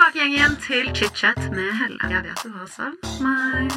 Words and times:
tilbake 0.00 0.18
igjen, 0.18 0.32
igjen 0.32 0.54
til 0.64 0.86
chit-chat 0.96 1.38
med 1.52 1.74
Helle. 1.76 1.98
Jeg 2.08 2.22
vet 2.24 2.40
du 2.40 2.50
har 2.54 2.68
savnet 2.72 3.20
meg. 3.20 3.68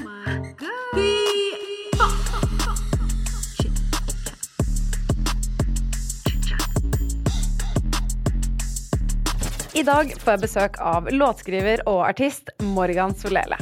I 9.73 9.83
dag 9.83 10.13
får 10.21 10.31
jeg 10.31 10.43
besøk 10.45 10.79
av 10.79 11.09
låtskriver 11.11 11.83
og 11.89 12.05
artist 12.07 12.53
Morgan 12.61 13.11
Solele. 13.17 13.57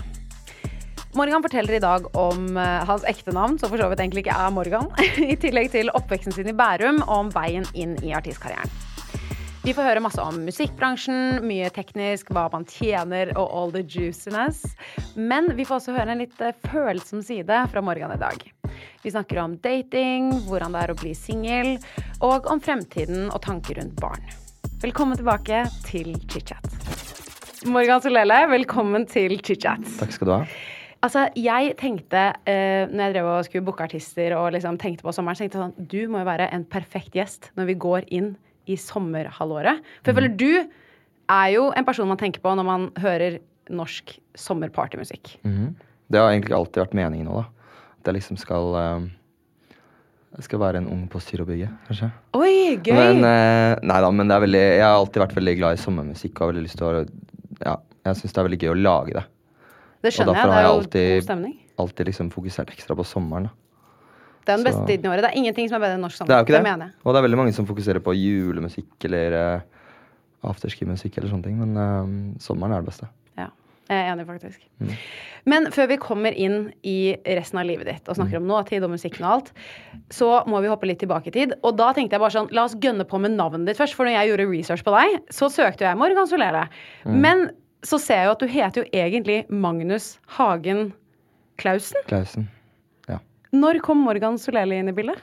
Morgan 1.17 1.41
forteller 1.41 1.79
i 1.79 1.81
dag 1.81 2.05
om 2.15 2.57
eh, 2.61 2.85
hans 2.87 3.03
ekte 3.09 3.33
navn, 3.33 3.57
som 3.59 3.71
for 3.71 3.81
så 3.81 3.89
vidt 3.89 4.03
egentlig 4.03 4.27
ikke 4.27 4.37
er 4.37 4.53
Morgan, 4.53 4.91
i 5.33 5.35
tillegg 5.39 5.73
til 5.73 5.89
oppveksten 5.97 6.35
sin 6.35 6.53
i 6.53 6.55
Bærum 6.55 7.01
og 7.07 7.17
om 7.23 7.33
veien 7.33 7.65
inn 7.73 7.97
i 8.05 8.13
artistkarrieren. 8.15 8.90
Vi 9.61 9.75
får 9.77 9.85
høre 9.85 10.01
masse 10.01 10.23
om 10.25 10.39
musikkbransjen, 10.41 11.43
mye 11.45 11.67
teknisk, 11.69 12.31
hva 12.33 12.47
man 12.49 12.63
tjener 12.65 13.29
og 13.35 13.51
all 13.53 13.73
the 13.75 13.83
juiciness. 13.85 14.63
Men 15.13 15.51
vi 15.53 15.67
får 15.69 15.77
også 15.77 15.93
høre 15.93 16.15
en 16.15 16.23
litt 16.23 16.41
eh, 16.41 16.55
følsom 16.65 17.21
side 17.21 17.59
fra 17.69 17.83
Morgan 17.85 18.15
i 18.15 18.17
dag. 18.17 18.41
Vi 19.03 19.13
snakker 19.13 19.37
om 19.43 19.53
dating, 19.61 20.31
hvordan 20.47 20.73
det 20.73 20.81
er 20.81 20.95
å 20.95 20.97
bli 20.97 21.13
singel, 21.13 21.75
og 22.25 22.49
om 22.49 22.57
fremtiden 22.57 23.29
og 23.29 23.37
tanker 23.45 23.77
rundt 23.77 24.01
barn. 24.01 24.25
Velkommen 24.81 25.21
tilbake 25.21 25.61
til 25.85 26.15
chit-chat. 26.25 26.65
Morgan 27.69 28.01
Solele, 28.01 28.41
velkommen 28.49 29.05
til 29.13 29.37
chit-chat. 29.45 29.85
Takk 30.01 30.17
skal 30.17 30.31
du 30.31 30.37
ha. 30.39 30.43
Altså, 31.05 31.29
jeg 31.37 31.75
tenkte, 31.77 32.31
eh, 32.49 32.89
når 32.89 33.11
jeg 33.11 33.19
drev 33.19 33.35
og 33.37 33.45
skulle 33.45 33.69
booke 33.69 33.85
artister 33.85 34.33
og 34.41 34.55
liksom 34.57 34.81
tenkte 34.81 35.05
på 35.05 35.13
sommeren, 35.13 35.37
så 35.37 35.45
tenkte 35.45 35.61
jeg 35.61 35.69
sånn 35.69 35.91
Du 35.93 36.01
må 36.09 36.25
jo 36.25 36.33
være 36.33 36.49
en 36.49 36.65
perfekt 36.65 37.13
gjest 37.13 37.53
når 37.53 37.75
vi 37.75 37.83
går 37.85 38.09
inn 38.09 38.33
i 38.71 38.77
sommerhalvåret. 38.79 39.81
For 40.01 40.11
jeg 40.11 40.17
føler 40.19 40.35
du 40.39 40.51
er 41.31 41.47
jo 41.55 41.69
en 41.75 41.85
person 41.87 42.09
man 42.09 42.19
tenker 42.19 42.43
på 42.43 42.53
når 42.57 42.67
man 42.67 42.89
hører 43.03 43.39
norsk 43.71 44.15
sommerpartymusikk. 44.35 45.35
Mhm. 45.47 45.73
Det 46.11 46.19
har 46.19 46.33
egentlig 46.33 46.51
alltid 46.57 46.81
vært 46.83 46.95
meningen 46.97 47.29
òg, 47.31 47.43
da. 47.45 47.73
At 48.01 48.09
jeg 48.09 48.15
liksom 48.17 48.37
skal 48.41 48.73
eh, 48.75 49.09
Jeg 50.35 50.43
skal 50.47 50.59
være 50.59 50.79
en 50.79 50.87
ung 50.91 51.07
på 51.11 51.19
styrbygget, 51.23 51.71
kanskje. 51.87 52.07
Oi, 52.39 52.77
gøy! 52.83 52.93
Men 52.95 53.23
eh, 53.27 53.75
nei 53.83 53.97
da, 54.03 54.09
men 54.15 54.27
det 54.31 54.35
er 54.37 54.43
veldig 54.45 54.61
Jeg 54.63 54.83
har 54.85 54.95
alltid 54.99 55.21
vært 55.25 55.35
veldig 55.35 55.53
glad 55.59 55.75
i 55.77 55.81
sommermusikk 55.81 56.33
og 56.39 56.45
har 56.45 56.51
veldig 56.53 56.63
lyst 56.67 56.79
til 56.79 56.87
å 56.87 57.01
Ja, 57.65 57.73
jeg 58.07 58.19
syns 58.19 58.33
det 58.35 58.39
er 58.41 58.47
veldig 58.47 58.59
gøy 58.63 58.71
å 58.71 58.77
lage 58.81 59.13
det. 59.19 59.23
det 60.01 60.13
skjønner 60.15 60.39
jeg. 60.39 60.47
Det 60.51 60.57
er 60.57 60.63
jo 60.65 60.71
alltid- 60.75 61.15
god 61.19 61.27
stemning. 61.27 61.57
Alltid 61.83 62.07
liksom 62.11 62.29
fokusert 62.31 62.71
ekstra 62.73 62.95
på 62.95 63.05
sommeren. 63.05 63.43
da. 63.49 63.51
Det 64.45 64.49
er 64.53 64.57
den 64.57 64.65
beste 64.65 64.85
tiden 64.87 65.05
i 65.05 65.09
året. 65.13 65.21
Det 65.25 65.29
er 65.31 65.37
ingenting 65.37 65.69
som 65.69 65.77
er 65.77 65.85
bedre 65.85 65.97
enn 65.99 66.01
norsk 66.05 66.17
sommer. 66.17 66.27
Det 66.31 66.35
er 66.35 66.41
jo 66.41 66.47
ikke 66.49 66.57
det. 66.57 66.63
mener 66.71 66.85
jeg. 66.89 66.95
Og 67.05 67.13
det 67.13 67.19
er 67.19 67.25
veldig 67.27 67.37
mange 67.43 67.53
som 67.53 67.67
fokuserer 67.69 67.99
på 68.01 68.13
julemusikk 68.17 69.05
eller 69.09 69.35
uh, 69.37 69.61
afterski-musikk 70.51 71.17
eller 71.19 71.29
sånne 71.33 71.45
ting, 71.45 71.59
men 71.61 71.77
uh, 71.77 72.39
sommeren 72.41 72.73
er 72.73 72.81
det 72.81 72.89
beste. 72.89 73.09
Ja, 73.37 73.49
jeg 73.89 73.99
er 74.07 74.11
enig, 74.13 74.25
faktisk. 74.25 74.63
Mm. 74.81 74.95
Men 75.51 75.65
før 75.73 75.87
vi 75.89 75.97
kommer 76.01 76.33
inn 76.37 76.71
i 76.85 77.15
resten 77.25 77.57
av 77.61 77.65
livet 77.65 77.87
ditt 77.89 78.09
og 78.09 78.15
snakker 78.17 78.37
Mm. 78.39 78.43
om 78.45 78.51
nåtid 78.53 78.83
og 78.85 78.91
musikken 78.93 79.25
og 79.25 79.31
alt, 79.35 79.51
så 80.13 80.43
må 80.47 80.61
vi 80.61 80.69
hoppe 80.69 80.85
litt 80.89 80.99
tilbake 81.01 81.27
i 81.29 81.31
tid. 81.37 81.53
Og 81.63 81.75
da 81.77 81.91
tenkte 81.93 82.13
jeg 82.17 82.21
bare 82.21 82.33
sånn, 82.35 82.49
la 82.53 82.63
oss 82.69 82.75
gønne 82.75 83.05
på 83.09 83.19
med 83.21 83.31
navnet 83.37 83.65
ditt 83.67 83.77
først. 83.81 83.93
For 83.97 84.05
når 84.05 84.17
jeg 84.19 84.29
gjorde 84.31 84.49
research 84.51 84.83
på 84.85 84.93
deg, 84.95 85.19
så 85.33 85.49
søkte 85.49 85.85
jeg 85.85 85.97
Morgan 85.97 86.29
Solele. 86.29 86.67
Mm. 87.05 87.19
Men 87.21 87.49
så 87.83 87.97
ser 87.99 88.21
jeg 88.21 88.25
jo 88.29 88.31
at 88.37 88.39
du 88.39 88.47
heter 88.47 88.83
jo 88.83 88.89
egentlig 88.93 89.39
Magnus 89.49 90.19
Hagen 90.37 90.93
Klausen. 91.57 91.97
Klausen. 92.07 92.47
Når 93.51 93.81
kom 93.83 93.99
Morgan 94.05 94.37
Soleli 94.39 94.77
inn 94.79 94.91
i 94.91 94.95
bildet? 94.95 95.19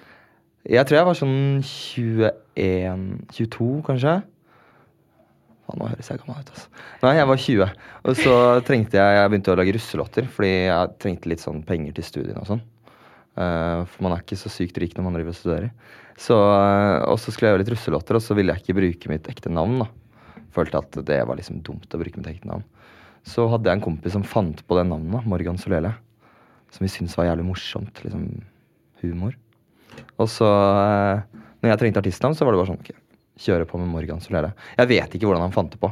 Jeg 0.68 0.84
tror 0.84 0.98
jeg 0.98 1.08
var 1.08 1.16
sånn 1.16 1.38
21 1.64 3.04
22, 3.32 3.68
kanskje. 3.86 4.18
Faen, 5.64 5.80
nå 5.80 5.88
høres 5.88 6.10
jeg 6.10 6.20
gammel 6.20 6.42
ut, 6.42 6.50
altså. 6.52 6.82
Nei, 7.04 7.12
jeg 7.16 7.28
var 7.30 7.40
20. 7.44 7.70
Og 8.02 8.18
så 8.18 8.34
trengte 8.68 8.98
jeg 8.98 9.16
Jeg 9.16 9.30
begynte 9.32 9.52
å 9.52 9.58
lage 9.60 9.74
russelåter 9.76 10.28
fordi 10.32 10.50
jeg 10.50 10.92
trengte 11.00 11.32
litt 11.32 11.44
sånn 11.44 11.62
penger 11.68 11.96
til 11.96 12.06
studiene 12.08 12.42
og 12.42 12.50
sånn. 12.50 12.60
Uh, 13.38 13.86
for 13.86 14.04
man 14.04 14.16
er 14.16 14.24
ikke 14.24 14.40
så 14.40 14.50
sykt 14.50 14.80
rik 14.82 14.96
når 14.96 15.06
man 15.06 15.16
driver 15.16 15.32
og 15.32 15.38
studerer. 15.38 15.94
Så, 16.18 16.36
uh, 16.36 17.06
og 17.08 17.16
så 17.22 17.32
skulle 17.32 17.48
jeg 17.48 17.54
gjøre 17.54 17.62
litt 17.62 17.72
russelåter, 17.72 18.18
og 18.18 18.24
så 18.24 18.36
ville 18.36 18.52
jeg 18.52 18.64
ikke 18.64 18.76
bruke 18.80 19.12
mitt 19.12 19.30
ekte 19.30 19.52
navn. 19.54 19.84
da. 19.84 20.42
Følte 20.56 20.82
at 20.82 21.00
det 21.06 21.20
var 21.28 21.38
liksom 21.38 21.62
dumt 21.64 21.94
å 21.94 22.02
bruke 22.02 22.20
mitt 22.20 22.28
ekte 22.34 22.50
navn. 22.50 22.66
Så 23.28 23.46
hadde 23.52 23.70
jeg 23.70 23.78
en 23.78 23.86
kompis 23.88 24.16
som 24.16 24.26
fant 24.26 24.60
på 24.66 24.76
det 24.76 24.84
navnet, 24.90 25.24
Morgan 25.28 25.60
Solele. 25.60 25.94
Som 26.74 26.84
vi 26.84 26.92
syntes 26.92 27.16
var 27.18 27.30
jævlig 27.30 27.46
morsomt. 27.48 28.02
Liksom 28.04 28.28
humor. 29.02 29.36
Og 30.18 30.28
så, 30.30 30.46
eh, 30.46 31.42
når 31.62 31.72
jeg 31.72 31.80
trengte 31.82 32.02
artistnavn, 32.02 32.36
så 32.36 32.46
var 32.46 32.54
det 32.54 32.60
bare 32.62 32.72
sånn 32.72 32.82
ok, 32.82 32.92
kjøre 33.38 33.66
på 33.68 33.80
med 33.80 33.90
Morgan 33.92 34.22
Solele. 34.22 34.52
Jeg 34.78 34.90
vet 34.90 35.14
ikke 35.14 35.28
hvordan 35.30 35.46
han 35.46 35.54
fant 35.54 35.74
det 35.74 35.80
på. 35.82 35.90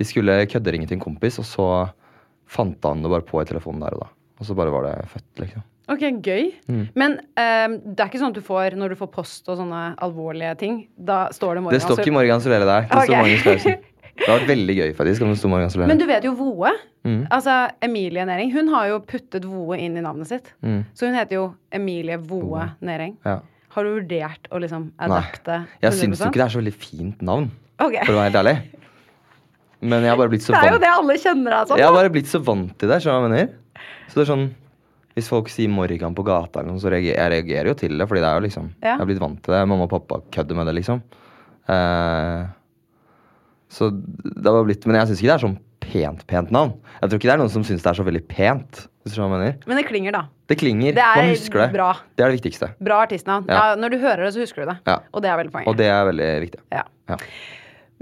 Vi 0.00 0.06
skulle 0.08 0.46
kødderinge 0.48 0.88
til 0.88 0.96
en 0.96 1.04
kompis, 1.04 1.38
og 1.42 1.48
så 1.48 1.66
fant 2.50 2.88
han 2.88 3.04
det 3.04 3.12
bare 3.12 3.26
på 3.26 3.42
i 3.42 3.48
telefonen 3.48 3.84
der 3.84 3.96
og 3.96 4.06
da. 4.06 4.08
Og 4.40 4.48
så 4.48 4.56
bare 4.56 4.72
var 4.72 4.88
det 4.88 4.94
født, 5.12 5.44
liksom. 5.44 5.66
Ok, 5.90 6.04
gøy. 6.22 6.52
Mm. 6.70 6.82
Men 6.94 7.16
um, 7.18 7.72
det 7.82 7.98
er 7.98 8.08
ikke 8.08 8.20
sånn 8.22 8.30
at 8.30 8.38
du 8.38 8.44
får, 8.46 8.76
når 8.78 8.92
du 8.92 8.98
får 9.00 9.10
post 9.10 9.48
og 9.50 9.58
sånne 9.58 9.80
alvorlige 10.06 10.52
ting, 10.60 10.76
da 10.94 11.24
står 11.34 11.58
det 11.58 11.64
Morgan 11.64 11.76
Det 11.76 11.82
står 11.82 12.02
ikke 12.04 12.14
Morgan 12.14 12.44
Solele 12.44 12.68
der. 12.68 12.86
Det 12.86 12.94
okay. 12.94 13.10
står 13.10 13.24
Magnus 13.24 13.42
Klausen. 13.46 13.80
Det 14.20 14.28
har 14.28 14.40
vært 14.42 14.50
veldig 14.50 14.74
gøy, 14.76 14.90
faktisk. 14.98 15.24
Men 15.80 16.00
du 16.00 16.04
vet 16.08 16.26
jo 16.26 16.34
Voe. 16.36 16.72
Mm. 17.08 17.22
Altså, 17.32 17.54
Emilie 17.82 18.26
Næring. 18.28 18.52
Hun 18.52 18.68
har 18.74 18.90
jo 18.90 18.98
puttet 19.08 19.46
Voe 19.48 19.78
inn 19.80 19.96
i 19.96 20.04
navnet 20.04 20.28
sitt. 20.28 20.52
Mm. 20.60 20.82
Så 20.94 21.08
hun 21.08 21.16
heter 21.16 21.38
jo 21.38 21.46
Emilie 21.72 22.20
Voe 22.20 22.68
Næring. 22.84 23.16
Ja. 23.24 23.40
Har 23.70 23.86
du 23.86 23.94
vurdert 23.94 24.50
å 24.50 24.58
liksom 24.60 24.90
Nei. 24.98 25.22
Jeg 25.80 25.94
syns 25.94 26.20
jo 26.20 26.28
ikke 26.28 26.40
det 26.40 26.46
er 26.48 26.52
så 26.52 26.58
veldig 26.58 26.74
fint 26.74 27.20
navn, 27.22 27.46
okay. 27.78 28.02
for 28.02 28.16
å 28.16 28.18
være 28.18 28.32
helt 28.32 28.40
ærlig. 28.40 28.56
Men 29.80 30.04
jeg 30.04 30.12
har 30.12 30.18
bare 30.20 30.32
blitt 30.32 30.44
så 30.44 30.52
vant 30.52 30.64
Det 30.64 30.68
er 30.68 30.74
jo 30.74 30.80
det 30.82 30.90
alle 30.92 31.16
kjenner 31.22 31.54
deg 31.54 31.68
som. 31.70 31.78
Jeg 31.80 31.88
har 31.88 31.94
bare 31.96 32.12
blitt 32.12 32.28
så 32.28 32.40
vant 32.44 32.72
til 32.76 32.90
det. 32.90 32.98
skjønner 33.00 33.22
du 33.22 33.22
hva 33.22 33.38
jeg 33.38 33.46
mener? 33.46 33.86
Så 34.10 34.18
det 34.18 34.24
er 34.24 34.30
sånn 34.32 34.46
Hvis 35.16 35.30
folk 35.30 35.48
sier 35.52 35.72
Morgan 35.72 36.16
på 36.18 36.24
gata, 36.26 36.64
så 36.82 36.92
reagerer 36.92 37.16
jeg 37.16 37.32
reagerer 37.36 37.70
jo 37.70 37.76
til 37.78 37.94
det. 37.96 38.08
Fordi 38.10 38.24
det 38.24 38.28
er 38.28 38.40
jo 38.40 38.46
liksom 38.48 38.70
Ja. 38.82 38.90
Jeg 38.90 39.00
har 39.00 39.10
blitt 39.12 39.22
vant 39.22 39.40
til 39.46 39.56
det. 39.56 39.62
Mamma 39.70 39.86
og 39.86 39.94
pappa 39.94 40.20
kødder 40.34 40.58
med 40.58 40.68
det, 40.68 40.76
liksom. 40.82 41.00
Eh, 41.70 42.50
så 43.70 43.88
det 43.94 44.50
var 44.50 44.64
blitt 44.66 44.84
Men 44.88 44.98
jeg 44.98 45.10
syns 45.12 45.20
ikke 45.22 45.30
det 45.30 45.36
er 45.38 45.44
sånn 45.46 45.58
pent, 45.80 46.24
pent 46.30 46.50
navn. 46.54 46.72
Jeg 47.00 47.10
tror 47.10 47.20
ikke 47.20 47.28
det 47.30 47.34
er 47.36 47.40
noen 47.40 47.52
som 47.54 47.64
syns 47.66 47.82
det 47.84 47.90
er 47.92 47.98
så 47.98 48.06
veldig 48.06 48.22
pent. 48.30 48.82
Hvis 49.00 49.14
du 49.16 49.22
mener. 49.24 49.54
Men 49.64 49.78
det 49.80 49.86
klinger, 49.88 50.12
da. 50.12 50.20
Det 50.50 50.58
klinger. 50.60 50.92
Det 50.92 51.00
er 51.02 51.22
Man 51.22 51.30
husker 51.32 51.62
det. 51.62 51.68
bra. 51.72 51.86
Det 52.18 52.24
er 52.24 52.28
det 52.32 52.36
viktigste. 52.36 52.68
Bra 52.84 52.98
artistnavn. 53.06 53.46
Ja. 53.48 53.70
Ja. 53.70 53.78
når 53.80 53.94
du 53.94 53.98
hører 54.02 54.26
det, 54.26 54.34
så 54.34 54.42
husker 54.42 54.66
du 54.66 54.72
det. 54.74 54.76
Ja. 54.90 54.98
Og 55.14 55.22
det 55.24 55.30
er 55.30 55.38
veldig 55.40 55.52
poenget. 55.54 55.70
Og 55.72 55.78
det 55.80 55.88
er 55.88 56.04
veldig 56.10 56.28
viktig. 56.44 56.60
Ja. 56.74 56.82
Ja. 57.08 57.16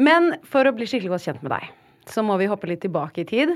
Men 0.08 0.32
for 0.48 0.66
å 0.66 0.72
bli 0.74 0.88
skikkelig 0.90 1.12
godt 1.14 1.28
kjent 1.28 1.44
med 1.46 1.54
deg, 1.54 1.68
så 2.10 2.24
må 2.26 2.36
vi 2.40 2.48
hoppe 2.50 2.66
litt 2.70 2.82
tilbake 2.82 3.22
i 3.22 3.28
tid. 3.28 3.54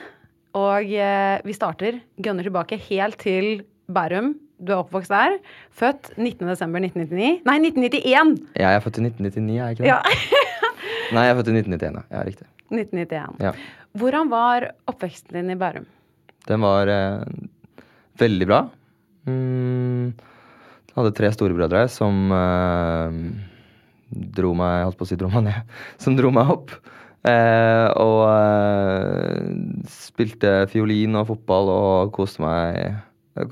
Og 0.55 0.93
eh, 0.93 1.41
vi 1.49 1.57
starter, 1.57 1.99
gønner 2.23 2.47
tilbake 2.47 2.79
helt 2.91 3.19
til 3.23 3.65
Bærum. 3.93 4.35
Du 4.63 4.71
er 4.71 4.81
oppvokst 4.81 5.11
der. 5.11 5.39
Født 5.75 6.13
19.12.1999. 6.15 7.43
Nei, 7.49 7.57
1991! 7.67 8.35
Ja, 8.55 8.71
Jeg 8.71 8.79
er 8.79 8.85
født 8.85 9.01
i 9.01 9.07
1999, 9.09 9.57
er 9.59 9.65
jeg 9.65 9.77
ikke 9.77 9.83
det? 9.83 9.91
Ja. 9.91 10.01
Nei, 11.17 11.25
jeg 11.27 11.35
er 11.35 11.39
født 11.41 11.51
i 11.51 11.57
1991, 11.59 11.99
ja. 11.99 12.05
ja. 12.15 12.23
Riktig. 12.29 12.47
1991. 12.73 13.43
Ja. 13.43 13.55
Hvordan 13.99 14.31
var 14.33 14.69
oppveksten 14.89 15.37
din 15.37 15.53
i 15.53 15.59
Bærum? 15.61 15.89
Den 16.49 16.63
var 16.65 16.91
eh, 16.91 17.27
veldig 18.23 18.49
bra. 18.49 18.61
Mm, 19.29 20.15
jeg 20.89 20.97
hadde 20.97 21.15
tre 21.19 21.31
storebrødre 21.35 21.85
som 21.93 22.33
eh, 22.35 23.19
dro 24.35 24.51
meg 24.59 24.81
Jeg 24.81 24.89
holdt 24.89 24.99
på 24.99 25.07
å 25.07 25.11
si 25.11 25.19
dro 25.21 25.31
meg 25.33 25.47
ned. 25.51 25.77
Som 26.03 26.17
dro 26.19 26.33
meg 26.35 26.51
opp. 26.55 26.75
Eh, 27.23 27.89
og 28.03 28.23
eh, 28.27 29.53
spilte 29.91 30.55
fiolin 30.73 31.21
og 31.21 31.29
fotball 31.31 31.71
og 31.71 32.15
koste 32.17 32.43
meg, 32.43 32.97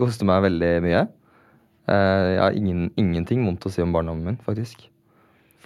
koste 0.00 0.26
meg 0.28 0.42
veldig 0.44 0.72
mye. 0.84 1.06
Eh, 1.90 2.26
jeg 2.34 2.42
har 2.42 2.56
ingen, 2.58 2.90
ingenting 3.00 3.44
vondt 3.46 3.66
å 3.66 3.72
si 3.72 3.82
om 3.82 3.92
barndommen 3.94 4.24
min, 4.24 4.38
faktisk. 4.44 4.86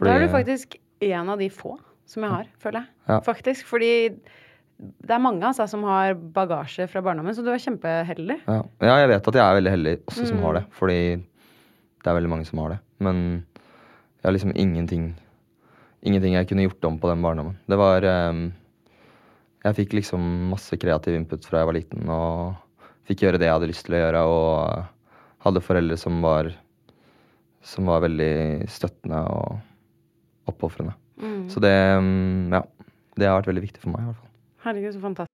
da 0.00 0.14
er 0.14 0.24
du 0.24 0.32
faktisk 0.32 0.78
en 1.04 1.28
av 1.34 1.38
de 1.38 1.48
få 1.52 1.76
som 2.06 2.22
jeg 2.24 2.30
har, 2.30 2.48
føler 2.60 2.82
jeg. 2.84 2.88
Ja. 3.08 3.18
Faktisk. 3.24 3.66
Fordi 3.68 3.90
det 4.78 5.14
er 5.14 5.22
mange 5.22 5.44
altså, 5.46 5.66
som 5.70 5.84
har 5.86 6.14
bagasje 6.14 6.86
fra 6.90 7.02
barndommen, 7.04 7.34
så 7.36 7.44
du 7.44 7.50
er 7.52 7.60
kjempeheldig. 7.62 8.40
Ja. 8.46 8.62
ja, 8.82 8.96
jeg 9.02 9.10
vet 9.14 9.28
at 9.30 9.38
jeg 9.38 9.44
er 9.44 9.58
veldig 9.60 9.74
heldig 9.74 9.94
også 10.10 10.26
som 10.28 10.38
Mm. 10.38 10.42
har 10.44 10.54
det. 10.58 10.64
Fordi 10.72 10.98
det 12.04 12.10
er 12.10 12.18
veldig 12.18 12.30
mange 12.30 12.46
som 12.46 12.58
har 12.58 12.74
det. 12.74 12.80
Men 13.00 13.44
jeg 14.20 14.24
har 14.28 14.32
liksom 14.38 14.54
ingenting 14.56 15.14
Ingenting 16.04 16.34
jeg 16.34 16.46
kunne 16.50 16.66
gjort 16.66 16.84
om 16.84 16.98
på 17.00 17.08
den 17.08 17.22
barndommen. 17.24 17.54
Det 17.66 17.78
var 17.80 18.04
um, 18.04 18.52
Jeg 19.64 19.74
fikk 19.78 19.94
liksom 19.96 20.20
masse 20.50 20.76
kreativ 20.76 21.14
input 21.16 21.46
fra 21.48 21.62
jeg 21.62 21.66
var 21.70 21.72
liten, 21.78 22.08
og 22.12 22.56
fikk 23.08 23.24
gjøre 23.24 23.40
det 23.40 23.48
jeg 23.48 23.56
hadde 23.56 23.70
lyst 23.70 23.86
til 23.86 23.96
å 23.96 24.02
gjøre, 24.02 24.22
og 24.28 25.44
hadde 25.46 25.64
foreldre 25.64 25.98
som 26.00 26.20
var 26.24 26.52
Som 27.64 27.86
var 27.88 28.02
veldig 28.04 28.66
støttende 28.68 29.22
og 29.24 30.50
oppofrende. 30.50 30.92
Mm. 31.16 31.48
Så 31.48 31.62
det 31.64 31.72
ehm, 31.72 32.52
Ja. 32.52 32.60
Det 33.16 33.28
har 33.30 33.38
vært 33.38 33.52
veldig 33.52 33.62
viktig 33.62 33.80
for 33.80 33.94
meg, 33.94 34.02
i 34.02 34.08
hvert 34.10 34.18
fall. 34.18 34.30
Herregud, 34.64 34.92
så 34.96 35.00
fantastisk. 35.00 35.33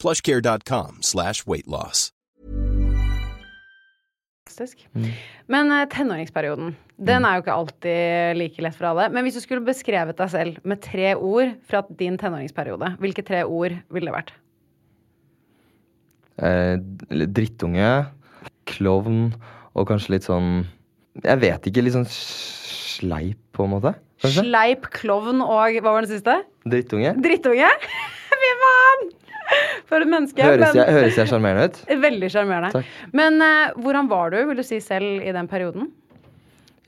plushcare.com 0.00 1.04
slash 1.04 1.46
weightloss. 1.46 2.10
Men 5.50 5.70
eh, 5.72 5.86
tenåringsperioden, 5.88 6.74
den 7.00 7.24
er 7.24 7.36
jo 7.36 7.44
ikke 7.44 7.56
alltid 7.56 8.38
like 8.40 8.64
lett 8.64 8.76
for 8.76 8.90
alle. 8.90 9.06
Men 9.14 9.24
hvis 9.24 9.38
du 9.38 9.44
skulle 9.44 9.64
beskrevet 9.64 10.18
deg 10.18 10.32
selv 10.32 10.58
med 10.68 10.82
tre 10.84 11.14
ord 11.14 11.54
fra 11.70 11.84
din 12.00 12.18
tenåringsperiode, 12.20 12.94
hvilke 13.00 13.24
tre 13.26 13.44
ord 13.46 13.76
ville 13.92 14.10
det 14.10 14.16
vært? 14.16 14.34
Eh, 16.40 16.76
drittunge, 17.30 17.90
klovn 18.70 19.30
og 19.76 19.88
kanskje 19.90 20.14
litt 20.16 20.26
sånn 20.26 20.64
Jeg 21.20 21.40
vet 21.42 21.66
ikke. 21.68 21.82
Litt 21.84 21.96
sånn 21.96 22.08
sleip, 22.08 23.40
på 23.56 23.66
en 23.66 23.74
måte. 23.74 23.94
Kanskje? 24.22 24.44
Sleip, 24.46 24.86
klovn 24.94 25.42
og 25.44 25.80
hva 25.82 25.94
var 25.96 26.06
det 26.06 26.14
siste? 26.14 26.36
Drittunge. 26.68 27.16
Drittunge? 27.20 27.70
Fy 28.40 28.52
faen! 28.62 29.10
For 29.90 30.02
et 30.04 30.10
menneske. 30.10 30.44
Høres 30.44 31.16
jeg, 31.18 31.26
sjarmerende 31.28 31.70
ut? 31.70 31.80
Veldig 32.06 32.30
sjarmerende. 32.32 32.84
Men 33.16 33.40
uh, 33.42 33.72
hvordan 33.80 34.10
var 34.10 34.34
du, 34.34 34.38
vil 34.50 34.60
du 34.60 34.66
si 34.66 34.78
selv, 34.84 35.22
i 35.24 35.34
den 35.34 35.48
perioden? 35.50 35.90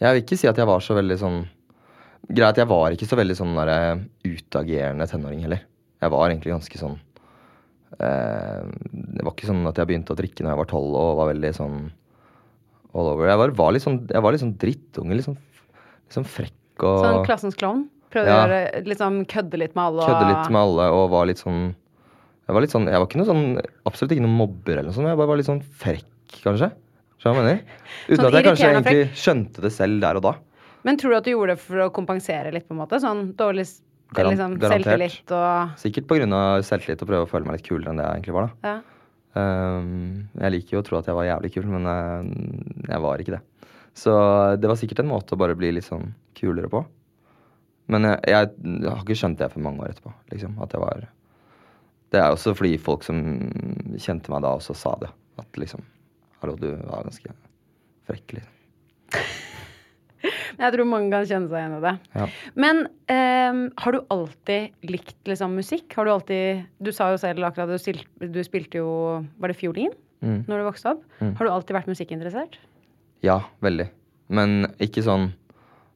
Jeg 0.03 0.17
vil 0.17 0.25
ikke 0.25 0.39
si 0.41 0.49
at 0.51 0.59
jeg 0.59 0.67
var 0.67 0.83
så 0.83 0.97
veldig 0.99 1.19
sånn 1.21 1.43
Greit, 2.33 2.59
jeg 2.59 2.69
var 2.71 2.95
ikke 2.95 3.07
så 3.11 3.17
veldig 3.19 3.35
sånn 3.35 3.57
der, 3.59 3.99
utagerende 4.23 5.07
tenåring 5.11 5.41
heller. 5.43 5.65
Jeg 6.03 6.13
var 6.15 6.31
egentlig 6.31 6.53
ganske 6.55 6.79
sånn 6.79 6.95
eh, 7.99 8.63
Det 8.63 9.27
var 9.27 9.35
ikke 9.35 9.49
sånn 9.51 9.67
at 9.67 9.81
jeg 9.81 9.91
begynte 9.91 10.15
å 10.15 10.19
drikke 10.19 10.45
når 10.45 10.55
jeg 10.55 10.61
var 10.63 10.71
tolv 10.71 10.95
og 10.99 11.19
var 11.19 11.33
veldig 11.33 11.51
sånn 11.59 11.81
all 12.95 13.11
over. 13.15 13.27
Jeg 13.31 13.41
var, 13.43 13.55
var 13.59 13.75
litt 13.75 13.85
sånn 13.85 13.99
Jeg 14.07 14.25
var 14.25 14.35
litt 14.35 14.45
sånn 14.45 14.57
drittunge. 14.63 15.19
Litt 15.19 15.27
sånn, 15.29 15.39
litt 15.39 16.17
sånn 16.19 16.29
frekk 16.29 16.87
og 16.87 17.05
Sånn 17.05 17.27
klassens 17.27 17.59
klovn? 17.59 17.87
Prøvde 18.13 18.29
Ja. 18.29 18.39
å 18.39 18.41
gjøre, 18.47 18.83
liksom, 18.87 19.23
kødde 19.27 19.59
litt 19.63 19.75
med 19.75 19.85
alle? 19.89 20.07
kødde 20.07 20.27
litt 20.29 20.51
med 20.53 20.61
alle 20.63 20.89
og 20.93 21.07
var 21.15 21.29
litt 21.31 21.41
sånn 21.41 21.73
Jeg 22.49 22.55
var 22.57 22.65
litt 22.65 22.73
sånn 22.75 22.89
Jeg 22.91 22.99
var 22.99 23.07
ikke 23.07 23.19
noe 23.21 23.29
sånn 23.29 23.45
Absolutt 23.87 24.13
ikke 24.17 24.25
noen 24.25 24.37
mobber 24.41 24.73
eller 24.79 24.89
noe 24.91 24.97
sånt. 24.97 25.07
Jeg 25.13 25.19
bare 25.21 25.31
var 25.31 25.39
litt 25.41 25.47
sånn 25.51 25.63
frekk, 25.63 26.09
kanskje. 26.43 26.73
Skjønner 27.23 27.37
du 27.39 27.43
hva 27.43 27.43
jeg 27.43 27.43
mener? 27.43 27.61
Uten 28.09 28.17
Sånn 28.19 28.27
at 28.27 28.35
jeg 28.39 28.47
kanskje 28.49 28.67
irriterende 28.67 28.93
egentlig 28.93 29.23
skjønte 29.23 29.63
det 29.67 29.73
selv 29.77 30.01
der 30.03 30.19
og 30.19 30.25
da. 30.27 30.33
Men 30.83 30.97
tror 30.99 31.15
du 31.15 31.17
at 31.21 31.25
du 31.29 31.31
gjorde 31.37 31.55
det 31.55 31.63
for 31.63 31.85
å 31.85 31.91
kompensere 31.95 32.51
litt, 32.51 32.65
på 32.67 32.75
en 32.75 32.81
måte? 32.83 32.99
Sånn 33.03 33.29
dårlig 33.39 33.67
s- 33.69 33.81
Garan- 34.13 34.35
liksom, 34.35 34.57
garantert. 34.61 34.99
selvtillit 34.99 35.31
og 35.33 35.79
Sikkert 35.81 36.09
pga. 36.11 36.41
selvtillit 36.67 37.01
og 37.05 37.09
prøve 37.09 37.25
å 37.25 37.31
føle 37.31 37.47
meg 37.47 37.57
litt 37.61 37.69
kulere 37.69 37.93
enn 37.95 37.97
det 38.03 38.05
jeg 38.05 38.17
egentlig 38.19 38.35
var. 38.37 38.51
da 38.61 38.69
ja. 38.69 38.81
Ehm, 39.41 40.29
Jeg 40.43 40.53
liker 40.53 40.77
jo 40.77 40.83
å 40.83 40.85
tro 40.85 40.99
at 40.99 41.07
jeg 41.09 41.15
var 41.17 41.25
jævlig 41.31 41.53
kul, 41.55 41.65
men 41.73 41.87
eh, 41.89 42.91
jeg 42.93 43.01
var 43.07 43.23
ikke 43.23 43.37
det. 43.39 43.41
Så 43.95 44.13
det 44.61 44.69
var 44.69 44.77
sikkert 44.81 45.01
en 45.01 45.09
måte 45.13 45.33
å 45.33 45.39
bare 45.41 45.55
bli 45.57 45.71
litt 45.73 45.85
sånn 45.89 46.11
kulere 46.37 46.69
på. 46.69 46.83
Men 47.89 48.03
jeg, 48.11 48.21
jeg 48.29 48.53
har 48.89 49.01
ikke 49.03 49.17
skjønt 49.17 49.39
det 49.41 49.49
for 49.53 49.61
mange 49.65 49.81
år 49.85 49.95
etterpå. 49.95 50.13
liksom, 50.33 50.59
at 50.63 50.73
jeg 50.77 50.81
var... 50.83 51.07
Det 52.13 52.21
er 52.21 52.31
også 52.35 52.53
fordi 52.57 52.75
folk 52.81 53.05
som 53.07 53.19
kjente 54.01 54.33
meg 54.33 54.43
da, 54.45 54.55
også 54.59 54.75
sa 54.77 54.93
det. 55.01 55.09
At 55.41 55.61
liksom 55.61 55.85
Hallo, 56.43 56.57
du 56.59 56.69
var 56.89 57.05
ganske 57.07 57.31
frekk, 58.09 58.35
liksom. 58.37 58.53
Jeg 60.63 60.75
tror 60.75 60.87
mange 60.87 61.11
kan 61.11 61.25
kjenne 61.27 61.49
seg 61.51 61.59
igjen 61.59 61.77
i 61.79 61.83
det. 61.83 61.93
Ja. 62.15 62.27
Men 62.63 62.81
um, 63.11 63.61
har 63.83 63.95
du 63.97 64.01
alltid 64.15 64.87
likt 64.87 65.17
liksom, 65.27 65.57
musikk? 65.59 65.89
Har 65.99 66.07
du 66.07 66.13
alltid 66.13 66.61
Du 66.83 66.93
sa 66.95 67.09
jo 67.11 67.19
selv 67.19 67.43
akkurat 67.49 67.73
du, 67.73 67.79
stil, 67.83 67.99
du 68.21 68.39
spilte 68.47 68.79
jo 68.83 68.93
Var 69.43 69.53
det 69.55 69.59
fiolin 69.61 69.95
Mm. 70.23 70.45
når 70.47 70.61
du 70.61 70.65
vokste 70.69 70.91
opp? 70.93 71.01
Har 71.19 71.43
du 71.43 71.51
alltid 71.51 71.75
vært 71.75 71.89
musikkinteressert? 71.91 72.53
Ja, 73.27 73.41
veldig. 73.59 73.89
Men 74.31 74.69
ikke 74.79 75.03
sånn 75.03 75.33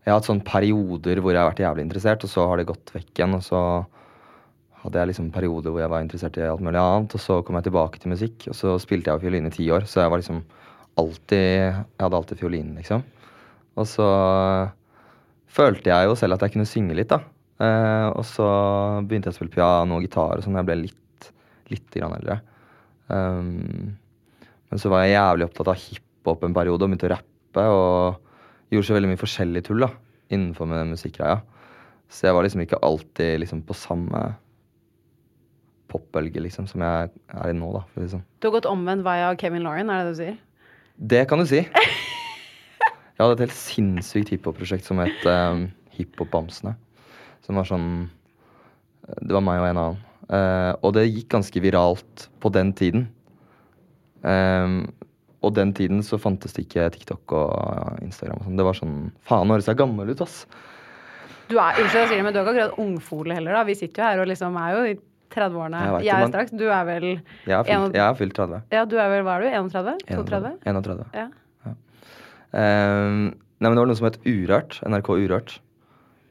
Jeg 0.03 0.09
har 0.11 0.17
hatt 0.19 0.27
sånne 0.27 0.43
perioder 0.49 1.21
hvor 1.23 1.31
jeg 1.31 1.39
har 1.45 1.53
vært 1.53 1.63
jævlig 1.63 1.85
interessert, 1.85 2.27
og 2.27 2.33
så 2.33 2.49
har 2.51 2.59
det 2.59 2.65
gått 2.67 2.91
vekk 2.91 3.13
igjen. 3.21 3.37
Og 3.39 3.45
så 3.47 3.61
hadde 4.87 5.03
jeg 5.03 5.11
liksom 5.11 5.33
periode 5.35 5.73
hvor 5.73 5.83
jeg 5.83 5.91
var 5.93 6.05
interessert 6.05 6.39
i 6.39 6.47
alt 6.47 6.63
mulig 6.65 6.81
annet, 6.81 7.15
og 7.17 7.23
så 7.23 7.41
kom 7.43 7.59
jeg 7.59 7.67
tilbake 7.69 8.01
til 8.03 8.13
musikk. 8.13 8.47
Og 8.53 8.57
så 8.57 8.77
spilte 8.83 9.11
jeg 9.13 9.25
fiolin 9.25 9.49
i 9.51 9.55
ti 9.55 9.67
år, 9.75 9.87
så 9.91 10.05
jeg 10.05 10.13
var 10.13 10.23
liksom 10.23 10.43
alltid 10.97 11.45
Jeg 11.45 12.01
hadde 12.01 12.17
alltid 12.17 12.41
fiolin, 12.41 12.75
liksom. 12.79 13.03
Og 13.77 13.89
så 13.91 14.07
følte 15.57 15.91
jeg 15.93 16.09
jo 16.09 16.15
selv 16.17 16.37
at 16.37 16.47
jeg 16.47 16.55
kunne 16.55 16.69
synge 16.69 16.97
litt, 16.97 17.13
da. 17.13 17.21
Eh, 17.61 18.07
og 18.13 18.25
så 18.29 18.47
begynte 19.05 19.31
jeg 19.31 19.37
å 19.37 19.39
spille 19.39 19.53
piano 19.53 19.99
og 19.99 20.05
gitar 20.05 20.37
og 20.37 20.45
sånn 20.45 20.57
da 20.57 20.63
jeg 20.63 20.69
ble 20.71 20.79
litt, 20.87 21.29
litt 21.73 21.91
grann 21.97 22.17
eldre. 22.17 22.39
Um, 23.09 23.97
men 24.71 24.83
så 24.83 24.91
var 24.93 25.05
jeg 25.05 25.15
jævlig 25.15 25.47
opptatt 25.47 25.71
av 25.73 25.79
hiphop 25.81 26.43
en 26.45 26.57
periode 26.57 26.85
og 26.85 26.91
begynte 26.91 27.09
å 27.09 27.13
rappe. 27.15 27.67
Og 27.77 28.73
gjorde 28.73 28.89
så 28.89 28.97
veldig 28.97 29.13
mye 29.13 29.21
forskjellig 29.21 29.63
tull 29.67 29.85
da, 29.85 29.93
innenfor 30.33 30.69
med 30.71 30.95
musikkgreia. 30.95 31.39
Så 32.13 32.29
jeg 32.29 32.37
var 32.37 32.47
liksom 32.47 32.65
ikke 32.65 32.83
alltid 32.87 33.41
liksom 33.43 33.63
på 33.67 33.77
samme 33.77 34.25
popbølge 35.93 36.43
liksom, 36.43 36.67
som 36.71 36.83
jeg 36.85 37.11
er 37.13 37.53
i 37.53 37.57
nå, 37.57 37.71
da. 37.75 37.85
Sånn. 38.11 38.25
Du 38.41 38.49
har 38.49 38.57
gått 38.59 38.69
omvendt 38.71 39.07
vei 39.07 39.21
av 39.25 39.39
Kevin 39.41 39.67
Lauren, 39.67 39.91
er 39.93 40.03
det 40.03 40.11
det 40.11 40.15
du 40.15 40.21
sier? 40.23 40.37
Det 40.97 41.23
kan 41.31 41.43
du 41.43 41.47
si. 41.49 41.63
Jeg 43.17 43.23
hadde 43.23 43.37
et 43.39 43.47
helt 43.47 43.57
sinnssykt 43.57 44.33
hiphop-prosjekt 44.35 44.85
som 44.85 45.01
het 45.01 45.23
um, 45.25 45.67
Hiphop-bamsene. 45.97 46.75
Som 47.47 47.61
var 47.61 47.69
sånn 47.69 47.89
Det 49.23 49.33
var 49.33 49.45
meg 49.45 49.63
og 49.63 49.69
en 49.71 49.81
annen. 49.83 50.03
Uh, 50.27 50.73
og 50.83 50.97
det 50.97 51.07
gikk 51.07 51.31
ganske 51.37 51.63
viralt 51.63 52.27
på 52.43 52.51
den 52.53 52.75
tiden. 52.77 53.07
Um, 54.27 54.83
og 55.47 55.55
den 55.55 55.73
tiden 55.77 56.03
så 56.05 56.19
fantes 56.19 56.57
det 56.57 56.67
ikke 56.67 56.89
TikTok 56.93 57.33
og 57.39 58.03
Instagram. 58.03 58.43
og 58.43 58.49
sånn. 58.49 58.59
Det 58.59 58.67
var 58.67 58.79
sånn 58.81 58.97
Faen, 59.29 59.47
nå 59.47 59.57
høres 59.57 59.71
jeg 59.71 59.79
gammel 59.79 60.11
ut, 60.11 60.25
ass. 60.25 60.43
Du 61.47 61.55
er, 61.61 61.79
unnskyld, 61.79 62.01
jeg 62.01 62.09
sier 62.11 62.19
det, 62.19 62.25
men 62.27 62.35
du 62.35 62.41
er 62.41 62.43
ikke 62.43 62.57
akkurat 62.57 62.81
ungfole 62.83 63.37
heller, 63.37 63.55
da. 63.55 63.67
Vi 63.69 63.77
sitter 63.79 64.03
jo 64.03 64.09
her 64.11 64.23
og 64.25 64.31
liksom 64.33 64.59
er 64.59 64.75
jo 64.75 64.97
30-årene. 65.31 65.81
Jeg 66.03 66.05
Jeg, 66.07 66.23
er 66.23 66.29
straks. 66.33 66.51
Du 66.57 66.65
er 66.71 66.85
vel 66.89 67.03
Jeg 67.47 67.55
har 67.57 67.65
En- 67.67 67.83
fylt, 67.87 67.95
jeg 67.95 68.03
har 68.03 68.15
fylt 68.15 68.35
30. 68.35 68.63
Ja, 68.73 68.85
du 68.85 68.97
er 68.99 69.09
vel, 69.11 69.25
hva 69.25 69.37
er 69.37 69.43
du? 69.43 69.49
31? 69.49 69.99
32? 70.07 70.53
31. 70.65 71.05
Ja. 71.15 71.29
Eh, 72.55 73.31
nei, 73.61 73.69
men 73.69 73.75
det 73.77 73.81
var 73.83 73.89
noe 73.91 73.97
som 73.99 74.09
het 74.09 74.19
Urørt. 74.25 74.79
NRK 74.87 75.09
Urørt. 75.27 75.59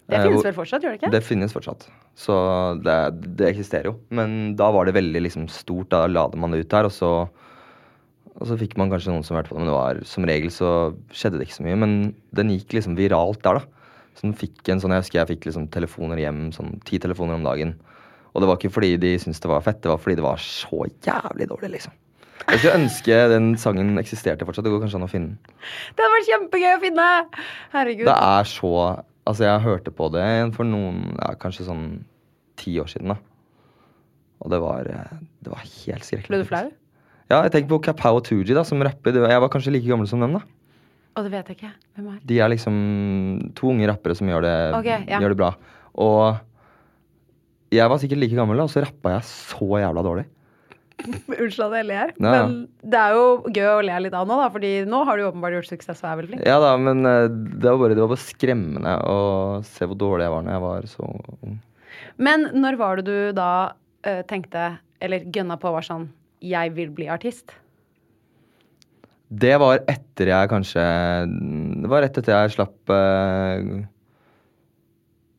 Det 0.08 0.20
Eh, 0.20 0.24
finnes 0.28 0.44
vel 0.46 0.54
fortsatt, 0.54 0.82
gjør 0.84 0.92
det 0.94 1.02
ikke? 1.02 1.12
Det 1.12 1.24
finnes 1.24 1.54
fortsatt. 1.54 1.88
Så 2.16 2.36
det, 2.84 3.36
det 3.36 3.48
eksisterer 3.56 3.86
jo. 3.90 3.96
Men 4.12 4.56
da 4.56 4.70
var 4.72 4.86
det 4.86 4.94
veldig 4.94 5.22
liksom 5.26 5.48
stort. 5.50 5.90
Da 5.90 6.06
la 6.08 6.28
man 6.36 6.52
det 6.52 6.60
ut 6.66 6.70
der, 6.70 6.86
og 6.86 6.92
så, 6.92 7.10
og 8.40 8.48
så 8.48 8.58
fikk 8.58 8.78
man 8.78 8.90
kanskje 8.92 9.12
noen 9.12 9.24
som 9.26 9.36
hørte 9.38 9.50
på 9.50 9.58
det. 9.58 9.66
Men 9.66 9.72
det 9.72 9.78
var, 9.80 10.04
som 10.06 10.24
regel 10.30 10.50
så 10.54 10.70
skjedde 11.12 11.40
det 11.40 11.48
ikke 11.50 11.58
så 11.60 11.66
mye. 11.66 11.76
Men 11.82 12.16
den 12.34 12.50
gikk 12.54 12.78
liksom 12.78 12.96
viralt 12.96 13.42
der, 13.42 13.60
da. 13.60 13.66
Så 14.16 14.22
den 14.30 14.34
fikk 14.38 14.70
en 14.70 14.80
sånn, 14.80 14.92
Jeg 14.96 15.02
husker 15.04 15.20
jeg 15.26 15.28
fikk 15.36 15.46
liksom 15.50 15.68
telefoner 15.74 16.18
hjem, 16.22 16.54
sånn 16.54 16.78
ti 16.86 16.98
telefoner 17.00 17.36
om 17.36 17.44
dagen. 17.44 17.74
Og 18.36 18.44
det 18.44 18.50
var 18.50 18.60
ikke 18.60 18.74
fordi 18.76 18.96
de 19.00 19.14
syntes 19.22 19.40
det 19.40 19.50
var 19.50 19.64
fett, 19.64 19.80
det 19.84 19.92
var 19.92 20.02
fordi 20.02 20.18
det 20.20 20.26
var 20.26 20.42
så 20.44 20.84
jævlig 21.08 21.48
dårlig, 21.48 21.70
liksom. 21.78 21.94
Jeg 22.46 22.60
skulle 22.60 22.78
ønske 22.78 23.20
den 23.32 23.54
sangen 23.58 23.96
eksisterte 23.98 24.46
fortsatt. 24.46 24.68
Det 24.68 24.74
går 24.74 24.84
kanskje 24.84 25.00
an 25.00 25.08
å 25.08 25.10
finne 25.10 25.32
den. 25.32 25.54
Det 25.96 26.04
hadde 26.04 26.18
vært 26.18 26.28
kjempegøy 26.30 26.74
å 26.76 26.82
finne! 26.84 27.06
Herregud. 27.74 28.10
Det 28.10 28.18
er 28.22 28.50
så 28.52 28.74
Altså, 29.26 29.48
jeg 29.48 29.64
hørte 29.64 29.90
på 29.90 30.06
det 30.14 30.26
for 30.54 30.70
noen 30.70 31.16
Ja, 31.16 31.32
kanskje 31.42 31.64
sånn 31.66 31.86
ti 32.62 32.76
år 32.78 32.92
siden, 32.92 33.16
da. 33.16 33.18
Og 34.44 34.52
det 34.54 34.60
var 34.62 34.90
eh, 34.92 35.16
Det 35.42 35.50
var 35.50 35.64
helt 35.64 36.06
skrekkelig. 36.06 36.30
Ble 36.30 36.42
du 36.44 36.50
flau? 36.52 36.68
Ja, 37.32 37.40
jeg 37.48 37.56
tenker 37.56 37.72
på 37.72 37.80
Kapow 37.88 38.20
og 38.20 38.28
Tooji, 38.28 38.54
da, 38.54 38.62
som 38.68 38.84
rapper. 38.86 39.18
Jeg 39.18 39.42
var 39.42 39.50
kanskje 39.50 39.74
like 39.74 39.90
gammel 39.90 40.06
som 40.12 40.22
dem, 40.22 40.36
da. 40.38 40.44
Og 41.16 41.26
det 41.26 41.32
vet 41.34 41.50
jeg 41.50 41.58
ikke. 41.58 41.72
Hvem 41.96 42.10
er 42.12 42.20
De 42.30 42.38
er 42.44 42.52
liksom 42.52 42.76
to 43.58 43.72
unge 43.72 43.88
rappere 43.90 44.18
som 44.20 44.30
gjør 44.30 44.46
det, 44.46 44.58
okay, 44.78 45.08
ja. 45.10 45.22
gjør 45.24 45.34
det 45.34 45.40
bra. 45.40 45.50
Og 46.06 46.38
jeg 47.74 47.90
var 47.92 48.00
sikkert 48.02 48.22
like 48.22 48.38
gammel, 48.38 48.60
og 48.62 48.70
så 48.72 48.84
rappa 48.86 49.16
jeg 49.18 49.26
så 49.30 49.68
jævla 49.82 50.04
dårlig. 50.06 50.26
Unnskyld 51.06 51.66
at 51.66 51.74
jeg 51.76 51.88
ler, 51.90 52.12
Ja, 52.24 52.32
ja. 52.38 52.44
men 52.48 52.54
det 52.88 53.00
er 53.02 53.16
jo 53.18 53.24
gøy 53.52 53.66
å 53.74 53.82
le 53.84 53.98
litt 54.06 54.14
av 54.16 54.30
nå, 54.30 54.38
da. 54.40 54.46
Fordi 54.54 54.70
nå 54.88 55.02
har 55.10 55.20
du 55.20 55.26
åpenbart 55.28 55.58
gjort 55.58 55.68
suksess 55.74 56.04
og 56.06 56.08
er 56.12 56.20
veldig 56.22 56.30
flink. 56.32 56.46
Ja 56.48 56.60
da, 56.64 56.70
men 56.80 57.02
eh, 57.10 57.26
det 57.28 57.68
var 57.68 57.82
bare, 57.82 57.98
det 57.98 58.04
var 58.06 58.14
bare 58.14 58.24
skremmende 58.24 58.94
å 59.12 59.18
se 59.68 59.90
hvor 59.90 60.00
dårlig 60.00 60.28
jeg 60.28 60.34
var 60.38 60.46
når 60.48 60.56
jeg 60.56 60.64
var 60.66 60.88
så 60.94 61.10
ung. 61.44 61.58
Men 62.16 62.48
når 62.56 62.78
var 62.80 63.02
det 63.02 63.06
du 63.10 63.36
da 63.36 63.50
eh, 64.08 64.22
tenkte, 64.30 64.70
eller 65.04 65.28
gønna 65.36 65.58
på, 65.60 65.74
var 65.76 65.84
sånn 65.84 66.08
Jeg 66.46 66.72
vil 66.78 66.90
bli 66.96 67.10
artist? 67.12 67.52
Det 69.36 69.56
var 69.60 69.82
etter 69.90 70.30
jeg 70.30 70.48
kanskje 70.52 70.84
Det 71.82 71.90
var 71.92 72.04
rett 72.06 72.18
etter 72.22 72.36
jeg 72.38 72.54
slapp 72.54 72.92
eh, 72.94 73.64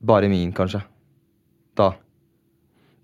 Bare 0.06 0.28
min, 0.28 0.50
kanskje. 0.56 0.82
Da 1.78 1.94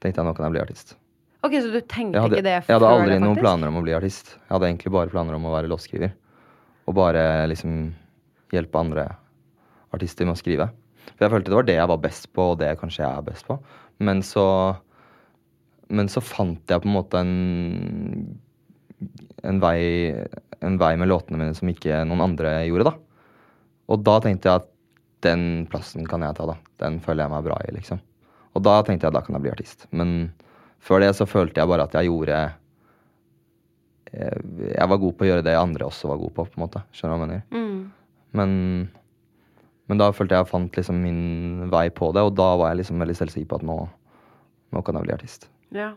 tenkte 0.02 0.21
jeg 0.21 0.28
nå 0.28 0.35
kan 0.37 0.49
jeg 0.49 0.56
bli 0.56 0.62
artist. 0.64 0.94
Ok, 1.42 1.56
Så 1.59 1.73
du 1.73 1.80
tenkte 1.80 2.23
hadde, 2.23 2.38
ikke 2.38 2.47
det 2.47 2.54
jeg 2.54 2.68
hadde 2.68 2.90
aldri 2.90 3.16
det, 3.16 3.23
noen 3.25 3.40
planer 3.40 3.71
om 3.73 3.80
å 3.80 3.82
bli 3.82 3.94
artist. 3.97 4.37
Jeg 4.37 4.52
hadde 4.54 4.68
egentlig 4.68 4.92
bare 4.94 5.11
planer 5.11 5.38
om 5.38 5.49
å 5.49 5.54
være 5.56 5.71
låtskriver. 5.73 6.12
Og 6.87 6.94
bare 6.99 7.25
liksom 7.50 7.90
hjelpe 8.54 8.78
andre 8.78 9.09
artister 9.94 10.28
med 10.28 10.37
å 10.37 10.40
skrive. 10.40 10.68
For 11.16 11.26
jeg 11.26 11.32
følte 11.35 11.50
det 11.50 11.59
var 11.59 11.68
det 11.68 11.78
jeg 11.78 11.90
var 11.90 12.00
best 12.04 12.28
på, 12.37 12.47
og 12.52 12.61
det 12.61 12.71
kanskje 12.80 13.02
jeg 13.02 13.11
er 13.11 13.26
best 13.26 13.49
på. 13.49 13.59
Men 14.02 14.23
så 14.26 14.47
Men 15.92 16.09
så 16.09 16.23
fant 16.25 16.71
jeg 16.71 16.80
på 16.80 16.88
en 16.88 16.94
måte 16.94 17.18
en 17.21 18.38
en 19.42 19.59
vei, 19.61 20.14
en 20.62 20.78
vei 20.78 20.92
med 20.97 21.11
låtene 21.11 21.40
mine 21.40 21.56
som 21.59 21.68
ikke 21.68 22.04
noen 22.06 22.23
andre 22.28 22.62
gjorde, 22.68 22.92
da. 22.92 22.94
Og 23.90 24.04
da 24.06 24.18
tenkte 24.23 24.49
jeg 24.49 24.62
at 24.62 24.68
den 25.26 25.66
plassen 25.71 26.06
kan 26.09 26.23
jeg 26.25 26.38
ta, 26.38 26.47
da. 26.52 26.56
Den 26.82 27.00
føler 27.02 27.26
jeg 27.26 27.35
meg 27.35 27.47
bra 27.49 27.59
i, 27.66 27.75
liksom. 27.75 28.00
Og 28.52 28.64
da 28.64 28.78
tenkte 28.85 29.09
jeg 29.09 29.16
da 29.16 29.23
kan 29.25 29.37
jeg 29.37 29.44
bli 29.44 29.52
artist. 29.52 29.87
Men 29.90 30.32
før 30.82 31.02
det 31.04 31.12
så 31.16 31.28
følte 31.28 31.62
jeg 31.62 31.71
bare 31.71 31.87
at 31.87 31.94
jeg 31.97 32.11
gjorde 32.11 32.40
Jeg, 34.12 34.40
jeg 34.75 34.88
var 34.92 35.00
god 35.00 35.14
på 35.16 35.25
å 35.25 35.28
gjøre 35.30 35.44
det 35.47 35.56
andre 35.56 35.87
også 35.88 36.11
var 36.11 36.21
god 36.21 36.35
på, 36.37 36.44
på 36.44 36.59
en 36.59 36.64
måte. 36.66 36.82
Skjønner 36.92 37.14
du 37.14 37.23
hva 37.23 37.25
jeg 37.25 37.30
mener? 37.30 37.44
Mm. 37.56 38.18
Men, 38.37 38.50
men 39.88 40.00
da 40.02 40.11
følte 40.12 40.37
jeg 40.37 40.44
jeg 40.44 40.52
fant 40.52 40.76
liksom 40.76 41.00
min 41.00 41.71
vei 41.73 41.87
på 41.92 42.11
det, 42.12 42.25
og 42.25 42.37
da 42.37 42.50
var 42.61 42.73
jeg 42.73 42.82
liksom 42.82 43.00
veldig 43.00 43.16
selvsikker 43.16 43.49
på 43.49 43.61
at 43.61 43.66
nå, 43.68 43.78
nå 44.76 44.82
kan 44.85 44.99
jeg 44.99 45.06
bli 45.09 45.16
artist. 45.16 45.49
Ja. 45.73 45.94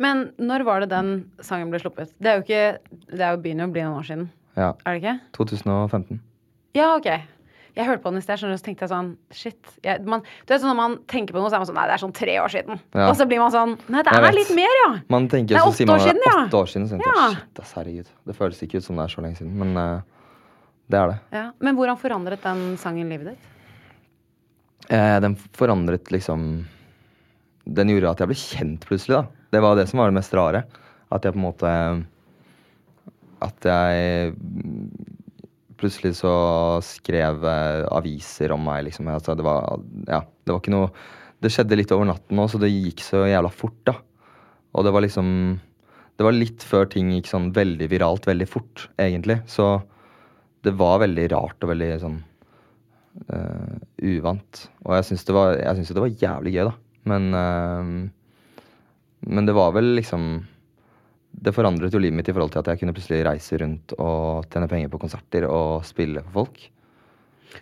Men 0.00 0.30
når 0.40 0.64
var 0.64 0.80
det 0.80 0.90
den 0.94 1.12
sangen 1.44 1.72
ble 1.72 1.82
sluppet? 1.82 2.14
Det 2.16 2.30
er 2.30 2.38
jo 2.38 2.46
ikke 2.46 2.62
Det 3.10 3.20
er 3.20 3.34
jo 3.34 3.42
begynner 3.44 3.68
å 3.68 3.74
bli 3.74 3.84
noen 3.84 4.00
år 4.00 4.08
siden. 4.08 4.30
Ja. 4.56 4.72
Er 4.88 4.96
det 4.96 5.02
ikke? 5.02 5.16
2015. 5.36 6.22
Ja, 6.78 6.94
ok. 6.96 7.10
Jeg 7.76 7.86
hørte 7.86 8.02
på 8.02 8.10
den 8.10 8.18
i 8.18 8.24
sted, 8.24 8.42
og 8.44 8.58
så 8.58 8.64
tenkte 8.66 8.84
jeg 8.86 8.90
sånn 8.90 9.10
Shit. 9.30 9.58
Jeg, 9.86 10.02
man, 10.10 10.22
du 10.22 10.50
vet 10.52 10.62
sånn 10.62 10.72
Når 10.72 10.78
man 10.80 10.94
tenker 11.10 11.36
på 11.36 11.40
noe, 11.42 11.50
så 11.52 11.58
er 11.58 11.62
man 11.62 11.68
sånn 11.70 11.78
Nei, 11.78 11.86
det 11.90 11.94
er 11.96 12.02
sånn 12.02 12.14
tre 12.16 12.34
år 12.42 12.50
siden. 12.52 12.80
Ja. 12.96 13.08
Og 13.08 13.14
så 13.20 13.26
blir 13.30 13.38
man 13.42 13.52
sånn 13.54 13.76
Nei, 13.88 14.02
det 14.06 14.14
er 14.16 14.36
litt 14.36 14.50
mer, 14.56 14.74
ja. 14.84 14.88
Man 15.12 15.28
tenker, 15.30 15.54
Det 15.54 15.60
er 15.62 15.68
åtte 15.70 15.94
år 15.94 16.02
siden, 16.06 16.22
ja. 16.26 16.36
Åtte 16.46 16.60
år 16.64 16.72
siden, 16.72 16.88
så 16.90 16.96
tenker 16.98 17.12
Ja. 17.14 17.28
shit, 17.36 17.62
ass, 17.62 17.74
herregud. 17.78 18.10
Det 18.26 18.36
føles 18.38 18.62
ikke 18.66 18.80
ut 18.82 18.84
som 18.88 18.96
det 18.98 19.06
er 19.06 19.14
så 19.14 19.24
lenge 19.24 19.38
siden, 19.38 19.54
men 19.60 19.76
uh, 19.78 20.00
det 20.90 20.98
er 20.98 21.12
det. 21.14 21.18
ja. 21.38 21.46
Men 21.62 21.78
hvordan 21.78 21.98
forandret 22.02 22.42
den 22.42 22.64
sangen 22.82 23.08
livet 23.12 23.32
ditt? 23.34 23.48
Eh, 24.90 25.20
den 25.22 25.36
forandret 25.54 26.10
liksom 26.10 26.64
Den 27.70 27.88
gjorde 27.92 28.10
at 28.10 28.18
jeg 28.24 28.30
ble 28.32 28.38
kjent 28.40 28.86
plutselig, 28.88 29.20
da. 29.20 29.26
Det 29.54 29.60
var 29.62 29.76
det 29.78 29.84
som 29.90 30.00
var 30.00 30.10
det 30.10 30.16
mest 30.18 30.34
rare. 30.34 30.64
At 31.12 31.22
jeg 31.22 31.34
på 31.34 31.38
en 31.38 31.44
måte 31.44 31.70
At 33.40 33.64
jeg 33.64 34.34
plutselig 35.80 36.14
så 36.20 36.32
skrev 36.84 37.44
eh, 37.48 37.86
aviser 37.96 38.52
om 38.54 38.62
meg, 38.66 38.84
liksom. 38.88 39.08
Altså, 39.10 39.36
det 39.38 39.46
var 39.46 39.80
Ja, 40.06 40.22
det 40.22 40.52
var 40.52 40.60
ikke 40.62 40.74
noe 40.76 40.92
Det 41.40 41.52
skjedde 41.52 41.78
litt 41.80 41.92
over 41.96 42.08
natten 42.10 42.40
òg, 42.42 42.50
så 42.52 42.60
det 42.60 42.72
gikk 42.72 43.02
så 43.04 43.24
jævla 43.28 43.50
fort, 43.52 43.78
da. 43.88 43.96
Og 44.76 44.86
det 44.86 44.92
var 44.94 45.04
liksom 45.04 45.30
Det 46.18 46.26
var 46.26 46.36
litt 46.36 46.66
før 46.66 46.88
ting 46.92 47.14
gikk 47.14 47.30
sånn 47.30 47.50
veldig 47.56 47.88
viralt 47.90 48.28
veldig 48.28 48.48
fort, 48.48 48.88
egentlig. 49.00 49.40
Så 49.48 49.78
det 50.60 50.74
var 50.76 51.00
veldig 51.00 51.26
rart 51.32 51.64
og 51.64 51.70
veldig 51.72 51.90
sånn 52.02 52.18
eh, 53.32 53.76
uvant. 54.04 54.66
Og 54.84 54.98
jeg 54.98 55.06
syns 55.08 55.24
det, 55.24 55.32
jo 55.32 55.96
det 55.96 56.04
var 56.04 56.18
jævlig 56.20 56.52
gøy, 56.58 56.64
da. 56.68 56.74
Men 57.08 57.30
eh, 57.40 57.92
Men 59.30 59.48
det 59.48 59.56
var 59.56 59.72
vel 59.72 59.94
liksom 59.96 60.28
Det 61.32 61.52
forandret 61.54 61.94
jo 61.94 62.00
livet 62.02 62.16
mitt 62.18 62.28
i 62.28 62.34
forhold 62.34 62.50
til 62.52 62.60
at 62.60 62.66
jeg 62.72 62.80
kunne 62.82 62.94
plutselig 62.96 63.22
reise 63.24 63.58
rundt 63.62 63.94
og 63.98 64.48
tjene 64.50 64.68
penger 64.68 64.90
på 64.92 64.98
konserter 65.00 65.46
og 65.48 65.84
spille 65.86 66.22
for 66.26 66.42
folk. 66.42 66.58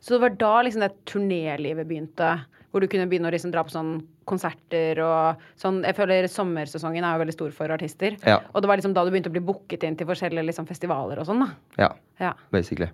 Så 0.00 0.14
det 0.14 0.20
var 0.24 0.36
da 0.40 0.54
liksom 0.64 0.82
det 0.84 0.92
turnélivet 1.08 1.86
begynte? 1.88 2.30
Hvor 2.68 2.84
du 2.84 2.88
kunne 2.92 3.06
begynne 3.08 3.30
å 3.30 3.32
liksom 3.32 3.52
dra 3.52 3.62
på 3.64 3.72
sånn 3.72 3.94
konserter 4.28 4.98
og 5.00 5.40
sånn 5.56 5.78
Jeg 5.86 5.96
føler 5.96 6.26
sommersesongen 6.28 7.04
er 7.04 7.14
jo 7.16 7.22
veldig 7.22 7.32
stor 7.36 7.54
for 7.56 7.72
artister. 7.72 8.16
Ja. 8.28 8.42
Og 8.52 8.60
det 8.60 8.68
var 8.68 8.76
liksom 8.80 8.92
da 8.96 9.04
du 9.04 9.10
begynte 9.12 9.30
å 9.32 9.36
bli 9.36 9.40
booket 9.44 9.86
inn 9.88 9.96
til 9.96 10.08
forskjellige 10.08 10.44
liksom 10.50 10.68
festivaler 10.68 11.20
og 11.22 11.28
sånn, 11.28 11.44
da. 11.46 11.48
Ja, 11.80 11.92
Ja. 12.20 12.32
basically. 12.52 12.90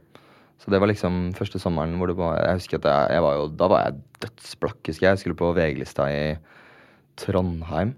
Så 0.63 0.71
det 0.71 0.79
var 0.81 0.87
liksom 0.87 1.35
første 1.35 1.59
sommeren 1.59 1.97
hvor 1.99 2.07
det 2.07 2.17
var 2.17 2.39
Jeg 2.39 2.61
husker 2.61 2.79
at 2.79 2.85
jeg, 2.87 3.17
jeg 3.17 3.23
var 3.23 3.35
jo 3.35 3.49
Da 3.49 3.69
var 3.69 3.83
jeg 3.85 4.01
dødsblakk, 4.21 4.79
husker 4.87 5.07
jeg. 5.07 5.11
Jeg 5.11 5.19
skulle 5.19 5.41
på 5.43 5.55
VG-lista 5.55 6.07
i 6.09 6.39
Trondheim 7.17 7.95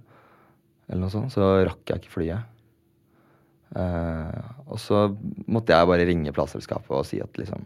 eller 0.88 1.00
noe 1.02 1.10
sånt. 1.12 1.32
Så 1.34 1.42
rakk 1.66 1.84
jeg 1.90 2.00
ikke 2.00 2.14
flyet. 2.14 2.44
Eh, 3.74 4.44
og 4.70 4.78
så 4.78 5.08
måtte 5.50 5.74
jeg 5.74 5.88
bare 5.90 6.06
ringe 6.06 6.32
plateselskapet 6.32 6.92
og 6.94 7.02
si 7.08 7.18
at 7.20 7.34
liksom 7.40 7.64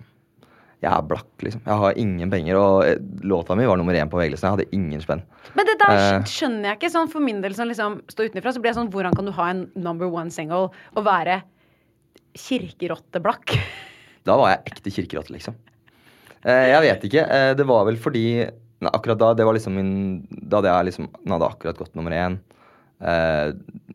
Jeg 0.81 0.89
er 0.97 1.03
blakk, 1.05 1.29
liksom. 1.45 1.61
Jeg 1.67 1.77
har 1.77 1.99
ingen 2.01 2.31
penger. 2.33 2.57
Og 2.57 2.85
eh, 2.89 2.95
låta 3.29 3.53
mi 3.55 3.67
var 3.69 3.77
nummer 3.77 3.93
én 3.93 4.09
på 4.09 4.17
VG-listen. 4.17 4.49
Jeg 4.49 4.57
hadde 4.57 4.73
ingen 4.79 5.03
spenn. 5.05 5.21
Men 5.55 5.67
det 5.69 5.75
der 5.83 5.93
Eh. 5.93 6.23
skjønner 6.25 6.71
jeg 6.71 6.79
ikke. 6.79 6.91
Sånn 6.95 7.11
for 7.13 7.21
min 7.21 7.43
del 7.45 7.53
som 7.55 7.69
liksom 7.69 7.99
står 8.09 8.31
utenfra, 8.31 8.55
så 8.57 8.63
blir 8.65 8.73
jeg 8.73 8.79
sånn 8.81 8.89
Hvordan 8.91 9.15
kan 9.15 9.27
du 9.29 9.33
ha 9.37 9.51
en 9.51 9.67
number 9.77 10.09
one 10.09 10.31
single 10.33 10.71
og 10.97 11.05
være 11.05 11.43
kirkerotteblakk? 12.35 13.57
Da 14.25 14.37
var 14.37 14.51
jeg 14.53 14.65
ekte 14.73 14.91
kirkerotte, 14.93 15.33
liksom. 15.33 15.55
Jeg 16.45 16.81
vet 16.85 17.05
ikke. 17.09 17.23
Det 17.57 17.65
var 17.69 17.85
vel 17.89 17.97
fordi 18.01 18.25
nei, 18.47 18.91
Akkurat 18.93 19.19
da 19.21 19.31
det 19.37 19.45
var 19.45 19.53
liksom 19.57 19.75
min 19.77 19.91
Da 20.31 20.61
hadde 20.61 20.71
jeg 20.73 20.87
liksom 20.89 21.09
Den 21.25 21.33
hadde 21.35 21.49
akkurat 21.49 21.77
gått 21.81 21.95
nummer 21.99 22.13
én. 22.17 22.39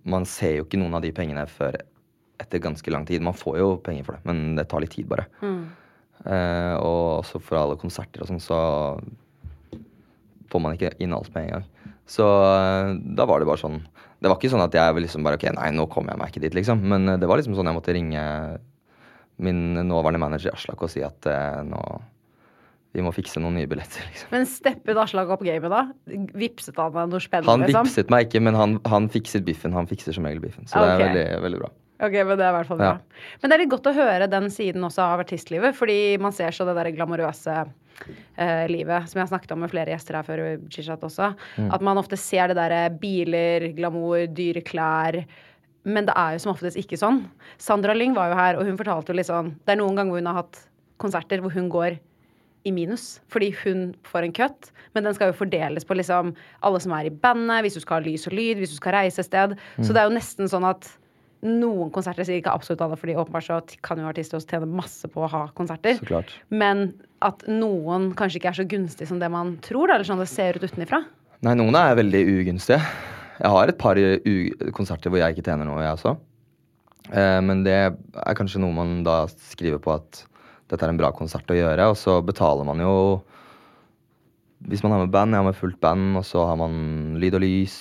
Man 0.06 0.26
ser 0.30 0.58
jo 0.60 0.66
ikke 0.66 0.78
noen 0.82 0.94
av 0.98 1.02
de 1.06 1.12
pengene 1.14 1.46
før 1.50 1.78
etter 2.46 2.64
ganske 2.64 2.94
lang 2.94 3.08
tid. 3.10 3.26
Man 3.26 3.38
får 3.38 3.60
jo 3.60 3.74
penger 3.84 4.08
for 4.08 4.18
det, 4.18 4.26
men 4.30 4.56
det 4.60 4.70
tar 4.72 4.86
litt 4.86 4.96
tid, 4.96 5.10
bare. 5.12 5.28
Eh, 5.44 6.76
og 6.80 7.26
også 7.26 7.42
for 7.44 7.60
alle 7.60 7.78
konserter 7.82 8.24
og 8.24 8.32
sånn, 8.32 8.42
så 8.42 8.60
får 10.52 10.64
man 10.64 10.78
ikke 10.78 10.96
inn 11.04 11.14
alt 11.16 11.34
med 11.36 11.50
en 11.50 11.58
gang. 11.58 11.68
Så 12.06 12.24
eh, 12.24 12.94
da 13.18 13.26
var 13.26 13.42
det 13.42 13.50
bare 13.50 13.62
sånn 13.62 13.80
Det 14.22 14.30
var 14.30 14.38
ikke 14.38 14.52
sånn 14.54 14.62
at 14.62 14.76
jeg 14.78 14.98
liksom 15.02 15.26
bare 15.26 15.40
Ok, 15.40 15.48
nei, 15.58 15.72
nå 15.74 15.88
kommer 15.90 16.14
jeg 16.14 16.22
meg 16.22 16.34
ikke 16.34 16.44
dit, 16.44 16.58
liksom. 16.62 16.84
Men 16.86 17.10
eh, 17.10 17.20
det 17.22 17.30
var 17.30 17.42
liksom 17.42 17.58
sånn 17.58 17.70
jeg 17.72 17.78
måtte 17.78 17.96
ringe 17.98 18.26
min 19.42 19.64
nåværende 19.90 20.22
manager 20.22 20.54
Aslak 20.56 20.86
og 20.86 20.92
si 20.94 21.02
at 21.04 21.28
eh, 21.28 21.64
nå 21.68 21.82
vi 22.96 23.04
må 23.04 23.12
fikse 23.12 23.42
noen 23.44 23.58
nye 23.60 23.68
billetter, 23.68 24.06
liksom. 24.12 24.30
Men 24.32 24.46
steppet 24.48 25.00
Aslak 25.02 25.34
opp 25.36 25.42
gamet 25.44 25.74
da? 25.74 25.82
Vipset 26.40 26.78
han 26.80 26.94
deg 26.94 27.10
noe 27.12 27.24
spennende? 27.24 27.52
Han 27.52 27.66
liksom? 27.66 27.90
vippset 27.90 28.14
meg 28.14 28.30
ikke, 28.30 28.42
men 28.48 28.56
han, 28.56 28.78
han 28.88 29.10
fikser 29.12 29.44
biffen. 29.44 29.76
Han 29.76 29.90
fikser 29.90 30.16
som 30.16 30.24
regel 30.24 30.40
biffen. 30.46 30.70
Så 30.72 30.80
det 30.80 30.94
er 30.94 31.04
veldig, 31.04 31.26
veldig 31.44 31.60
bra. 31.66 31.74
Ok, 32.06 32.16
men 32.22 32.38
det 32.38 32.46
er 32.46 32.52
i 32.52 32.58
hvert 32.60 32.70
fall 32.70 32.82
bra. 32.82 32.92
Ja. 32.96 33.32
Men 33.42 33.52
det 33.52 33.58
er 33.58 33.64
litt 33.64 33.74
godt 33.74 33.90
å 33.90 33.96
høre 33.96 34.30
den 34.32 34.52
siden 34.54 34.86
også 34.88 35.04
av 35.06 35.24
artistlivet, 35.24 35.76
fordi 35.78 35.98
man 36.22 36.36
ser 36.36 36.56
så 36.56 36.68
det 36.68 36.76
der 36.78 36.92
glamorøse 36.96 37.58
eh, 37.64 38.66
livet, 38.72 39.10
som 39.10 39.20
jeg 39.20 39.26
har 39.26 39.32
snakket 39.34 39.56
om 39.56 39.64
med 39.66 39.74
flere 39.74 39.94
gjester 39.94 40.20
her 40.20 40.28
før 40.28 40.44
Chichat 40.74 41.04
også. 41.06 41.34
Mm. 41.58 41.70
At 41.76 41.86
man 41.86 42.02
ofte 42.02 42.20
ser 42.20 42.52
det 42.52 42.60
derre 42.60 42.86
biler, 43.02 43.72
glamour, 43.78 44.28
dyre 44.36 44.64
klær. 44.66 45.22
Men 45.86 46.08
det 46.08 46.16
er 46.18 46.36
jo 46.36 46.46
som 46.46 46.56
oftest 46.56 46.80
ikke 46.82 46.98
sånn. 47.00 47.24
Sandra 47.62 47.94
Lyng 47.98 48.16
var 48.18 48.32
jo 48.32 48.40
her, 48.40 48.60
og 48.60 48.68
hun 48.70 48.80
fortalte 48.80 49.14
jo 49.14 49.20
litt 49.20 49.30
sånn 49.30 49.54
Det 49.66 49.76
er 49.76 49.82
noen 49.84 49.98
ganger 49.98 50.16
hvor 50.16 50.24
hun 50.24 50.32
har 50.32 50.42
hatt 50.42 50.62
konserter 51.02 51.44
hvor 51.44 51.54
hun 51.54 51.70
går 51.70 51.98
i 52.66 52.72
minus 52.74 53.20
fordi 53.30 53.52
hun 53.62 53.90
får 54.08 54.26
en 54.26 54.34
cut, 54.34 54.70
men 54.96 55.06
den 55.06 55.14
skal 55.14 55.30
jo 55.30 55.38
fordeles 55.38 55.86
på 55.86 55.98
liksom 56.00 56.34
alle 56.66 56.82
som 56.82 56.94
er 56.98 57.10
i 57.10 57.14
bandet, 57.14 57.62
hvis 57.66 57.78
du 57.78 57.84
skal 57.84 58.00
ha 58.00 58.06
lys 58.08 58.26
og 58.30 58.34
lyd, 58.34 58.62
hvis 58.62 58.74
du 58.74 58.80
skal 58.80 58.96
reise 58.98 59.22
et 59.22 59.30
sted. 59.30 59.54
Så 59.78 59.94
det 59.94 60.02
er 60.02 60.10
jo 60.10 60.16
nesten 60.16 60.50
sånn 60.50 60.66
at 60.68 60.90
noen 61.46 61.92
konserter, 61.94 62.26
sier 62.28 62.42
ikke 62.42 62.54
absolutt 62.54 62.82
alle, 62.84 62.98
fordi 63.00 63.16
åpenbart 63.22 63.48
så 63.48 63.60
kan 63.86 64.02
jo 64.02 64.10
artister 64.10 64.40
også 64.40 64.56
tjene 64.56 64.70
masse 64.82 65.10
på 65.12 65.24
å 65.26 65.32
ha 65.32 65.44
konserter. 65.58 66.00
Så 66.00 66.10
klart. 66.10 66.34
Men 66.50 66.88
at 67.26 67.46
noen 67.50 68.12
kanskje 68.18 68.42
ikke 68.42 68.52
er 68.52 68.60
så 68.60 68.68
gunstig 68.70 69.10
som 69.10 69.22
det 69.22 69.30
man 69.34 69.56
tror, 69.66 69.90
da, 69.90 69.98
eller 69.98 70.08
sånn 70.08 70.22
det 70.22 70.30
ser 70.32 70.58
ut 70.58 70.66
utenifra. 70.66 71.04
Nei, 71.46 71.58
noen 71.60 71.78
er 71.78 71.98
veldig 72.00 72.24
ugunstige. 72.40 72.82
Jeg 73.36 73.52
har 73.52 73.70
et 73.70 73.80
par 73.80 74.00
konserter 74.76 75.12
hvor 75.12 75.22
jeg 75.22 75.36
ikke 75.36 75.46
tjener 75.50 75.68
noe, 75.68 75.84
jeg 75.84 75.98
også. 75.98 76.16
Eh, 77.12 77.40
men 77.46 77.64
det 77.66 77.76
er 77.78 78.38
kanskje 78.38 78.62
noe 78.64 78.74
man 78.76 79.02
da 79.06 79.26
skriver 79.52 79.82
på 79.84 79.94
at 79.94 80.24
dette 80.72 80.82
er 80.82 80.94
en 80.94 81.00
bra 81.00 81.12
konsert 81.14 81.52
å 81.52 81.58
gjøre, 81.58 81.92
og 81.92 81.98
så 82.00 82.18
betaler 82.26 82.66
man 82.66 82.82
jo 82.82 82.96
Hvis 84.66 84.82
man 84.82 84.96
har 84.96 85.04
med 85.04 85.12
band, 85.14 85.36
jeg 85.36 85.44
har 85.44 85.46
med 85.46 85.58
fullt 85.60 85.78
band, 85.84 86.16
og 86.18 86.24
så 86.26 86.46
har 86.48 86.56
man 86.58 87.20
lyd 87.22 87.36
og 87.38 87.44
lys. 87.44 87.76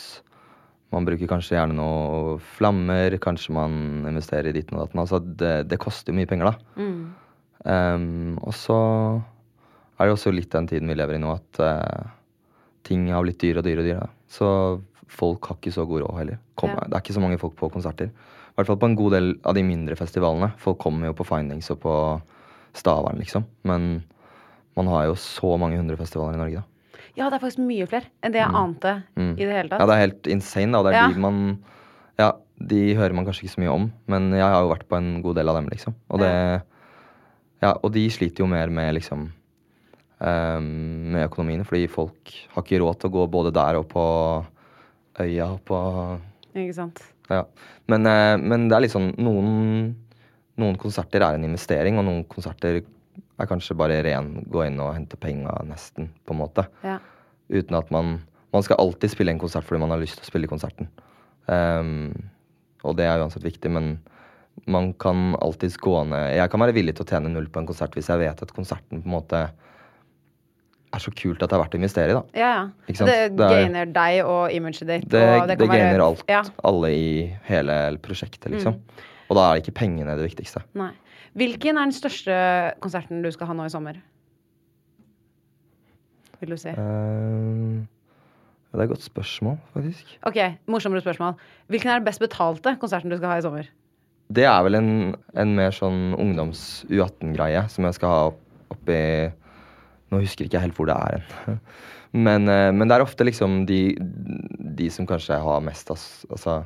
Man 0.95 1.07
bruker 1.09 1.29
kanskje 1.31 1.57
gjerne 1.57 1.75
noe 1.77 2.39
flammer, 2.55 3.17
kanskje 3.23 3.55
man 3.57 3.77
investerer 4.07 4.51
i 4.53 4.57
ditten 4.57 4.79
og 4.79 4.85
datten. 4.87 5.03
Altså 5.03 5.21
det, 5.21 5.55
det 5.71 5.81
koster 5.83 6.13
jo 6.13 6.19
mye 6.21 6.31
penger, 6.31 6.53
da. 6.53 6.81
Um, 7.65 8.35
og 8.45 8.53
så 8.55 8.77
er 9.99 10.07
det 10.07 10.15
også 10.15 10.33
litt 10.35 10.53
den 10.53 10.69
tiden 10.71 10.91
vi 10.91 10.97
lever 10.99 11.17
i 11.17 11.23
nå, 11.23 11.33
at 11.35 11.61
uh, 11.65 12.13
ting 12.87 13.09
har 13.11 13.25
blitt 13.25 13.41
dyrere 13.43 13.63
og 13.63 13.69
dyrere. 13.69 13.83
og 13.83 13.89
dyrere. 13.89 14.11
Så 14.31 14.49
folk 15.15 15.49
har 15.49 15.59
ikke 15.59 15.75
så 15.75 15.87
god 15.89 16.05
råd 16.05 16.19
heller. 16.21 16.41
Kom, 16.61 16.75
Ja. 16.75 16.87
Det 16.87 16.99
er 16.99 17.05
ikke 17.05 17.17
så 17.19 17.25
mange 17.25 17.41
folk 17.41 17.57
på 17.59 17.71
konserter. 17.73 18.11
I 18.11 18.57
hvert 18.59 18.71
fall 18.71 18.79
på 18.79 18.91
en 18.91 18.99
god 18.99 19.17
del 19.17 19.33
av 19.43 19.57
de 19.57 19.65
mindre 19.67 19.97
festivalene. 19.99 20.53
Folk 20.63 20.79
kommer 20.83 21.11
jo 21.11 21.17
på 21.19 21.27
Findings 21.27 21.71
og 21.75 21.81
på 21.83 21.95
Stavern, 22.75 23.19
liksom. 23.19 23.47
Men 23.67 24.05
man 24.77 24.91
har 24.91 25.09
jo 25.09 25.17
så 25.19 25.57
mange 25.59 25.79
hundre 25.79 25.99
festivaler 25.99 26.39
i 26.39 26.43
Norge, 26.43 26.63
da. 26.63 26.74
Ja, 27.16 27.28
det 27.30 27.37
er 27.38 27.44
faktisk 27.47 27.62
mye 27.62 27.87
flere 27.87 28.09
enn 28.23 28.33
det 28.35 28.40
jeg 28.42 28.50
ante 28.59 28.94
Mm. 29.16 29.33
i 29.38 29.44
det 29.44 29.52
hele 29.54 29.68
tatt. 29.71 29.80
Ja, 29.80 29.87
det 29.87 29.94
er 29.94 30.06
helt 30.06 30.26
insane, 30.35 30.73
da. 30.73 30.83
Det 30.83 30.94
er 30.94 31.00
Ja. 31.00 31.09
de 31.12 31.21
man 31.21 31.59
Ja, 32.18 32.33
de 32.64 32.94
hører 32.94 33.12
man 33.14 33.25
kanskje 33.26 33.44
ikke 33.44 33.54
så 33.56 33.62
mye 33.64 33.73
om, 33.75 33.92
men 34.06 34.30
jeg 34.30 34.40
har 34.42 34.62
jo 34.62 34.68
vært 34.71 34.87
på 34.88 34.97
en 34.97 35.21
god 35.23 35.35
del 35.35 35.49
av 35.49 35.56
dem, 35.56 35.66
liksom. 35.68 35.94
Og 36.11 36.21
det 36.21 36.62
Ja, 37.62 37.73
og 37.83 37.92
de 37.92 38.09
sliter 38.11 38.38
jo 38.40 38.47
mer 38.47 38.68
med 38.68 38.94
liksom 38.94 39.30
ehm, 40.21 41.11
med 41.12 41.28
økonomien, 41.30 41.64
fordi 41.66 41.88
folk 41.90 42.33
har 42.54 42.62
ikke 42.62 42.78
råd 42.80 42.99
til 43.00 43.11
å 43.11 43.12
gå 43.12 43.30
både 43.30 43.52
der 43.52 43.76
og 43.80 43.88
på 43.88 44.47
øya 45.21 45.52
og 45.54 45.64
på 45.64 46.21
Ikke 46.54 46.75
sant. 46.75 47.02
Ja. 47.30 47.44
Men, 47.88 48.06
eh, 48.06 48.37
men 48.37 48.68
det 48.68 48.76
er 48.76 48.80
litt 48.83 48.92
sånn 48.92 49.16
noen, 49.18 49.94
noen 50.56 50.76
konserter 50.78 51.21
er 51.21 51.35
en 51.35 51.44
investering, 51.44 51.99
og 51.99 52.04
noen 52.04 52.25
konserter 52.28 52.83
er 53.41 53.49
kanskje 53.50 53.76
bare 53.79 54.03
ren 54.07 54.45
gå 54.50 54.62
inn 54.67 54.79
og 54.83 54.95
hente 54.95 55.19
penga, 55.21 55.57
nesten, 55.67 56.11
på 56.25 56.35
en 56.35 56.41
måte. 56.43 56.67
Ja. 56.85 57.00
Uten 57.50 57.76
at 57.81 57.91
man 57.95 58.21
Man 58.55 58.62
skal 58.62 58.79
alltid 58.79 59.11
spille 59.11 59.33
en 59.33 59.38
konsert 59.43 59.64
fordi 59.67 59.81
man 59.83 59.91
har 59.91 59.99
lyst 59.99 60.14
til 60.14 60.23
å 60.23 60.31
spille 60.31 60.47
konserten. 60.47 60.87
Um, 61.50 62.12
og 62.87 62.95
det 62.95 63.09
er 63.11 63.19
uansett 63.19 63.43
viktig, 63.43 63.67
men 63.75 63.97
man 64.71 64.93
kan 64.93 65.35
alltids 65.43 65.75
gå 65.76 66.05
ned 66.07 66.37
Jeg 66.37 66.50
kan 66.53 66.62
være 66.62 66.76
villig 66.76 66.95
til 66.95 67.03
å 67.03 67.09
tjene 67.09 67.33
null 67.33 67.49
på 67.50 67.59
en 67.59 67.67
konsert 67.67 67.97
hvis 67.99 68.07
jeg 68.12 68.21
vet 68.23 68.45
at 68.47 68.53
konserten 68.55 69.03
på 69.03 69.09
en 69.11 69.17
måte 69.17 69.41
er 70.95 71.03
så 71.03 71.11
kult 71.11 71.43
at 71.43 71.50
det 71.50 71.57
er 71.57 71.62
verdt 71.64 71.75
å 71.75 71.81
investere 71.81 72.12
i, 72.12 72.14
da. 72.14 72.23
Ja, 72.38 72.50
ja. 72.55 72.64
Det 72.87 73.09
Det 73.35 73.45
er- 73.45 73.64
gainer 73.64 73.87
deg 73.91 74.25
og 74.25 74.53
imaget 74.55 74.87
ditt. 74.87 75.09
Det, 75.09 75.43
og 75.43 75.49
det, 75.49 75.59
kan 75.59 75.69
gainer 75.69 76.00
alt. 76.05 76.23
Ja. 76.29 76.43
Mm. 76.43 76.53
Alle 76.71 76.91
i 76.95 77.37
hele 77.49 77.99
prosjektet, 77.99 78.53
liksom. 78.53 78.79
Og 79.29 79.37
da 79.37 79.49
er 79.50 79.55
det 79.59 79.64
ikke 79.64 79.81
pengene 79.81 80.14
det 80.14 80.31
viktigste. 80.31 80.62
Nei. 80.75 80.93
Hvilken 81.35 81.79
er 81.79 81.88
den 81.88 81.95
største 81.97 82.35
konserten 82.85 83.25
du 83.25 83.31
skal 83.35 83.50
ha 83.50 83.57
nå 83.59 83.67
i 83.67 83.73
sommer? 83.73 83.99
Vil 86.41 86.55
du 86.55 86.59
si? 86.61 86.75
Uh, 86.76 87.83
det 88.75 88.81
er 88.81 88.85
et 88.87 88.93
godt 88.93 89.07
spørsmål, 89.07 89.57
faktisk. 89.75 90.12
Ok, 90.29 90.38
morsommere 90.71 91.03
spørsmål. 91.03 91.35
Hvilken 91.73 91.91
er 91.91 92.00
den 92.00 92.06
best 92.06 92.23
betalte 92.23 92.76
konserten 92.82 93.11
du 93.11 93.19
skal 93.19 93.32
ha 93.32 93.39
i 93.41 93.45
sommer? 93.47 93.71
Det 94.35 94.47
er 94.49 94.63
vel 94.67 94.78
en, 94.78 94.93
en 95.39 95.56
mer 95.56 95.75
sånn 95.75 96.15
ungdoms 96.19 96.85
U18-greie 96.89 97.67
som 97.71 97.87
jeg 97.87 97.99
skal 97.99 98.13
ha 98.13 98.23
opp- 98.30 98.75
oppi 98.75 99.00
Nå 100.13 100.21
husker 100.21 100.47
ikke 100.47 100.58
jeg 100.58 100.69
helt 100.69 100.78
hvor 100.78 100.89
det 100.89 100.95
er 100.95 101.25
hen. 101.47 101.61
Men, 102.15 102.47
eh, 102.47 102.71
men 102.71 102.87
det 102.87 102.95
er 102.95 103.02
ofte 103.02 103.25
liksom 103.26 103.65
de, 103.67 103.97
de 104.78 104.87
som 104.93 105.02
kanskje 105.08 105.35
har 105.43 105.65
mest 105.67 105.89
Altså 105.91 106.61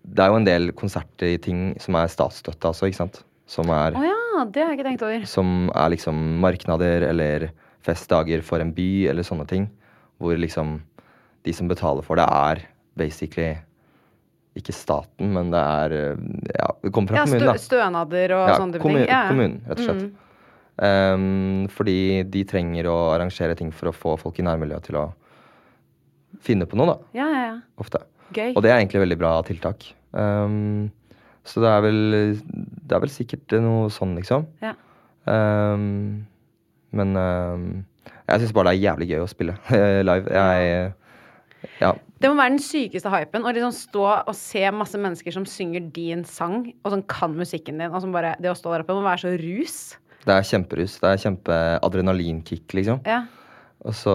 Det 0.00 0.22
er 0.24 0.30
jo 0.32 0.38
en 0.38 0.46
del 0.46 0.70
konserter 0.72 1.34
i 1.34 1.40
ting 1.44 1.74
som 1.82 1.98
er 2.00 2.08
statsstøtta 2.08 2.70
også, 2.70 2.88
ikke 2.88 3.02
sant? 3.02 3.18
Som 3.46 3.70
er 3.70 3.94
oh 3.94 4.02
ja, 4.06 4.44
det 4.50 4.62
har 4.64 4.72
jeg 4.72 4.80
ikke 4.80 4.88
tenkt 4.88 5.04
over. 5.06 5.26
som 5.30 5.70
er 5.70 5.92
liksom 5.94 6.22
marknader 6.42 7.06
eller 7.06 7.48
festdager 7.86 8.42
for 8.42 8.62
en 8.62 8.72
by 8.74 9.06
eller 9.12 9.26
sånne 9.26 9.46
ting. 9.50 9.68
Hvor 10.18 10.34
liksom 10.40 10.80
de 11.46 11.54
som 11.54 11.68
betaler 11.70 12.02
for 12.02 12.18
det, 12.18 12.26
er 12.26 12.64
basically 12.98 13.54
ikke 14.56 14.72
staten, 14.72 15.30
men 15.36 15.50
det 15.52 15.60
er 15.60 15.92
eh, 15.94 16.22
Ja, 16.56 16.70
det 16.82 16.90
kommer 16.96 17.12
fra 17.12 17.20
Ja, 17.20 17.26
kommunen, 17.28 17.50
da. 17.52 17.60
stønader 17.60 18.32
og 18.34 18.48
Ja, 18.48 18.56
sånne 18.56 18.78
type 18.78 18.88
ting. 18.88 18.98
Ja, 19.04 19.06
ja. 19.12 19.26
kommunen, 19.28 19.58
rett 19.68 19.82
og 19.82 19.90
slett. 19.90 20.22
Um, 20.76 21.68
fordi 21.72 21.98
de 22.28 22.42
trenger 22.48 22.88
å 22.90 22.96
arrangere 23.14 23.54
ting 23.56 23.70
for 23.72 23.88
å 23.88 23.94
få 23.96 24.16
folk 24.20 24.40
i 24.40 24.44
nærmiljøet 24.44 24.88
til 24.90 24.98
å 25.00 25.06
finne 26.44 26.66
på 26.68 26.76
noe, 26.76 26.92
da. 26.92 26.96
Ja, 27.16 27.28
ja, 27.32 27.44
ja. 27.52 27.54
Ofte. 27.80 28.02
Gøy. 28.36 28.50
Og 28.56 28.64
det 28.64 28.72
er 28.72 28.80
egentlig 28.80 29.04
veldig 29.04 29.18
bra 29.20 29.32
tiltak. 29.46 29.86
Um, 30.12 30.90
så 31.46 31.62
det 31.62 31.70
er 31.70 31.84
vel 31.84 32.00
Det 32.86 32.96
er 32.96 33.02
vel 33.02 33.12
sikkert 33.12 33.56
noe 33.62 33.90
sånn, 33.92 34.14
liksom. 34.18 34.46
Ja. 34.62 34.74
Um, 35.26 36.26
men 36.94 37.18
um, 37.18 37.66
jeg 38.26 38.42
syns 38.42 38.54
bare 38.54 38.70
det 38.70 38.76
er 38.76 38.84
jævlig 38.84 39.08
gøy 39.10 39.24
å 39.24 39.30
spille 39.30 39.56
live. 40.08 40.30
Jeg 40.30 40.94
Ja. 41.82 41.92
Det 42.22 42.30
må 42.30 42.38
være 42.38 42.54
den 42.54 42.62
sykeste 42.62 43.10
hypen. 43.12 43.44
Å 43.44 43.52
liksom 43.52 43.74
stå 43.76 44.04
og 44.22 44.34
se 44.38 44.62
masse 44.72 44.98
mennesker 45.00 45.34
som 45.34 45.44
synger 45.48 45.90
din 45.92 46.22
sang, 46.24 46.70
og 46.84 46.94
som 46.94 47.02
kan 47.10 47.34
musikken 47.36 47.82
din. 47.82 47.90
Og 47.90 48.00
som 48.04 48.14
bare, 48.14 48.36
det 48.40 48.52
å 48.52 48.56
stå 48.56 48.72
der 48.72 48.86
oppe 48.86 48.96
må 48.96 49.04
være 49.04 49.24
så 49.26 49.34
rus. 49.42 49.76
Det 50.26 50.34
er 50.34 50.46
kjemperus. 50.48 50.96
Det 51.02 51.10
er 51.10 51.22
kjempeadrenalinkick, 51.26 52.66
liksom. 52.74 53.02
Ja. 53.06 53.24
Og 53.84 53.94
så 53.94 54.14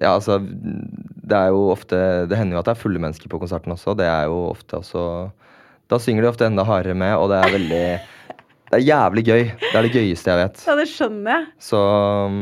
Ja, 0.00 0.16
altså 0.16 0.40
Det 0.42 1.36
er 1.36 1.52
jo 1.54 1.68
ofte 1.70 2.26
Det 2.26 2.36
hender 2.36 2.56
jo 2.56 2.58
at 2.58 2.66
det 2.66 2.72
er 2.74 2.80
fulle 2.80 3.00
mennesker 3.00 3.30
på 3.30 3.38
konserten 3.38 3.72
også. 3.72 3.94
Det 3.96 4.08
er 4.10 4.26
jo 4.26 4.48
ofte 4.50 4.80
også 4.80 5.04
Da 5.90 5.98
synger 6.02 6.24
de 6.24 6.30
ofte 6.32 6.46
enda 6.48 6.64
hardere 6.66 6.96
med, 6.98 7.14
og 7.14 7.30
det 7.30 7.40
er 7.40 7.52
veldig 7.54 7.82
Det 8.66 8.78
er 8.80 8.82
jævlig 8.82 9.22
gøy. 9.26 9.42
Det 9.62 9.74
er 9.78 9.86
det 9.86 9.92
gøyeste 9.94 10.32
jeg 10.32 10.40
vet. 10.40 10.62
ja, 10.66 10.74
det 10.74 10.86
skjønner 10.90 11.30
jeg. 11.36 11.44
Så 11.62 11.82
um, 12.26 12.40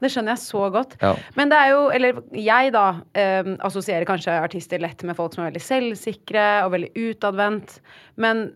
Det 0.00 0.08
skjønner 0.14 0.32
jeg 0.32 0.42
så 0.46 0.62
godt. 0.72 0.94
Ja. 1.02 1.10
Men 1.36 1.50
det 1.52 1.58
er 1.58 1.72
jo, 1.74 1.82
eller 1.92 2.22
jeg 2.32 2.72
da, 2.72 2.84
eh, 3.18 3.50
assosierer 3.66 4.08
kanskje 4.08 4.36
artister 4.40 4.80
lett 4.80 5.02
med 5.04 5.18
folk 5.18 5.34
som 5.34 5.42
er 5.44 5.50
veldig 5.50 5.64
selvsikre 5.66 6.46
og 6.64 6.72
veldig 6.76 6.92
utadvendt. 7.10 7.80
Men 8.16 8.46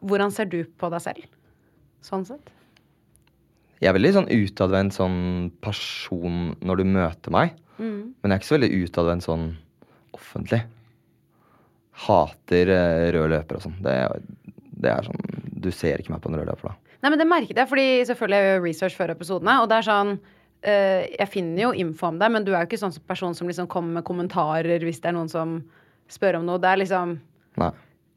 hvordan 0.00 0.32
ser 0.34 0.50
du 0.50 0.64
på 0.80 0.90
deg 0.90 1.04
selv? 1.04 1.28
Sånn 2.02 2.26
sett? 2.26 2.50
Jeg 3.80 3.92
er 3.92 3.96
veldig 3.96 4.12
sånn 4.16 4.28
utadvendt 4.32 4.96
sånn 4.96 5.20
person 5.62 6.56
når 6.60 6.82
du 6.82 6.88
møter 6.96 7.32
meg. 7.32 7.54
Mm. 7.78 8.12
Men 8.18 8.26
jeg 8.26 8.34
er 8.34 8.40
ikke 8.42 8.50
så 8.50 8.58
veldig 8.58 8.74
utadvendt 8.82 9.28
sånn 9.28 9.46
offentlig. 10.16 10.64
Hater 12.06 12.70
eh, 12.74 13.06
rød 13.14 13.30
løper 13.34 13.58
og 13.58 13.64
sånn. 13.66 13.74
Det, 13.84 13.96
det 14.80 14.92
er 14.94 15.04
sånn 15.08 15.20
Du 15.60 15.70
ser 15.74 16.00
ikke 16.00 16.14
meg 16.14 16.22
på 16.24 16.30
en 16.32 16.38
rød 16.40 16.48
løper, 16.48 16.70
da. 16.70 16.94
Nei, 17.02 17.10
men 17.12 17.18
det 17.20 17.26
merket 17.28 17.56
jeg, 17.56 17.68
fordi 17.68 17.86
selvfølgelig 18.08 18.38
jeg 18.40 18.48
gjør 18.54 18.64
research 18.66 18.96
før 18.96 19.12
episodene, 19.14 19.58
og 19.62 19.68
det 19.72 19.76
er 19.80 19.86
sånn 19.88 20.14
eh, 20.62 21.04
Jeg 21.18 21.28
finner 21.32 21.62
jo 21.66 21.70
info 21.84 22.08
om 22.10 22.18
deg, 22.20 22.32
men 22.32 22.44
du 22.44 22.50
er 22.54 22.62
jo 22.64 22.70
ikke 22.70 22.80
sånn 22.82 22.96
person 23.08 23.36
som 23.36 23.48
liksom 23.48 23.68
kommer 23.72 24.00
med 24.00 24.04
kommentarer 24.08 24.84
hvis 24.84 25.00
det 25.00 25.12
er 25.12 25.16
noen 25.16 25.30
som 25.32 25.58
spør 26.10 26.40
om 26.40 26.48
noe. 26.48 26.58
Det 26.60 26.68
er 26.72 26.80
liksom 26.82 27.14
Nei. 27.60 27.70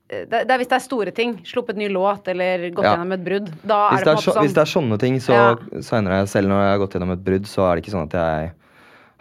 eh, 0.09 0.25
det, 0.31 0.43
det 0.47 0.55
er 0.55 0.59
hvis 0.63 0.71
det 0.71 0.79
er 0.79 0.85
store 0.87 1.11
ting. 1.15 1.35
Sluppet 1.47 1.77
ny 1.79 1.87
låt 1.91 2.27
eller 2.31 2.69
gått 2.71 2.87
Ja. 2.87 2.95
gjennom 2.95 3.13
et 3.15 3.23
brudd. 3.27 3.51
Hvis 3.53 4.03
det 4.03 4.09
det 4.09 4.17
så, 4.23 4.31
sånn 4.33 4.43
hvis 4.47 4.55
det 4.57 4.63
er 4.65 4.71
sånne 4.73 4.99
ting, 4.99 5.19
så, 5.23 5.37
Ja. 5.37 5.53
det 5.55 5.83
selv 5.85 6.49
når 6.51 6.59
jeg 6.63 6.71
har 6.73 6.81
gått 6.83 6.95
gjennom 6.97 7.13
et 7.15 7.23
brudd, 7.27 7.47
så 7.47 7.67
er 7.69 7.75
det 7.75 7.83
ikke 7.85 7.95
sånn 7.95 8.07
at 8.09 8.17
jeg 8.19 8.51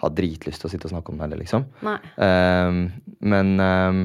har 0.03 0.11
dritlyst 0.11 0.59
til 0.62 0.66
å 0.68 0.72
sitte 0.72 0.88
og 0.88 0.94
snakke 0.96 1.12
om 1.12 1.18
det 1.20 1.27
heller, 1.29 1.38
liksom. 1.44 1.66
Ehm, 2.18 2.81
men 3.20 3.53
ehm, 3.62 4.01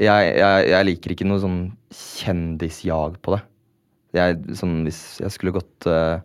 jeg, 0.00 0.30
jeg, 0.38 0.68
jeg 0.72 0.86
liker 0.88 1.14
ikke 1.14 1.26
noe 1.28 1.42
sånn 1.42 1.58
kjendisjag 1.94 3.18
på 3.22 3.36
det. 3.36 3.42
Jeg, 4.14 4.38
sånn, 4.58 4.80
hvis 4.86 5.00
jeg 5.18 5.32
skulle 5.34 5.54
gått 5.56 5.86
Jeg 5.90 6.22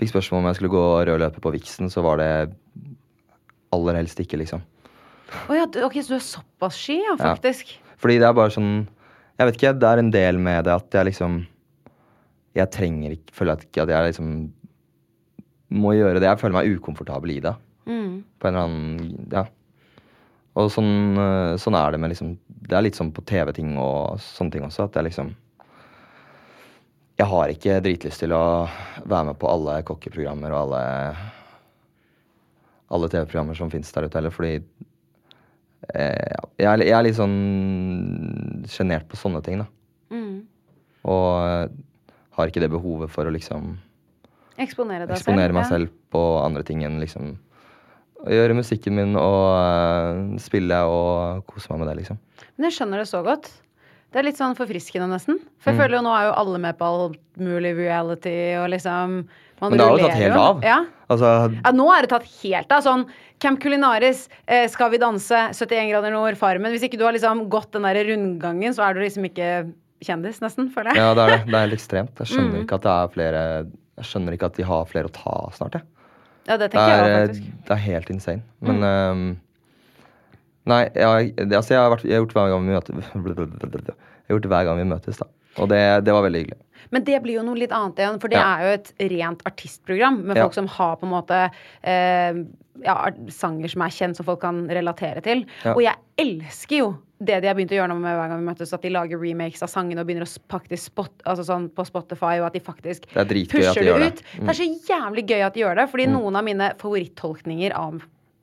Fikk 0.00 0.14
spørsmål 0.14 0.38
om 0.40 0.46
jeg 0.48 0.56
skulle 0.56 0.72
gå 0.72 0.82
rød 1.04 1.20
løper 1.20 1.42
på 1.44 1.50
Vixen, 1.52 1.90
så 1.92 2.00
var 2.00 2.16
det 2.16 2.28
aller 3.76 3.98
helst 3.98 4.20
ikke, 4.22 4.38
liksom. 4.40 4.62
Oh, 5.44 5.52
ja, 5.54 5.66
ok, 5.68 5.98
så 6.00 6.14
du 6.14 6.16
er 6.16 6.22
såpass 6.24 6.78
sky, 6.80 6.96
ja, 7.04 7.12
Ja. 7.18 7.34
faktisk. 7.34 7.74
Fordi 8.00 8.16
det 8.18 8.26
er 8.26 8.32
bare 8.34 8.50
sånn 8.54 8.86
Jeg 9.38 9.46
vet 9.46 9.58
ikke, 9.58 9.74
det 9.78 9.88
er 9.90 10.00
en 10.00 10.10
del 10.10 10.38
med 10.40 10.64
det 10.64 10.72
at 10.72 10.96
jeg 10.96 11.10
liksom 11.10 11.36
Jeg 12.56 12.70
trenger 12.72 13.12
ikke 13.14 13.36
Føler 13.36 13.52
jeg 13.60 13.68
ikke 13.68 13.84
at 13.84 13.92
jeg 13.92 14.08
liksom 14.08 14.30
må 15.70 15.92
gjøre 15.94 16.18
det. 16.18 16.26
Jeg 16.26 16.40
føler 16.40 16.56
meg 16.56 16.72
ukomfortabel 16.80 17.30
i 17.30 17.40
det. 17.44 17.52
Mm. 17.86 18.14
På 18.42 18.48
en 18.48 18.56
eller 18.56 18.64
annen 18.66 19.28
Ja. 19.30 19.44
Og 20.58 20.70
sånn, 20.74 21.14
eh, 21.14 21.54
sånn 21.62 21.76
er 21.78 21.92
det 21.92 22.00
med 22.02 22.10
liksom 22.10 22.34
Det 22.48 22.74
er 22.76 22.82
litt 22.82 22.98
sånn 22.98 23.12
på 23.14 23.22
TV-ting 23.26 23.76
og 23.78 24.18
sånne 24.22 24.56
ting 24.56 24.64
også, 24.66 24.88
at 24.88 24.98
jeg 24.98 25.06
liksom 25.06 25.34
Jeg 27.20 27.28
har 27.30 27.52
ikke 27.52 27.82
dritlyst 27.84 28.24
til 28.24 28.34
å 28.34 28.66
være 29.04 29.30
med 29.30 29.38
på 29.38 29.50
alle 29.50 29.82
kokkeprogrammer 29.86 30.54
og 30.54 30.62
alle 30.64 30.80
alle 32.90 33.06
TV-programmer 33.06 33.54
som 33.54 33.70
fins 33.70 33.92
der 33.94 34.08
ute 34.08 34.18
heller, 34.18 34.32
fordi 34.34 34.56
eh, 35.94 36.38
jeg, 36.58 36.80
jeg 36.82 36.96
er 36.96 37.04
litt 37.06 37.18
sånn 37.18 38.64
sjenert 38.70 39.06
på 39.06 39.18
sånne 39.20 39.42
ting, 39.46 39.62
da. 39.62 39.68
Mm. 40.10 40.40
Og 41.06 41.28
eh, 41.44 42.16
har 42.34 42.50
ikke 42.50 42.64
det 42.64 42.72
behovet 42.72 43.12
for 43.12 43.28
å 43.28 43.34
liksom 43.34 43.76
Eksponere 44.60 45.06
deg 45.06 45.14
eksponere 45.16 45.54
meg 45.56 45.64
ja. 45.64 45.70
selv 45.76 45.92
på 46.12 46.20
andre 46.42 46.64
ting 46.66 46.82
enn 46.84 46.98
liksom 47.00 47.30
gjøre 48.26 48.54
musikken 48.58 48.92
min 48.94 49.16
og 49.16 49.46
eh, 49.56 50.38
spille 50.42 50.76
og 50.86 51.44
kose 51.46 51.70
meg 51.72 51.80
med 51.80 51.88
det, 51.88 51.96
liksom. 52.02 52.18
Men 52.58 52.70
jeg 52.70 52.78
skjønner 52.78 52.98
det 52.98 53.08
så 53.08 53.22
godt. 53.24 53.50
Det 54.10 54.18
er 54.18 54.26
litt 54.26 54.36
sånn 54.40 54.56
forfriskende, 54.58 55.06
nesten. 55.08 55.38
For 55.62 55.70
jeg 55.70 55.78
Mm. 55.78 55.82
føler 55.84 55.94
jo 55.96 56.02
nå 56.02 56.12
er 56.18 56.24
jo 56.26 56.32
alle 56.40 56.58
med 56.58 56.76
på 56.78 56.84
alt 56.84 57.18
mulig 57.38 57.76
reality 57.78 58.56
og 58.58 58.70
liksom 58.70 59.26
man 59.60 59.70
Men 59.70 59.78
det 59.78 59.86
har 59.86 59.98
jo 59.98 60.06
tatt 60.08 60.16
helt 60.18 60.36
av. 60.40 60.62
Ja. 60.64 60.78
Altså, 61.10 61.30
ja, 61.64 61.70
nå 61.72 61.86
er 61.94 62.00
det 62.02 62.10
tatt 62.10 62.24
helt 62.42 62.72
av. 62.72 62.82
Sånn 62.82 63.06
Camp 63.38 63.60
Culinaris, 63.60 64.28
eh, 64.48 64.66
Skal 64.68 64.90
vi 64.90 64.98
danse, 64.98 65.50
71 65.54 65.90
grader 65.92 66.10
nord, 66.10 66.34
Farmen. 66.36 66.72
Hvis 66.72 66.82
ikke 66.88 66.98
du 66.98 67.04
har 67.04 67.12
liksom 67.12 67.48
gått 67.48 67.70
den 67.72 67.82
der 67.82 67.94
rundgangen, 68.04 68.72
så 68.74 68.88
er 68.88 68.94
du 68.94 69.00
liksom 69.00 69.24
ikke 69.28 69.72
kjendis, 70.02 70.40
nesten, 70.40 70.72
føler 70.72 70.94
jeg. 70.94 70.96
ja, 70.96 71.14
det 71.14 71.22
er 71.22 71.26
det. 71.36 71.46
Det 71.46 71.54
er 71.54 71.66
helt 71.68 71.78
ekstremt. 71.78 72.14
Jeg 72.18 72.26
Mm. 72.26 72.34
skjønner 72.34 72.64
ikke 72.64 72.74
at 72.74 72.82
det 72.82 72.90
er 72.90 73.08
flere 73.14 73.66
Jeg 74.00 74.04
skjønner 74.04 74.32
ikke 74.32 74.46
at 74.46 74.54
de 74.56 74.62
har 74.64 74.84
flere 74.86 75.04
å 75.04 75.12
ta 75.12 75.50
snart, 75.52 75.72
jeg. 75.72 75.82
Ja, 76.48 76.56
det 76.56 76.70
Det 76.70 76.70
tenker 76.72 76.88
jeg 76.88 76.98
er, 76.98 77.04
også, 77.04 77.10
eh, 77.10 77.26
faktisk. 77.28 77.64
det 77.68 77.70
er 77.76 77.82
helt 77.84 78.10
insane. 78.10 78.42
Men 78.60 78.82
ehm, 78.82 79.24
Nei, 80.70 80.82
jeg, 80.94 81.34
det, 81.36 81.56
altså 81.56 81.72
jeg, 81.74 81.80
har 81.82 81.90
vært, 81.94 82.02
jeg 82.04 82.14
har 82.18 82.24
gjort 82.24 82.34
hver 82.36 82.50
gang 82.52 82.66
vi 82.66 82.74
møtes 82.76 82.96
Jeg 83.00 84.28
har 84.28 84.34
gjort 84.36 84.44
det 84.44 84.50
hver 84.52 84.66
gang 84.68 84.78
vi 84.78 84.88
møtes, 84.92 85.16
da. 85.18 85.26
Og 85.58 85.68
det, 85.72 85.80
det 86.06 86.12
var 86.14 86.22
veldig 86.22 86.42
hyggelig. 86.44 86.58
Men 86.94 87.04
det 87.06 87.16
blir 87.24 87.38
jo 87.40 87.42
noe 87.46 87.58
litt 87.58 87.72
annet 87.74 87.98
igjen, 87.98 88.18
for 88.22 88.30
det 88.30 88.38
Ja. 88.38 88.50
er 88.56 88.62
jo 88.68 88.74
et 88.78 88.92
rent 89.10 89.42
artistprogram 89.48 90.20
med 90.28 90.36
Ja. 90.38 90.44
folk 90.44 90.54
som 90.54 90.68
har 90.70 90.96
på 91.00 91.08
en 91.08 91.12
måte 91.14 91.40
eh, 91.82 92.44
ja, 92.84 92.96
sanger 93.28 93.68
som 93.72 93.82
er 93.82 93.94
kjent, 93.94 94.16
som 94.16 94.26
folk 94.26 94.40
kan 94.42 94.66
relatere 94.68 95.22
til. 95.24 95.44
Ja. 95.64 95.74
Og 95.74 95.82
jeg 95.84 95.96
elsker 96.18 96.76
jo 96.82 96.90
det 97.20 97.42
de 97.42 97.48
har 97.50 97.54
begynt 97.54 97.72
å 97.74 97.76
gjøre 97.76 97.88
nå 97.92 97.98
med 98.00 98.14
hver 98.16 98.30
gang 98.32 98.38
vi 98.40 98.46
møtes, 98.48 98.70
at 98.72 98.80
de 98.80 98.88
lager 98.94 99.20
remakes 99.20 99.60
av 99.62 99.68
sangene 99.68 100.00
og 100.00 100.06
begynner 100.08 100.24
å 100.24 100.30
faktisk 100.48 100.86
spot, 100.88 101.12
altså 101.28 101.44
sånn 101.44 101.66
på 101.76 101.84
Spotify, 101.84 102.38
og 102.40 102.46
at 102.48 102.54
de 102.56 102.62
faktisk 102.64 103.04
Det 103.12 103.20
er 103.20 103.44
pusher 103.50 103.84
de 103.84 103.90
det 103.92 104.06
ut. 104.06 104.22
det. 104.22 104.24
Mm. 104.40 104.46
Det 104.46 104.54
er 104.54 104.58
så 104.60 104.68
jævlig 104.88 105.26
gøy 105.28 105.42
at 105.46 105.54
de 105.54 105.60
gjør 105.60 105.76
det, 105.82 105.90
fordi 105.92 106.06
noen 106.08 106.36
av 106.40 106.44
mine 106.48 106.70
favorittolkninger 106.80 107.74
av 107.76 108.00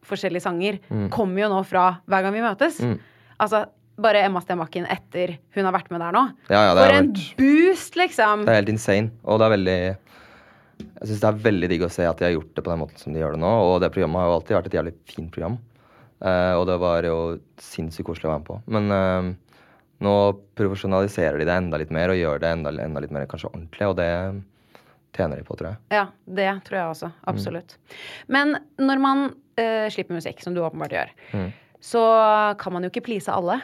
forskjellige 0.08 0.46
sanger 0.46 0.78
kommer 1.10 1.42
jo 1.42 1.50
nå 1.52 1.64
fra 1.68 1.88
hver 2.08 2.22
gang 2.28 2.34
vi 2.38 2.46
møtes. 2.46 2.78
Mm. 2.80 3.00
Altså, 3.42 3.66
bare 3.98 4.22
Emma 4.28 4.40
Stenbakken 4.46 4.86
etter 4.94 5.40
hun 5.58 5.66
har 5.66 5.74
vært 5.74 5.90
med 5.90 6.00
der 6.06 6.14
nå. 6.14 6.22
Ja, 6.54 6.62
ja, 6.70 6.74
det 6.78 6.84
For 6.86 6.94
en 7.00 7.10
vært- 7.14 7.36
boost, 7.42 7.96
liksom! 7.98 8.46
Det 8.46 8.54
er 8.54 8.62
helt 8.62 8.70
insane. 8.70 9.10
Og 9.26 9.40
det 9.42 9.46
er 9.48 9.56
veldig 9.58 9.98
Jeg 10.98 11.10
syns 11.12 11.22
det 11.22 11.30
er 11.30 11.42
veldig 11.46 11.68
digg 11.70 11.84
å 11.86 11.92
se 11.94 12.06
at 12.10 12.18
de 12.20 12.26
har 12.26 12.34
gjort 12.34 12.54
det 12.58 12.64
på 12.66 12.72
den 12.74 12.80
måten 12.82 12.98
som 13.02 13.14
de 13.14 13.20
gjør 13.22 13.36
det 13.36 13.42
nå. 13.44 13.52
Og 13.70 13.76
det 13.84 13.92
programmet 13.94 14.22
har 14.24 14.30
jo 14.32 14.38
alltid 14.40 14.56
vært 14.58 14.70
et 14.72 14.78
jævlig 14.80 14.94
fint 15.12 15.32
program. 15.36 15.58
Eh, 16.26 16.54
og 16.58 16.64
det 16.70 16.78
var 16.82 17.06
jo 17.06 17.18
sinnssykt 17.62 18.08
koselig 18.08 18.26
å 18.26 18.32
være 18.32 18.42
med 18.42 18.48
på. 18.50 18.58
Men 18.74 18.94
eh, 18.96 19.30
nå 20.08 20.14
profesjonaliserer 20.58 21.38
de 21.42 21.46
det 21.50 21.58
enda 21.58 21.78
litt 21.82 21.94
mer 21.94 22.14
og 22.14 22.18
gjør 22.18 22.42
det 22.42 22.50
enda, 22.56 22.74
enda 22.82 23.04
litt 23.04 23.14
mer 23.14 23.28
kanskje 23.30 23.52
ordentlig, 23.52 23.90
og 23.92 23.96
det 24.00 24.10
tjener 25.18 25.40
de 25.42 25.46
på, 25.48 25.56
tror 25.58 25.72
jeg. 25.72 25.80
Ja, 25.98 26.04
det 26.40 26.50
tror 26.68 26.78
jeg 26.80 26.92
også. 26.96 27.12
Absolutt. 27.30 27.78
Men 28.34 28.58
når 28.82 29.02
man 29.02 29.24
eh, 29.58 29.86
slipper 29.94 30.18
musikk, 30.18 30.42
som 30.46 30.58
du 30.58 30.62
åpenbart 30.66 30.94
gjør, 30.98 31.14
Mm. 31.34 31.48
så 31.82 32.02
kan 32.62 32.74
man 32.74 32.86
jo 32.86 32.90
ikke 32.94 33.06
please 33.06 33.30
alle. 33.34 33.60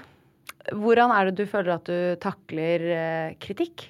Hvordan 0.69 1.11
er 1.13 1.27
det 1.31 1.35
du 1.41 1.45
føler 1.49 1.73
at 1.75 1.89
du 1.89 2.13
takler 2.21 2.85
eh, 2.93 3.33
kritikk? 3.41 3.89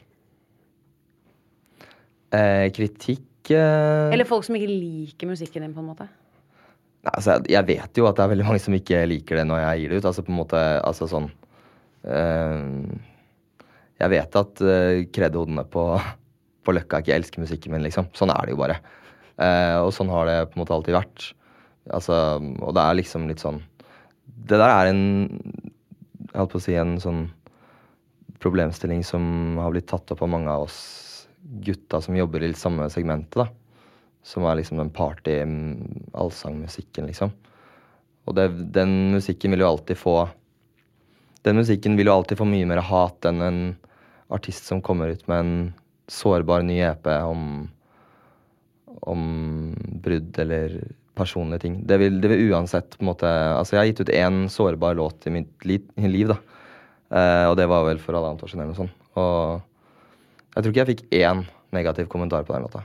Eh, 2.33 2.71
kritikk 2.73 3.27
eh, 3.51 4.13
Eller 4.13 4.27
folk 4.29 4.45
som 4.47 4.55
ikke 4.55 4.71
liker 4.71 5.29
musikken 5.29 5.65
din, 5.65 5.73
på 5.75 5.83
en 5.83 5.89
måte? 5.91 6.07
Nei, 7.03 7.11
altså, 7.11 7.35
jeg, 7.35 7.51
jeg 7.51 7.67
vet 7.67 7.99
jo 7.99 8.07
at 8.07 8.17
det 8.17 8.23
er 8.23 8.31
veldig 8.31 8.47
mange 8.47 8.63
som 8.63 8.75
ikke 8.77 9.01
liker 9.11 9.41
det 9.41 9.47
når 9.49 9.63
jeg 9.63 9.81
gir 9.81 9.91
det 9.91 9.99
ut. 9.99 10.09
Altså 10.11 10.23
på 10.23 10.31
en 10.31 10.39
måte, 10.39 10.61
altså 10.87 11.09
sånn 11.11 11.29
eh, 12.07 12.63
Jeg 13.99 14.13
vet 14.15 14.39
at 14.39 14.63
uh, 14.63 15.03
kredhodene 15.15 15.65
på, 15.67 15.83
på 16.63 16.75
Løkka 16.75 17.03
ikke 17.03 17.15
elsker 17.17 17.43
musikken 17.43 17.75
min, 17.75 17.83
liksom. 17.85 18.07
Sånn 18.15 18.31
er 18.33 18.47
det 18.47 18.55
jo 18.55 18.61
bare. 18.63 18.79
Uh, 19.35 19.83
og 19.83 19.93
sånn 19.95 20.11
har 20.13 20.29
det 20.29 20.39
på 20.49 20.57
en 20.57 20.63
måte 20.63 20.75
alltid 20.77 20.97
vært. 20.97 21.29
Altså, 21.91 22.15
og 22.39 22.75
det 22.75 22.83
er 22.83 22.95
liksom 22.95 23.25
litt 23.27 23.41
sånn 23.43 23.57
Det 24.47 24.55
der 24.55 24.71
er 24.71 24.87
en 24.87 25.01
Jeg 26.29 26.37
holdt 26.37 26.53
på 26.53 26.61
å 26.61 26.63
si 26.63 26.77
en 26.79 26.93
sånn 27.03 27.25
problemstilling 28.39 29.03
som 29.03 29.57
har 29.59 29.73
blitt 29.73 29.89
tatt 29.91 30.13
opp 30.15 30.23
av 30.23 30.31
mange 30.31 30.51
av 30.51 30.63
oss 30.69 30.77
gutta 31.43 32.01
som 32.01 32.15
jobber 32.15 32.43
i 32.43 32.51
det 32.51 32.59
samme 32.59 32.89
segmentet, 32.93 33.43
da. 33.43 33.47
Som 34.23 34.45
er 34.47 34.55
liksom 34.59 34.79
den 34.79 34.91
party 34.95 35.41
mm, 35.43 36.13
liksom. 37.09 37.33
Og 38.23 38.35
det, 38.37 38.47
den 38.71 39.11
musikken 39.11 39.51
vil 39.51 39.65
jo 39.65 39.67
alltid 39.73 39.99
få 39.99 40.29
Den 41.43 41.57
musikken 41.59 41.97
vil 41.99 42.07
jo 42.07 42.13
alltid 42.13 42.39
få 42.39 42.47
mye 42.47 42.67
mer 42.69 42.79
hat 42.87 43.25
enn 43.27 43.41
en 43.43 43.63
artist 44.31 44.65
som 44.65 44.81
kommer 44.81 45.11
ut 45.11 45.27
med 45.27 45.39
en 45.39 45.73
sårbar 46.07 46.63
ny 46.63 46.79
EP 46.79 47.07
om 47.19 47.69
om 49.01 49.23
brudd 50.03 50.37
eller 50.39 50.77
personlige 51.17 51.65
ting. 51.65 51.75
Det 51.87 51.97
vil, 51.99 52.21
det 52.21 52.29
vil 52.31 52.53
uansett 52.53 52.95
på 52.97 53.03
en 53.03 53.09
måte 53.11 53.27
Altså, 53.27 53.75
jeg 53.75 53.81
har 53.81 53.89
gitt 53.89 54.01
ut 54.05 54.15
én 54.15 54.39
sårbar 54.49 54.95
låt 54.95 55.27
i 55.27 55.33
mitt 55.33 55.67
li, 55.67 55.79
liv, 55.97 56.31
da. 56.31 56.37
Eh, 57.13 57.45
og 57.49 57.57
det 57.59 57.67
var 57.69 57.85
vel 57.87 58.01
for 58.01 58.17
halvannet 58.17 58.43
år 58.43 58.51
siden 58.51 58.63
eller 58.63 58.73
noe 58.73 58.81
sånt. 58.81 58.95
Og 59.19 59.72
jeg 60.53 60.63
tror 60.63 60.71
ikke 60.71 60.83
jeg 60.83 60.91
fikk 60.91 61.03
én 61.17 61.43
negativ 61.73 62.09
kommentar 62.11 62.45
på 62.45 62.53
den 62.53 62.65
låta. 62.67 62.83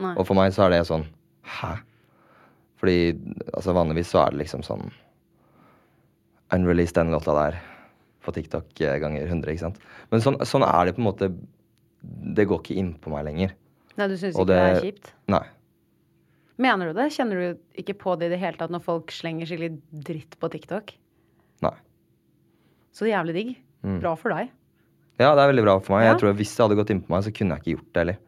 Nei. 0.00 0.14
Og 0.16 0.26
for 0.28 0.38
meg 0.38 0.54
så 0.54 0.66
er 0.66 0.76
det 0.76 0.84
sånn 0.88 1.04
Hæ? 1.50 1.74
Fordi 2.80 2.98
altså 3.52 3.74
vanligvis 3.76 4.12
så 4.12 4.22
er 4.22 4.32
det 4.32 4.44
liksom 4.44 4.62
sånn 4.64 4.86
Unreleased 6.54 6.96
den 6.96 7.12
låta 7.12 7.34
der 7.36 7.58
på 8.24 8.32
TikTok 8.36 8.80
eh, 8.84 8.98
ganger 9.00 9.24
100, 9.26 9.52
ikke 9.52 9.64
sant. 9.64 9.80
Men 10.12 10.22
sånn, 10.24 10.36
sånn 10.44 10.64
er 10.66 10.88
det 10.88 10.96
på 10.96 11.00
en 11.02 11.08
måte 11.08 11.30
Det 12.36 12.46
går 12.48 12.60
ikke 12.62 12.76
inn 12.80 12.90
på 13.00 13.12
meg 13.12 13.26
lenger. 13.28 13.54
Nei, 13.96 14.08
du 14.08 14.16
syns 14.16 14.36
ikke 14.36 14.48
det 14.50 14.60
er 14.60 14.78
kjipt? 14.84 15.12
Nei. 15.32 15.44
Mener 16.60 16.90
du 16.90 16.96
det? 16.96 17.08
Kjenner 17.14 17.40
du 17.40 17.80
ikke 17.80 17.96
på 18.00 18.14
det 18.20 18.28
i 18.28 18.34
det 18.34 18.40
hele 18.40 18.60
tatt 18.60 18.72
når 18.72 18.84
folk 18.84 19.12
slenger 19.14 19.48
skikkelig 19.48 20.02
dritt 20.08 20.36
på 20.40 20.50
TikTok? 20.52 20.92
Nei. 21.64 21.74
Så 22.96 23.08
jævlig 23.08 23.36
digg. 23.36 23.52
Bra 24.00 24.12
for 24.20 24.32
deg. 24.36 24.50
Ja, 25.20 25.34
det 25.36 25.42
er 25.42 25.50
veldig 25.50 25.66
bra 25.66 25.76
for 25.84 25.96
meg. 25.96 26.06
Ja. 26.06 26.14
Jeg 26.14 26.22
tror 26.22 26.38
Hvis 26.38 26.54
det 26.56 26.64
hadde 26.64 26.78
gått 26.78 26.92
inn 26.94 27.02
på 27.04 27.12
meg, 27.12 27.26
så 27.26 27.32
kunne 27.36 27.56
jeg 27.56 27.62
ikke 27.62 27.74
gjort 27.74 27.90
det 27.92 28.02
heller. 28.04 28.18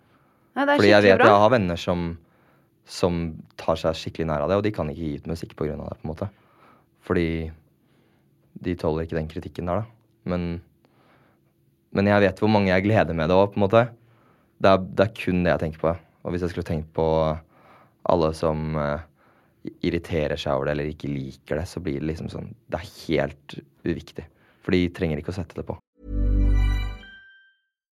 Ja, 0.53 0.67
det 0.69 0.77
Fordi 0.77 0.91
jeg 0.93 1.05
vet 1.07 1.19
bra. 1.23 1.31
jeg 1.31 1.43
har 1.43 1.53
venner 1.55 1.81
som, 1.81 2.05
som 2.85 3.23
tar 3.61 3.81
seg 3.81 3.97
skikkelig 3.97 4.29
nær 4.29 4.45
av 4.45 4.53
det, 4.53 4.59
og 4.61 4.67
de 4.67 4.75
kan 4.77 4.91
ikke 4.93 5.01
gi 5.01 5.23
ut 5.23 5.31
musikk 5.33 5.55
pga. 5.57 5.79
det. 5.79 5.97
på 6.03 6.05
en 6.05 6.13
måte. 6.13 6.29
Fordi 7.09 7.27
de 8.63 8.75
tåler 8.79 9.07
ikke 9.07 9.17
den 9.17 9.31
kritikken 9.31 9.71
der, 9.71 9.83
da. 9.83 10.29
Men, 10.29 10.61
men 11.97 12.11
jeg 12.13 12.23
vet 12.27 12.43
hvor 12.43 12.53
mange 12.53 12.71
jeg 12.71 12.85
gleder 12.85 13.17
med 13.17 13.33
det 13.33 13.39
òg, 13.39 13.55
på 13.55 13.59
en 13.59 13.65
måte. 13.65 13.87
Det 14.63 14.71
er, 14.71 14.85
det 14.85 15.07
er 15.07 15.17
kun 15.17 15.41
det 15.43 15.55
jeg 15.55 15.63
tenker 15.65 15.83
på. 15.83 15.95
Og 16.23 16.35
hvis 16.35 16.45
jeg 16.45 16.53
skulle 16.53 16.69
tenkt 16.69 16.93
på 16.95 17.07
alle 18.13 18.29
som 18.37 18.77
uh, 18.77 19.01
irriterer 19.83 20.39
seg 20.39 20.55
over 20.55 20.69
det 20.69 20.77
eller 20.77 20.93
ikke 20.93 21.11
liker 21.11 21.59
det, 21.59 21.67
så 21.71 21.83
blir 21.83 21.99
det 22.03 22.13
liksom 22.13 22.31
sånn 22.31 22.53
Det 22.71 22.79
er 22.79 22.93
helt 23.09 23.57
uviktig. 23.89 24.27
For 24.63 24.77
de 24.77 24.85
trenger 24.95 25.19
ikke 25.19 25.33
å 25.35 25.41
sette 25.41 25.59
det 25.59 25.67
på. 25.67 25.79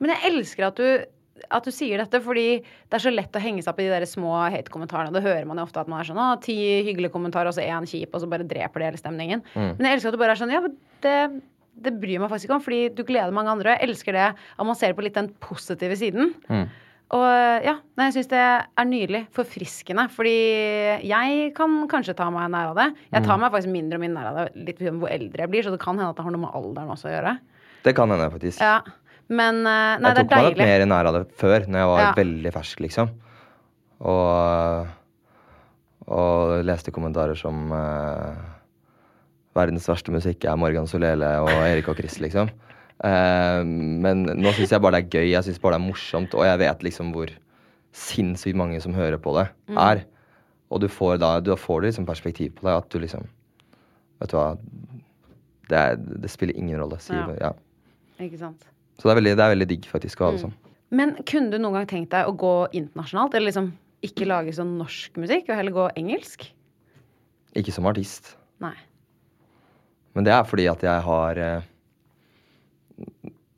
Men 0.00 0.14
jeg 0.14 0.30
elsker 0.32 0.68
at 0.68 0.78
du, 0.80 1.04
at 1.54 1.68
du 1.68 1.70
sier 1.74 2.00
dette, 2.02 2.20
fordi 2.24 2.46
det 2.62 2.98
er 2.98 3.04
så 3.04 3.12
lett 3.14 3.36
å 3.36 3.42
henge 3.42 3.62
seg 3.62 3.70
opp 3.72 3.82
i 3.82 3.86
de 3.86 3.92
der 3.94 4.08
små 4.10 4.32
hate-kommentarene. 4.52 5.14
Det 5.14 5.22
hører 5.24 5.46
man 5.48 5.60
jo 5.60 5.66
ofte 5.68 5.82
at 5.84 5.90
man 5.90 6.02
er 6.02 6.08
sånn 6.10 6.42
ti 6.44 6.56
hyggelige 6.88 7.14
kommentarer, 7.14 7.50
og 7.52 7.56
så 7.58 7.66
én 7.66 7.86
kjip, 7.88 8.10
og 8.14 8.24
så 8.24 8.30
bare 8.30 8.46
dreper 8.48 8.82
det 8.82 8.90
hele 8.92 9.00
stemningen. 9.04 9.44
Men 9.78 9.86
jeg 9.90 9.98
elsker 9.98 10.10
at 10.12 10.18
du 10.18 10.22
bare 10.24 10.34
er 10.36 10.42
sånn 10.42 10.54
Ja, 10.54 10.62
det, 11.04 11.14
det 11.78 11.94
bryr 12.02 12.18
meg 12.18 12.30
faktisk 12.32 12.48
ikke 12.48 12.58
om, 12.58 12.64
fordi 12.66 12.82
du 12.98 13.04
gleder 13.06 13.34
mange 13.34 13.54
andre. 13.54 13.76
Jeg 13.78 13.90
elsker 13.92 14.16
det 14.18 14.26
at 14.34 14.66
man 14.66 14.78
ser 14.78 14.94
på 14.98 15.06
litt 15.06 15.14
den 15.18 15.30
positive 15.44 15.94
siden. 15.98 16.34
Og 17.08 17.24
ja, 17.64 17.78
jeg 17.96 18.12
syns 18.18 18.26
det 18.28 18.40
er 18.42 18.84
nydelig. 18.84 19.22
Forfriskende. 19.32 20.02
Fordi 20.12 20.34
jeg 21.08 21.52
kan 21.56 21.78
kanskje 21.88 22.12
ta 22.18 22.26
meg 22.34 22.50
nær 22.52 22.74
av 22.74 22.76
det. 22.76 22.88
Jeg 23.14 23.24
tar 23.24 23.38
meg 23.40 23.54
faktisk 23.54 23.72
mindre 23.72 23.96
og 23.96 24.02
mindre 24.02 24.20
nær 24.20 24.28
av 24.28 24.40
det 24.42 24.66
litt 24.66 24.82
hvor 25.00 25.08
eldre 25.08 25.40
jeg 25.46 25.48
blir, 25.54 25.64
så 25.64 25.72
det 25.72 25.80
kan 25.80 25.96
hende 25.96 26.10
at 26.10 26.18
det 26.18 26.26
har 26.26 26.34
noe 26.34 26.42
med 26.42 26.52
alderen 26.58 26.92
også 26.92 27.08
å 27.08 27.14
gjøre. 27.14 27.32
Det 27.86 27.94
kan 27.96 28.12
hende, 28.12 28.26
faktisk. 28.34 28.60
Ja. 28.60 28.82
Men 29.28 29.58
eh, 29.66 29.98
nei, 30.00 30.12
jeg 30.14 30.24
tok 30.24 30.32
er 30.32 30.36
meg 30.36 30.44
nok 30.46 30.54
deilig. 30.56 30.66
mer 30.68 30.86
nær 30.88 31.08
av 31.10 31.16
det 31.18 31.24
før, 31.36 31.66
når 31.68 31.78
jeg 31.82 31.88
var 31.92 32.00
Ja. 32.00 32.12
veldig 32.16 32.52
fersk, 32.54 32.80
liksom. 32.80 33.10
Og, 34.08 34.86
og 36.08 36.64
leste 36.64 36.92
kommentarer 36.94 37.36
som 37.38 37.72
uh, 37.74 38.38
Verdens 39.58 39.88
verste 39.90 40.12
musikk 40.14 40.44
er 40.46 40.56
Morgan 40.60 40.86
Solele 40.88 41.28
og 41.42 41.50
Erik 41.66 41.88
og 41.90 41.98
Chris, 41.98 42.18
liksom. 42.22 42.48
Uh, 43.02 43.62
men 43.66 44.24
nå 44.38 44.52
syns 44.56 44.72
jeg 44.74 44.82
bare 44.82 45.00
det 45.00 45.04
er 45.08 45.18
gøy, 45.20 45.26
jeg 45.34 45.44
syns 45.48 45.60
bare 45.62 45.76
det 45.76 45.82
er 45.82 45.88
morsomt, 45.90 46.34
og 46.38 46.46
jeg 46.46 46.58
vet 46.62 46.86
liksom 46.86 47.12
hvor 47.14 47.32
sinnssykt 47.98 48.56
mange 48.58 48.80
som 48.84 48.94
hører 48.94 49.18
på 49.22 49.34
det, 49.38 49.48
Mm. 49.68 49.78
er. 49.82 50.04
Og 50.70 50.80
du 50.80 50.88
får 50.88 51.18
da, 51.18 51.40
du 51.40 51.54
får 51.56 51.82
liksom 51.88 52.06
perspektiv 52.06 52.54
på 52.58 52.66
det, 52.68 52.74
at 52.76 52.88
du 52.92 52.98
liksom 53.00 53.26
Vet 54.20 54.30
du 54.32 54.36
hva 54.36 54.58
Det, 55.68 55.76
er, 55.78 55.96
det 55.96 56.30
spiller 56.30 56.56
ingen 56.58 56.80
rolle. 56.80 56.96
Sier, 56.98 57.28
Ja. 57.38 57.50
ja. 57.50 58.24
Ikke 58.24 58.38
sant. 58.40 58.64
Så 58.98 59.06
det 59.06 59.12
er, 59.14 59.20
veldig, 59.20 59.36
det 59.38 59.44
er 59.44 59.52
veldig 59.54 59.68
digg 59.70 59.84
faktisk 59.86 60.20
å 60.20 60.24
ha 60.26 60.30
det 60.34 60.40
Mm. 60.42 60.48
sånn. 60.48 60.54
Men 60.90 61.14
kunne 61.22 61.50
du 61.52 61.58
noen 61.58 61.74
gang 61.74 61.86
tenkt 61.86 62.10
deg 62.10 62.26
å 62.26 62.36
gå 62.36 62.54
internasjonalt? 62.72 63.34
Eller 63.34 63.50
liksom 63.52 63.72
ikke 64.02 64.26
lage 64.26 64.54
sånn 64.56 64.78
norsk 64.78 65.16
musikk, 65.20 65.48
og 65.50 65.56
heller 65.56 65.72
gå 65.72 65.88
engelsk? 66.00 66.48
Ikke 67.54 67.72
som 67.72 67.86
artist. 67.86 68.36
Nei. 68.60 68.74
Men 70.14 70.24
det 70.24 70.32
er 70.32 70.44
fordi 70.44 70.66
at 70.70 70.80
jeg 70.82 71.02
har 71.04 71.38
eh, 71.38 71.62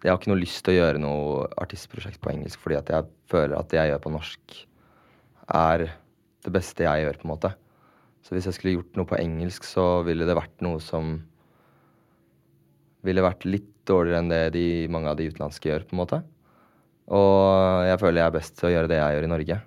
Jeg 0.03 0.11
har 0.11 0.18
ikke 0.18 0.31
noe 0.33 0.40
lyst 0.40 0.64
til 0.64 0.74
å 0.74 0.79
gjøre 0.81 1.00
noe 1.00 1.48
artistprosjekt 1.61 2.20
på 2.20 2.31
engelsk 2.33 2.59
fordi 2.61 2.76
at 2.79 2.88
jeg 2.88 3.05
føler 3.29 3.59
at 3.59 3.68
det 3.68 3.76
jeg 3.76 3.90
gjør 3.92 4.03
på 4.07 4.12
norsk, 4.14 4.66
er 5.53 5.79
det 6.44 6.53
beste 6.53 6.85
jeg 6.85 7.05
gjør, 7.05 7.18
på 7.20 7.26
en 7.29 7.33
måte. 7.35 7.50
Så 8.24 8.33
hvis 8.33 8.46
jeg 8.48 8.55
skulle 8.57 8.74
gjort 8.79 8.96
noe 8.96 9.09
på 9.09 9.18
engelsk, 9.20 9.64
så 9.64 10.03
ville 10.07 10.24
det 10.24 10.37
vært 10.37 10.64
noe 10.64 10.81
som 10.81 11.18
ville 13.06 13.24
vært 13.24 13.46
litt 13.48 13.70
dårligere 13.88 14.20
enn 14.22 14.30
det 14.30 14.42
de, 14.54 14.66
mange 14.92 15.10
av 15.10 15.18
de 15.18 15.28
utenlandske 15.30 15.70
gjør, 15.70 15.86
på 15.88 15.96
en 15.96 16.02
måte. 16.02 16.20
Og 17.10 17.86
jeg 17.88 18.00
føler 18.02 18.22
jeg 18.22 18.30
er 18.30 18.36
best 18.36 18.56
til 18.58 18.68
å 18.68 18.72
gjøre 18.74 18.90
det 18.90 19.00
jeg 19.00 19.16
gjør 19.16 19.26
i 19.26 19.32
Norge. 19.32 19.60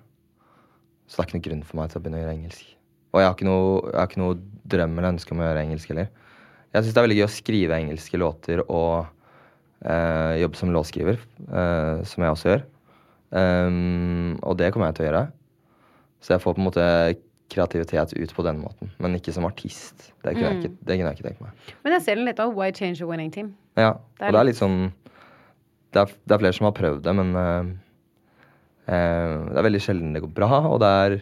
Så 1.04 1.16
det 1.16 1.22
er 1.22 1.28
ikke 1.28 1.38
noe 1.38 1.46
grunn 1.48 1.64
for 1.68 1.80
meg 1.80 1.90
til 1.90 2.00
å 2.00 2.04
begynne 2.04 2.20
å 2.20 2.22
gjøre 2.22 2.36
engelsk. 2.38 2.68
Og 3.14 3.20
jeg 3.20 3.28
har 3.28 3.36
ikke 3.36 3.48
noe, 3.48 3.74
har 3.92 4.08
ikke 4.08 4.22
noe 4.22 4.38
drøm 4.74 4.94
eller 4.98 5.12
ønske 5.14 5.34
om 5.34 5.42
å 5.42 5.48
gjøre 5.48 5.64
engelsk 5.66 5.92
heller. 5.92 6.08
Jeg 6.74 6.82
syns 6.82 6.94
det 6.94 7.00
er 7.00 7.06
veldig 7.06 7.18
gøy 7.20 7.26
å 7.26 7.34
skrive 7.34 7.76
engelske 7.78 8.18
låter 8.18 8.62
og 8.64 8.94
eh, 9.86 10.40
jobbe 10.40 10.58
som 10.58 10.72
låtskriver, 10.74 11.20
eh, 11.46 12.00
som 12.10 12.24
jeg 12.24 12.34
også 12.34 12.50
gjør. 12.50 12.64
Um, 13.34 14.34
og 14.46 14.56
det 14.58 14.70
kommer 14.74 14.90
jeg 14.90 14.98
til 14.98 15.04
å 15.04 15.08
gjøre. 15.08 15.22
Så 16.22 16.34
jeg 16.34 16.42
får 16.42 16.56
på 16.56 16.62
en 16.62 16.68
måte 16.68 16.88
kreativitet 17.52 18.12
ut 18.16 18.32
på 18.34 18.42
den 18.46 18.58
måten, 18.62 18.90
men 18.98 19.14
ikke 19.18 19.32
som 19.36 19.44
artist. 19.46 20.12
Det 20.24 20.32
kunne, 20.34 20.48
jeg, 20.48 20.58
ikke, 20.62 20.76
det 20.80 20.96
kunne 20.98 21.10
jeg 21.10 21.18
ikke 21.18 21.26
tenkt 21.28 21.40
meg. 21.44 21.72
Men 21.84 21.92
jeg 21.98 22.02
ser 22.06 22.16
den 22.18 22.24
litt 22.28 22.40
av 22.40 22.54
Why 22.56 22.70
Change 22.72 23.02
a 23.04 23.06
Winning 23.10 23.30
Team. 23.34 23.52
Ja, 23.76 23.92
Det 24.18 24.28
og 24.28 24.32
det 24.32 24.40
er 24.40 24.48
litt- 24.48 24.60
sånn 24.60 24.92
Det 25.94 26.00
er, 26.02 26.06
det 26.26 26.34
er 26.34 26.38
flere 26.42 26.56
som 26.56 26.64
har 26.66 26.72
prøvd 26.74 27.02
det, 27.06 27.14
men 27.14 27.34
uh, 27.36 27.68
uh, 28.88 29.50
det 29.52 29.58
er 29.60 29.66
veldig 29.68 29.80
sjelden 29.84 30.12
det 30.16 30.22
går 30.24 30.32
bra, 30.34 30.48
og 30.72 30.80
det 30.82 30.90
er 31.04 31.16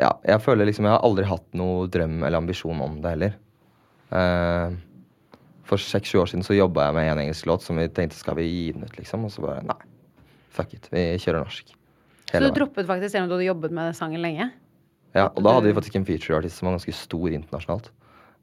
Ja, 0.00 0.12
jeg 0.24 0.40
føler 0.40 0.64
liksom 0.68 0.86
Jeg 0.86 0.94
har 0.94 1.02
aldri 1.04 1.24
hatt 1.28 1.46
noe 1.58 1.88
drøm 1.92 2.22
eller 2.24 2.38
ambisjon 2.40 2.80
om 2.80 3.00
det 3.04 3.10
heller. 3.16 3.34
Uh, 4.14 4.76
for 5.64 5.80
seks-sju 5.80 6.20
år 6.22 6.28
siden 6.30 6.44
så 6.44 6.54
jobba 6.56 6.86
jeg 6.86 6.94
med 6.94 7.10
en 7.10 7.22
engelsk 7.24 7.46
låt 7.48 7.62
som 7.64 7.76
vi 7.80 7.88
tenkte 7.88 8.16
skal 8.16 8.36
vi 8.36 8.44
gi 8.48 8.72
den 8.76 8.84
ut, 8.84 8.96
liksom, 8.98 9.24
og 9.24 9.32
så 9.32 9.42
bare 9.44 9.62
Nei, 9.64 9.76
fuck 10.52 10.74
it, 10.76 10.88
vi 10.92 11.06
kjører 11.18 11.40
norsk. 11.44 11.72
Så 12.28 12.38
du 12.40 12.44
veien. 12.46 12.54
droppet 12.56 12.86
faktisk 12.88 13.12
selv 13.12 13.24
om 13.24 13.30
du 13.30 13.34
hadde 13.38 13.46
jobbet 13.48 13.72
med 13.72 13.94
sangen 13.96 14.20
lenge? 14.24 14.50
Ja, 15.14 15.28
og 15.30 15.44
da 15.46 15.54
hadde 15.54 15.70
vi 15.70 15.76
faktisk 15.76 15.96
en 15.98 16.06
feature-artist 16.08 16.58
som 16.58 16.68
var 16.68 16.76
ganske 16.76 16.94
stor 16.98 17.30
internasjonalt. 17.30 17.90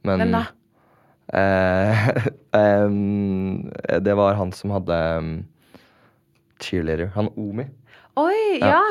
Men 0.07 0.23
Hvem 0.23 0.36
da? 0.38 0.43
Eh, 1.36 2.07
eh, 2.62 3.99
det 4.07 4.15
var 4.19 4.39
han 4.39 4.53
som 4.55 4.73
hadde 4.75 4.99
um, 5.19 5.34
cheerleader. 6.63 7.12
Han 7.15 7.31
Omi. 7.36 7.67
Oi, 8.19 8.60
ja! 8.60 8.81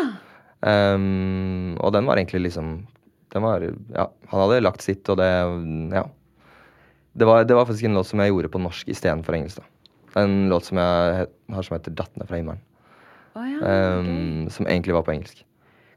Em, 0.61 1.77
og 1.81 1.93
den 1.97 2.09
var 2.09 2.21
egentlig 2.21 2.43
liksom 2.51 2.83
den 3.31 3.45
var, 3.47 3.63
ja, 3.95 4.11
Han 4.29 4.43
hadde 4.43 4.63
lagt 4.65 4.83
sitt, 4.83 5.09
og 5.09 5.21
det 5.21 5.29
Ja. 5.95 6.09
Det 7.13 7.27
var, 7.27 7.45
det 7.45 7.55
var 7.55 7.67
faktisk 7.67 7.85
en 7.85 7.95
låt 7.95 8.07
som 8.07 8.21
jeg 8.21 8.31
gjorde 8.31 8.49
på 8.49 8.61
norsk 8.63 8.89
istedenfor 8.89 9.35
engelsk. 9.35 9.59
da. 9.59 10.23
En 10.23 10.49
låt 10.49 10.65
som 10.65 10.79
jeg 10.79 11.27
har 11.51 11.63
som 11.63 11.77
heter 11.77 11.91
'Datt 11.91 12.17
ned 12.17 12.29
fra 12.29 12.37
himmelen'. 12.37 12.63
Oh, 13.35 13.43
ja 13.51 13.59
okay. 13.59 13.99
um, 13.99 14.51
Som 14.51 14.67
egentlig 14.67 14.95
var 14.95 15.03
på 15.03 15.13
engelsk. 15.13 15.45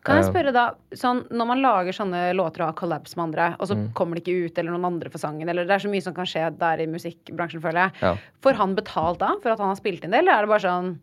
Kan 0.04 0.18
jeg 0.20 0.26
Eh, 0.26 0.32
spørre 0.34 0.52
da, 0.52 0.64
sånn, 0.92 1.22
Når 1.32 1.48
man 1.48 1.62
lager 1.64 1.94
sånne 1.96 2.34
låter 2.36 2.62
og 2.66 2.74
har 2.74 2.74
collabs 2.74 3.16
med 3.16 3.24
andre, 3.24 3.56
og 3.60 3.68
så 3.70 3.76
Mm. 3.78 3.94
kommer 3.94 4.16
det 4.16 4.24
ikke 4.26 4.46
ut, 4.50 4.58
eller 4.58 4.72
noen 4.72 4.86
andre 4.86 5.10
for 5.10 5.18
sangen, 5.18 5.48
eller 5.50 5.64
det 5.66 5.72
er 5.72 5.80
så 5.88 5.90
mye 5.90 6.04
som 6.04 6.14
kan 6.14 6.26
skje 6.26 6.58
der 6.60 6.78
i 6.84 6.88
musikkbransjen, 6.88 7.62
føler 7.62 7.88
jeg. 7.88 7.92
Ja. 8.02 8.18
Får 8.42 8.54
han 8.56 8.76
betalt 8.76 9.20
da 9.20 9.36
for 9.42 9.50
at 9.52 9.60
han 9.60 9.68
har 9.70 9.76
spilt 9.80 10.04
inn 10.04 10.12
det, 10.12 10.20
eller 10.20 10.34
er 10.34 10.42
det 10.42 10.50
bare 10.50 10.60
sånn 10.68 11.00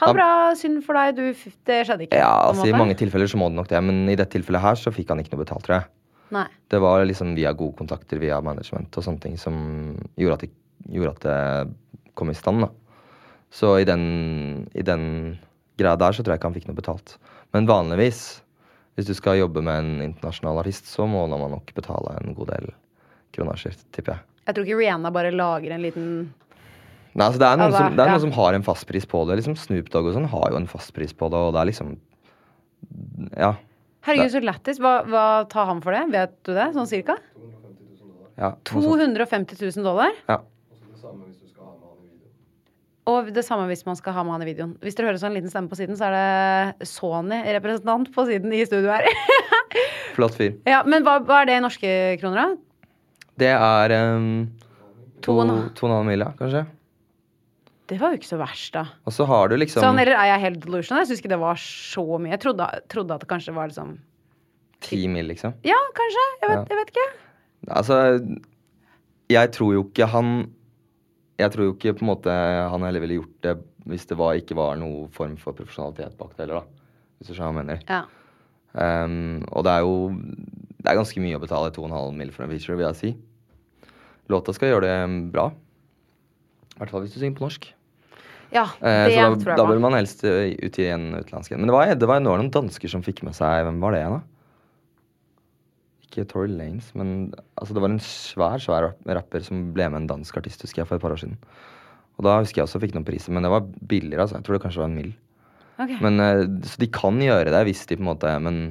Ha 0.00 0.06
det 0.06 0.14
bra, 0.16 0.54
synd 0.56 0.82
for 0.86 0.94
deg, 0.94 1.16
du, 1.16 1.34
det 1.66 1.86
skjedde 1.86 2.06
ikke. 2.08 2.16
Ja, 2.16 2.48
altså 2.48 2.64
I 2.66 2.72
mange 2.72 2.94
tilfeller 2.96 3.28
så 3.28 3.36
må 3.36 3.50
det 3.50 3.56
nok 3.58 3.68
det, 3.68 3.82
men 3.84 4.08
i 4.08 4.14
dette 4.16 4.30
tilfellet 4.40 4.62
her 4.62 4.74
så 4.74 4.90
fikk 4.90 5.08
han 5.10 5.18
ikke 5.20 5.36
noe 5.36 5.44
betalt, 5.44 5.64
tror 5.66 5.80
jeg. 5.82 5.84
Nei. 6.30 6.46
Det 6.70 6.80
var 6.80 7.04
liksom 7.04 7.34
via 7.36 7.52
gode 7.52 7.76
kontakter 7.76 8.18
via 8.18 8.40
management 8.40 8.88
og 8.96 9.04
sånne 9.04 9.20
ting 9.20 9.36
som 9.36 9.98
gjorde 10.16 10.32
at 10.32 10.40
det, 10.40 10.50
gjorde 10.88 11.10
at 11.10 11.20
det 11.20 11.74
kom 12.14 12.30
i 12.30 12.32
stand. 12.32 12.60
da. 12.62 12.68
Så 13.50 13.74
i 13.82 13.84
den, 13.84 14.66
i 14.74 14.80
den 14.80 15.38
greia 15.80 15.98
der 15.98 16.14
så 16.14 16.24
tror 16.24 16.34
jeg 16.34 16.42
ikke 16.42 16.50
han 16.50 16.56
fikk 16.58 16.68
noe 16.70 16.78
betalt. 16.78 17.16
Men 17.56 17.68
vanligvis, 17.68 18.20
hvis 18.96 19.08
du 19.08 19.14
skal 19.16 19.40
jobbe 19.40 19.62
med 19.64 19.80
en 19.80 20.04
internasjonal 20.10 20.60
artist, 20.62 20.88
så 20.90 21.06
må 21.08 21.24
man 21.30 21.52
nok 21.52 21.72
betale 21.76 22.16
en 22.20 22.36
god 22.36 22.52
del 22.52 22.70
kronasjer, 23.36 23.76
tipper 23.94 24.16
jeg. 24.16 24.26
Jeg 24.48 24.56
tror 24.56 24.66
ikke 24.66 24.78
Rihanna 24.80 25.12
bare 25.14 25.34
lager 25.34 25.74
en 25.74 25.84
liten 25.84 26.06
Nei, 27.12 27.26
altså 27.26 27.42
det 27.42 27.48
er 27.50 27.58
noen, 27.60 27.74
som, 27.76 27.96
det 27.96 28.04
er 28.06 28.08
ja. 28.08 28.20
som 28.22 28.30
har 28.32 28.56
en 28.56 28.62
fastpris 28.64 29.04
på 29.04 29.20
det. 29.28 29.34
liksom 29.42 29.56
Snoop 29.60 29.90
Dogg 29.92 30.06
og 30.08 30.14
sånn 30.16 30.30
har 30.32 30.46
jo 30.54 30.56
en 30.62 30.68
fastpris 30.70 31.12
på 31.12 31.28
det, 31.28 31.40
og 31.44 31.52
det 31.52 31.60
er 31.60 31.68
liksom 31.68 31.90
Ja. 33.36 33.50
Herregud, 34.02 34.32
så 34.32 34.40
lættis. 34.42 34.80
Hva, 34.82 34.94
hva 35.06 35.24
tar 35.52 35.68
han 35.68 35.82
for 35.84 35.94
det? 35.94 36.06
Vet 36.10 36.32
du 36.48 36.54
det? 36.56 36.70
Sånn 36.74 36.88
cirka? 36.88 37.18
250 37.28 37.92
000 38.00 38.08
dollar. 38.08 38.32
Ja, 38.40 38.50
250 38.64 39.60
000 39.60 39.84
dollar? 39.84 40.16
Ja. 40.26 40.40
Og 43.10 43.32
det 43.34 43.42
samme 43.42 43.64
hvis 43.66 43.82
man 43.86 43.96
skal 43.98 44.14
ha 44.14 44.22
med 44.22 44.36
han 44.36 44.44
i 44.44 44.50
videoen. 44.52 44.74
Hvis 44.84 44.94
dere 44.94 45.08
hører 45.10 45.18
sånn 45.18 45.34
liten 45.34 45.50
stemme 45.50 45.66
på 45.72 45.74
siden, 45.78 45.96
så 45.98 46.06
er 46.06 46.14
det 46.14 46.86
Sony-representant 46.86 48.12
på 48.14 48.26
siden 48.28 48.52
i 48.54 48.60
studio 48.68 48.92
her. 48.94 49.08
Flott 50.16 50.36
fyr. 50.38 50.52
ja, 50.68 50.82
Men 50.86 51.02
hva, 51.06 51.16
hva 51.26 51.40
er 51.42 51.48
det 51.50 51.56
i 51.58 51.64
norske 51.64 51.90
kroner, 52.20 52.52
da? 52.52 53.26
Det 53.42 53.50
er 53.56 53.94
um, 54.14 54.28
to, 55.24 55.34
To 55.34 55.58
to 55.74 55.86
og 55.88 55.90
en 55.90 55.96
halv 55.96 56.06
mil, 56.12 56.22
ja, 56.22 56.30
kanskje. 56.38 56.62
Det 57.90 57.98
var 58.00 58.14
jo 58.14 58.20
ikke 58.20 58.30
så 58.30 58.38
verst, 58.40 58.70
da. 58.76 58.84
Og 59.08 59.12
så 59.16 59.26
har 59.28 59.50
du 59.50 59.56
liksom 59.58 59.82
Sånn, 59.82 59.98
eller 60.00 60.14
er 60.14 60.30
jeg 60.30 60.44
helt 60.46 60.62
delusional? 60.62 61.02
Jeg 61.02 61.10
syns 61.10 61.24
ikke 61.24 61.32
det 61.34 61.40
var 61.42 61.58
så 61.60 62.04
mye. 62.22 62.30
Jeg 62.36 62.42
trodde, 62.44 62.68
trodde 62.92 63.16
at 63.18 63.24
det 63.26 63.28
kanskje 63.32 63.56
var 63.56 63.68
liksom 63.72 63.96
ti 64.86 65.02
mil, 65.10 65.26
liksom. 65.32 65.56
Ja, 65.66 65.78
kanskje. 65.98 66.24
Jeg 66.44 66.52
vet, 66.52 66.58
Ja. 66.60 66.64
jeg 66.70 66.78
vet 66.78 66.94
ikke. 66.94 67.08
Altså, 67.80 67.98
jeg 69.30 69.50
tror 69.58 69.74
jo 69.74 69.84
ikke 69.90 70.08
han 70.14 70.32
Jeg 71.42 71.54
tror 71.54 71.68
jo 71.68 71.74
ikke 71.76 71.94
på 71.98 72.04
en 72.06 72.10
måte 72.12 72.32
han 72.32 72.86
heller 72.86 73.02
ville 73.04 73.20
gjort 73.20 73.36
det 73.46 73.56
hvis 73.90 74.06
det 74.06 74.18
var, 74.18 74.38
ikke 74.38 74.54
var 74.54 74.76
noe 74.78 75.08
form 75.14 75.34
for 75.40 75.56
profesjonalitet 75.58 76.14
bak 76.18 76.36
det 76.36 76.44
heller, 76.44 76.62
da. 76.62 77.00
Hvis 77.18 77.30
du 77.30 77.34
skjønner 77.34 77.50
hva 77.50 77.62
jeg 77.62 77.66
mener. 77.66 77.84
Ja. 77.88 78.02
Um, 78.72 79.42
og 79.52 79.66
det 79.66 79.72
er 79.74 79.82
jo 79.84 79.96
Det 80.16 80.88
er 80.88 80.96
ganske 80.96 81.20
mye 81.20 81.36
å 81.36 81.42
betale 81.42 81.74
2,5 81.76 82.16
mil 82.16 82.30
for 82.32 82.46
en 82.46 82.52
feature, 82.54 82.78
vil 82.78 82.88
jeg 82.88 82.98
si. 82.98 83.10
Låta 84.32 84.54
skal 84.54 84.72
gjøre 84.72 84.88
det 84.88 84.96
bra. 85.34 85.50
I 86.72 86.80
hvert 86.80 86.94
fall 86.94 87.04
hvis 87.04 87.14
du 87.14 87.20
synger 87.20 87.36
på 87.38 87.46
norsk. 87.46 87.68
Ja, 88.52 88.66
det 88.80 88.90
det 89.08 89.14
så 89.14 89.20
da, 89.22 89.36
tror 89.40 89.52
jeg 89.52 89.60
da 89.60 89.66
bør 89.68 89.80
man 89.80 89.94
helst 89.96 90.24
eh, 90.28 90.52
ut 90.60 90.78
i 90.82 90.88
en 90.92 91.06
utenlandsk 91.14 91.54
en. 91.54 91.62
Men 91.62 91.70
det 91.70 91.76
var, 91.76 91.92
det 91.96 92.08
var 92.10 92.20
noen 92.20 92.50
dansker 92.52 92.90
som 92.90 93.04
fikk 93.04 93.22
med 93.24 93.36
seg 93.38 93.62
Hvem 93.64 93.78
var 93.80 93.94
det 93.94 94.02
igjen, 94.02 94.18
da? 94.18 94.31
Ikke 96.12 96.26
Tory 96.28 96.50
Lanes, 96.52 96.90
men 96.98 97.32
altså, 97.56 97.72
det 97.72 97.82
var 97.82 97.88
en 97.88 98.02
svær 98.04 98.60
svær 98.60 98.90
rapper 99.16 99.44
som 99.46 99.70
ble 99.72 99.88
med 99.88 100.02
en 100.02 100.10
dansk 100.10 100.36
artist 100.42 100.66
husker 100.66 100.82
jeg, 100.82 100.90
for 100.90 101.00
et 101.00 101.04
par 101.04 101.14
år 101.14 101.22
siden. 101.22 101.38
Og 102.20 102.26
da 102.26 102.36
husker 102.36 102.60
jeg 102.60 102.68
også 102.68 102.82
fikk 102.82 102.92
noen 102.92 103.08
priser, 103.08 103.32
men 103.32 103.46
det 103.46 103.52
var 103.54 103.64
billigere. 103.88 104.26
altså. 104.26 104.36
Jeg 104.36 104.44
tror 104.44 104.58
det 104.58 104.64
kanskje 104.66 104.82
var 104.82 104.90
en 104.90 104.98
mill. 105.00 105.12
Okay. 105.80 105.96
Men, 106.04 106.20
eh, 106.20 106.44
så 106.68 106.76
de 106.82 106.90
kan 106.92 107.16
gjøre 107.16 107.50
det 107.50 107.62
hvis 107.64 107.86
de 107.88 107.96
på 107.96 108.04
en 108.04 108.10
måte 108.12 108.38
Men. 108.44 108.62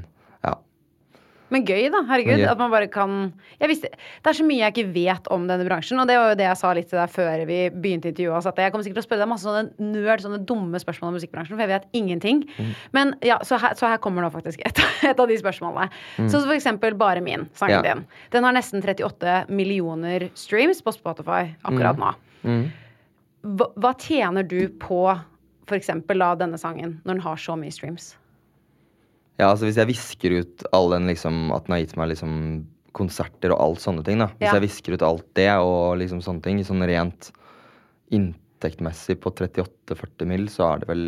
Men 1.51 1.65
gøy, 1.67 1.89
da. 1.91 1.99
Herregud. 2.07 2.39
Gøy. 2.39 2.45
At 2.47 2.57
man 2.61 2.71
bare 2.71 2.87
kan 2.91 3.33
visste, 3.59 3.89
Det 4.23 4.31
er 4.31 4.37
så 4.37 4.45
mye 4.47 4.61
jeg 4.63 4.73
ikke 4.73 4.93
vet 4.95 5.27
om 5.35 5.47
denne 5.49 5.65
bransjen, 5.67 5.99
og 5.99 6.07
det 6.07 6.15
var 6.17 6.29
jo 6.31 6.37
det 6.39 6.45
jeg 6.47 6.59
sa 6.61 6.71
litt 6.77 6.87
til 6.89 6.99
deg 7.01 7.11
før 7.11 7.43
vi 7.49 7.57
begynte 7.73 8.07
intervjuet. 8.11 8.47
At 8.51 8.61
jeg 8.63 8.71
kommer 8.71 8.87
sikkert 8.87 9.01
til 9.01 9.03
å 9.03 9.07
spørre 9.09 9.23
deg 9.25 9.31
masse 9.33 9.47
sånne 9.47 9.91
nerd, 9.91 10.23
sånne 10.23 10.39
dumme 10.47 10.79
spørsmål 10.79 11.11
om 11.11 11.17
musikkbransjen, 11.19 11.57
for 11.59 11.65
jeg 11.65 11.73
vet 11.73 11.89
ingenting. 11.99 12.43
Mm. 12.57 12.71
Men 12.95 13.13
ja, 13.27 13.39
så 13.43 13.59
her, 13.61 13.75
så 13.75 13.89
her 13.91 13.97
kommer 14.03 14.23
nå 14.23 14.31
faktisk 14.31 14.63
et, 14.65 14.79
et 15.11 15.19
av 15.19 15.27
de 15.27 15.37
spørsmålene. 15.41 15.89
Så 16.31 16.43
for 16.45 16.55
eksempel 16.55 16.95
Bare 17.01 17.21
min, 17.21 17.47
sangen 17.57 17.81
Mm. 17.81 17.85
Ja. 17.85 17.93
din. 17.95 18.05
Den 18.31 18.43
har 18.43 18.53
nesten 18.53 18.81
38 18.83 19.45
millioner 19.49 20.29
streams 20.35 20.81
på 20.83 20.91
Spotify 20.95 21.53
akkurat 21.63 21.97
nå. 21.99 22.13
Mm. 22.43 22.63
Hva, 23.57 23.67
hva 23.75 23.93
tjener 23.97 24.43
du 24.47 24.67
på 24.81 25.03
da 25.71 26.35
denne 26.35 26.57
sangen, 26.59 26.97
når 27.05 27.13
den 27.13 27.21
har 27.23 27.37
så 27.39 27.55
mye 27.57 27.71
streams? 27.71 28.15
Ja, 29.39 29.49
altså 29.51 29.65
Hvis 29.65 29.77
jeg 29.79 29.87
visker 29.89 30.35
ut 30.41 30.63
all 30.75 30.91
den 30.91 31.07
liksom 31.09 31.51
At 31.55 31.65
den 31.65 31.73
har 31.75 31.81
gitt 31.85 31.97
meg 31.97 32.11
liksom 32.11 32.33
konserter 32.91 33.53
og 33.55 33.61
alt 33.63 33.79
sånne 33.79 34.03
ting, 34.03 34.19
da. 34.19 34.27
Hvis 34.35 34.49
Ja. 34.49 34.57
jeg 34.59 34.65
visker 34.65 34.93
ut 34.97 35.01
alt 35.07 35.27
det 35.39 35.47
og 35.63 35.95
liksom 35.97 36.19
sånne 36.21 36.43
ting, 36.43 36.57
sånn 36.67 36.83
rent 36.83 37.29
inntektmessig 38.11 39.15
på 39.23 39.31
38-40 39.31 40.27
mill., 40.27 40.49
så 40.51 40.73
er 40.73 40.79
det 40.81 40.89
vel 40.89 41.05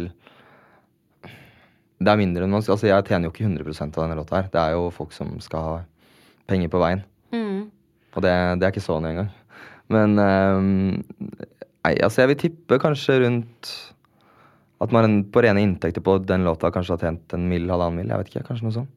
Det 1.99 2.07
er 2.11 2.17
mindre 2.19 2.43
enn 2.45 2.51
man 2.55 2.63
skal 2.63 2.77
Altså, 2.77 2.87
jeg 2.87 3.05
tjener 3.09 3.27
jo 3.27 3.33
ikke 3.35 3.45
100 3.49 3.83
av 3.97 4.03
denne 4.07 4.15
låta 4.15 4.39
her. 4.39 4.47
Det 4.51 4.61
er 4.63 4.71
jo 4.77 4.89
folk 4.95 5.11
som 5.11 5.35
skal 5.43 5.67
ha 5.67 5.75
penger 6.47 6.71
på 6.71 6.79
veien. 6.79 7.03
Og 8.15 8.21
det, 8.21 8.33
det 8.59 8.67
er 8.67 8.71
ikke 8.71 8.83
sånn 8.87 9.05
engang. 9.09 9.29
Men 9.89 10.17
um, 10.19 11.03
Nei, 11.83 11.97
altså, 11.99 12.21
jeg 12.23 12.29
vil 12.31 12.41
tippe 12.45 12.79
kanskje 12.79 13.19
rundt 13.25 13.92
at 14.83 14.93
man 14.95 15.21
på 15.31 15.43
rene 15.45 15.63
inntekter 15.63 16.03
på 16.03 16.17
den 16.27 16.43
låta 16.47 16.71
kanskje 16.73 16.97
har 16.97 17.05
tjent 17.07 17.35
en 17.35 17.47
mill, 17.49 17.69
halvannen 17.71 18.01
mill. 18.01 18.11
Jeg 18.11 18.21
vet 18.21 18.31
ikke, 18.31 18.47
kanskje 18.49 18.67
noe 18.67 18.77
sånt. 18.81 18.93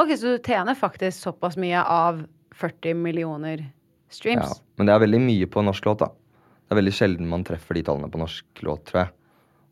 Ok, 0.00 0.14
så 0.16 0.34
du 0.34 0.44
tjener 0.44 0.76
faktisk 0.76 1.18
såpass 1.20 1.58
mye 1.60 1.80
av 1.80 2.22
40 2.56 2.96
millioner 3.00 3.64
streams? 4.12 4.56
Ja. 4.56 4.60
Men 4.76 4.88
det 4.88 4.94
er 4.94 5.04
veldig 5.04 5.20
mye 5.24 5.48
på 5.52 5.64
norsk 5.64 5.88
låt, 5.88 6.04
da. 6.04 6.10
Det 6.12 6.74
er 6.74 6.80
veldig 6.80 6.94
sjelden 6.96 7.28
man 7.28 7.44
treffer 7.44 7.76
de 7.76 7.84
tallene 7.86 8.08
på 8.12 8.20
norsk 8.20 8.64
låt, 8.64 8.86
tror 8.88 9.04
jeg. 9.04 9.12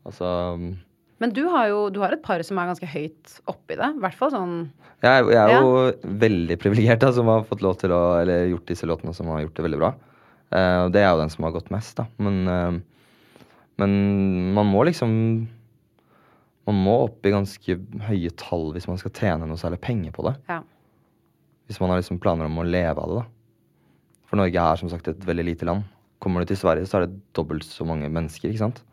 Altså 0.09 0.29
Men 1.21 1.33
du 1.33 1.43
har 1.53 1.67
jo 1.69 1.81
du 1.93 1.99
har 2.01 2.13
et 2.15 2.23
par 2.25 2.41
som 2.45 2.57
er 2.57 2.71
ganske 2.71 2.89
høyt 2.89 3.35
oppi 3.49 3.77
det. 3.77 3.89
I 3.97 4.01
hvert 4.01 4.17
fall 4.17 4.31
sånn 4.33 4.55
Jeg 5.05 5.27
jeg 5.29 5.41
er 5.41 5.61
jo 5.61 6.15
veldig 6.25 6.57
privilegert, 6.61 7.05
som 7.13 7.29
har 7.29 7.45
fått 7.49 7.61
lov 7.65 7.77
til 7.81 7.93
å 7.93 8.01
Eller 8.21 8.47
gjort 8.49 8.69
disse 8.69 8.89
låtene 8.89 9.13
som 9.17 9.29
har 9.29 9.43
gjort 9.43 9.57
det 9.59 9.65
veldig 9.67 9.81
bra. 9.81 9.91
Og 10.51 10.89
det 10.91 11.03
er 11.03 11.11
jo 11.13 11.21
den 11.21 11.29
som 11.31 11.45
har 11.47 11.53
gått 11.55 11.69
mest, 11.71 11.93
da. 11.95 12.05
Men, 12.19 12.39
eh, 12.51 12.79
men 13.81 14.53
man 14.55 14.69
må 14.69 14.85
liksom 14.87 15.11
Man 16.69 16.77
må 16.85 16.93
opp 17.07 17.25
i 17.25 17.31
ganske 17.33 17.75
høye 18.05 18.29
tall 18.37 18.67
hvis 18.75 18.85
man 18.87 18.99
skal 19.01 19.11
tjene 19.17 19.47
noe 19.49 19.57
særlig 19.57 19.79
penger 19.81 20.13
på 20.13 20.23
det. 20.27 20.35
Ja. 20.47 20.59
Hvis 21.67 21.79
man 21.81 21.89
har 21.89 21.97
liksom 21.97 22.19
planer 22.21 22.45
om 22.45 22.59
å 22.61 22.65
leve 22.67 23.01
av 23.01 23.09
det, 23.09 23.23
da. 23.23 23.25
For 24.29 24.39
Norge 24.39 24.61
er 24.61 24.79
som 24.79 24.91
sagt 24.91 25.09
et 25.09 25.25
veldig 25.25 25.45
lite 25.47 25.65
land. 25.67 25.87
Kommer 26.21 26.45
du 26.45 26.51
til 26.51 26.59
Sverige, 26.61 26.85
så 26.87 26.99
er 26.99 27.07
det 27.07 27.17
dobbelt 27.35 27.65
så 27.65 27.83
mange 27.89 28.07
mennesker, 28.13 28.51
ikke 28.53 28.61
sant. 28.61 28.83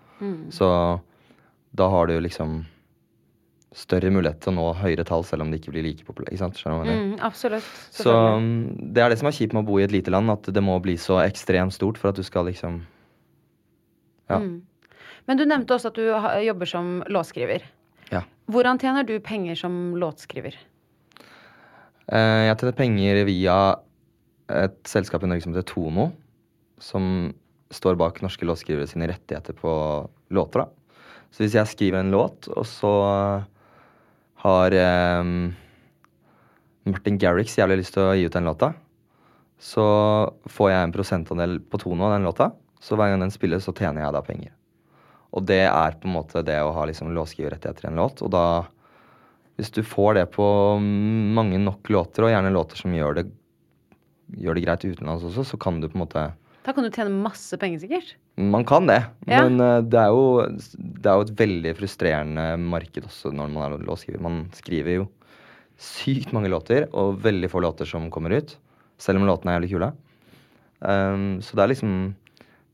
Så 0.50 0.66
da 1.76 1.88
har 1.92 2.08
du 2.08 2.16
liksom 2.24 2.62
større 3.76 4.08
mulighet 4.10 4.40
til 4.42 4.54
å 4.54 4.56
nå 4.56 4.66
høyere 4.80 5.04
tall, 5.06 5.22
selv 5.28 5.44
om 5.44 5.52
det 5.52 5.60
ikke 5.60 5.74
blir 5.76 5.84
like 5.84 6.06
populært. 6.08 6.40
Mm, 6.88 7.18
absolutt. 7.20 7.68
Så 7.94 8.10
det 8.80 9.04
er 9.04 9.12
det 9.12 9.20
som 9.20 9.28
er 9.28 9.36
kjipt 9.36 9.52
med 9.54 9.66
å 9.66 9.68
bo 9.68 9.76
i 9.78 9.84
et 9.84 9.92
lite 9.92 10.10
land, 10.10 10.32
at 10.32 10.48
det 10.48 10.64
må 10.64 10.78
bli 10.82 10.96
så 10.98 11.20
ekstremt 11.20 11.76
stort 11.76 12.00
for 12.00 12.08
at 12.10 12.16
du 12.16 12.24
skal 12.24 12.48
liksom 12.48 12.80
Ja. 14.28 14.40
Mm. 14.40 14.62
Men 15.28 15.36
du 15.36 15.44
nevnte 15.44 15.76
også 15.76 15.92
at 15.92 15.98
du 15.98 16.08
jobber 16.46 16.70
som 16.70 17.02
låtskriver. 17.12 17.66
ja. 18.10 18.24
Hvordan 18.48 18.80
tjener 18.80 19.04
du 19.04 19.18
penger 19.20 19.58
som 19.60 19.96
låtskriver? 20.00 20.54
Eh, 22.08 22.46
jeg 22.48 22.56
tjener 22.56 22.76
penger 22.78 23.20
via 23.28 23.58
et 24.48 24.78
selskap 24.88 25.22
i 25.22 25.28
Norge 25.28 25.44
som 25.44 25.52
heter 25.52 25.68
Tono, 25.68 26.08
som 26.80 27.34
står 27.68 27.98
bak 28.00 28.22
norske 28.24 28.48
låtskrivere 28.48 28.88
sine 28.88 29.10
rettigheter 29.10 29.52
på 29.52 29.70
låter. 30.32 30.64
da. 30.64 30.68
Så 31.30 31.44
hvis 31.44 31.58
jeg 31.58 31.68
skriver 31.68 32.00
en 32.00 32.14
låt, 32.14 32.48
og 32.48 32.64
så 32.64 32.92
har 34.40 34.72
eh, 34.72 35.24
Martin 36.88 37.18
Garrix 37.20 37.58
jævlig 37.58 37.82
lyst 37.82 37.98
til 37.98 38.06
å 38.06 38.16
gi 38.16 38.24
ut 38.24 38.32
den 38.32 38.48
låta, 38.48 38.72
så 39.58 39.84
får 40.48 40.70
jeg 40.70 40.86
en 40.86 40.94
prosentandel 40.94 41.58
på 41.60 41.80
Tono 41.82 42.08
av 42.08 42.16
den 42.16 42.24
låta. 42.30 42.52
Så 42.80 42.96
hver 42.96 43.10
gang 43.10 43.20
den 43.20 43.34
spilles, 43.34 43.66
så 43.66 43.74
tjener 43.74 44.06
jeg 44.06 44.14
da 44.14 44.22
penger. 44.24 44.54
Og 45.36 45.44
det 45.44 45.60
er 45.68 45.96
på 46.00 46.08
en 46.08 46.14
måte 46.16 46.42
det 46.46 46.56
å 46.64 46.72
ha 46.72 46.86
liksom 46.88 47.10
låtskriverrettigheter 47.16 47.84
i 47.84 47.90
en 47.90 48.00
låt. 48.00 48.22
Og 48.24 48.30
da, 48.32 48.44
hvis 49.60 49.70
du 49.76 49.82
får 49.84 50.14
det 50.16 50.26
på 50.32 50.46
mange 50.80 51.60
nok 51.60 51.90
låter, 51.92 52.24
og 52.24 52.32
gjerne 52.32 52.52
låter 52.54 52.80
som 52.80 52.94
gjør 52.96 53.20
det, 53.20 53.26
gjør 54.40 54.56
det 54.56 54.64
greit 54.64 54.86
utenlands 54.88 55.26
også, 55.28 55.44
så 55.50 55.58
kan 55.60 55.80
du 55.82 55.88
på 55.88 55.98
en 55.98 56.04
måte 56.06 56.24
Da 56.64 56.72
kan 56.76 56.84
du 56.84 56.90
tjene 56.92 57.12
masse 57.24 57.56
penger, 57.60 57.80
sikkert. 57.84 58.14
Man 58.36 58.64
kan 58.68 58.86
det, 58.88 59.02
Ja. 59.26 59.42
men 59.44 59.60
eh, 59.60 59.80
det, 59.84 60.00
er 60.00 60.08
jo, 60.12 60.24
det 60.76 61.08
er 61.08 61.16
jo 61.16 61.26
et 61.26 61.36
veldig 61.38 61.72
frustrerende 61.78 62.44
marked 62.60 63.06
også 63.08 63.32
når 63.32 63.52
man 63.54 63.72
er 63.72 63.86
låtskriver. 63.88 64.20
Man 64.24 64.42
skriver 64.56 64.98
jo 64.98 65.06
sykt 65.78 66.32
mange 66.34 66.50
låter, 66.50 66.88
og 66.92 67.20
veldig 67.22 67.48
få 67.52 67.62
låter 67.62 67.86
som 67.88 68.08
kommer 68.10 68.34
ut. 68.36 68.56
Selv 68.98 69.20
om 69.20 69.28
låtene 69.28 69.52
er 69.54 69.60
jævlig 69.60 69.70
kule. 69.76 69.92
Um, 70.80 71.38
så 71.42 71.54
det 71.56 71.62
er 71.64 71.70
liksom 71.72 71.92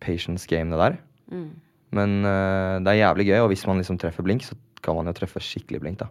patience 0.01 0.49
game, 0.49 0.73
det 0.73 0.81
der. 0.81 0.97
Mm. 1.33 1.51
Men 1.95 2.21
uh, 2.27 2.83
det 2.83 2.95
er 2.95 3.03
jævlig 3.05 3.29
gøy, 3.31 3.41
og 3.45 3.51
hvis 3.53 3.67
man 3.71 3.81
liksom 3.81 3.99
treffer 4.03 4.27
blink, 4.27 4.47
så 4.47 4.57
kan 4.85 4.97
man 4.99 5.09
jo 5.09 5.17
treffe 5.17 5.43
skikkelig 5.43 5.81
blink, 5.85 6.03
da. 6.03 6.11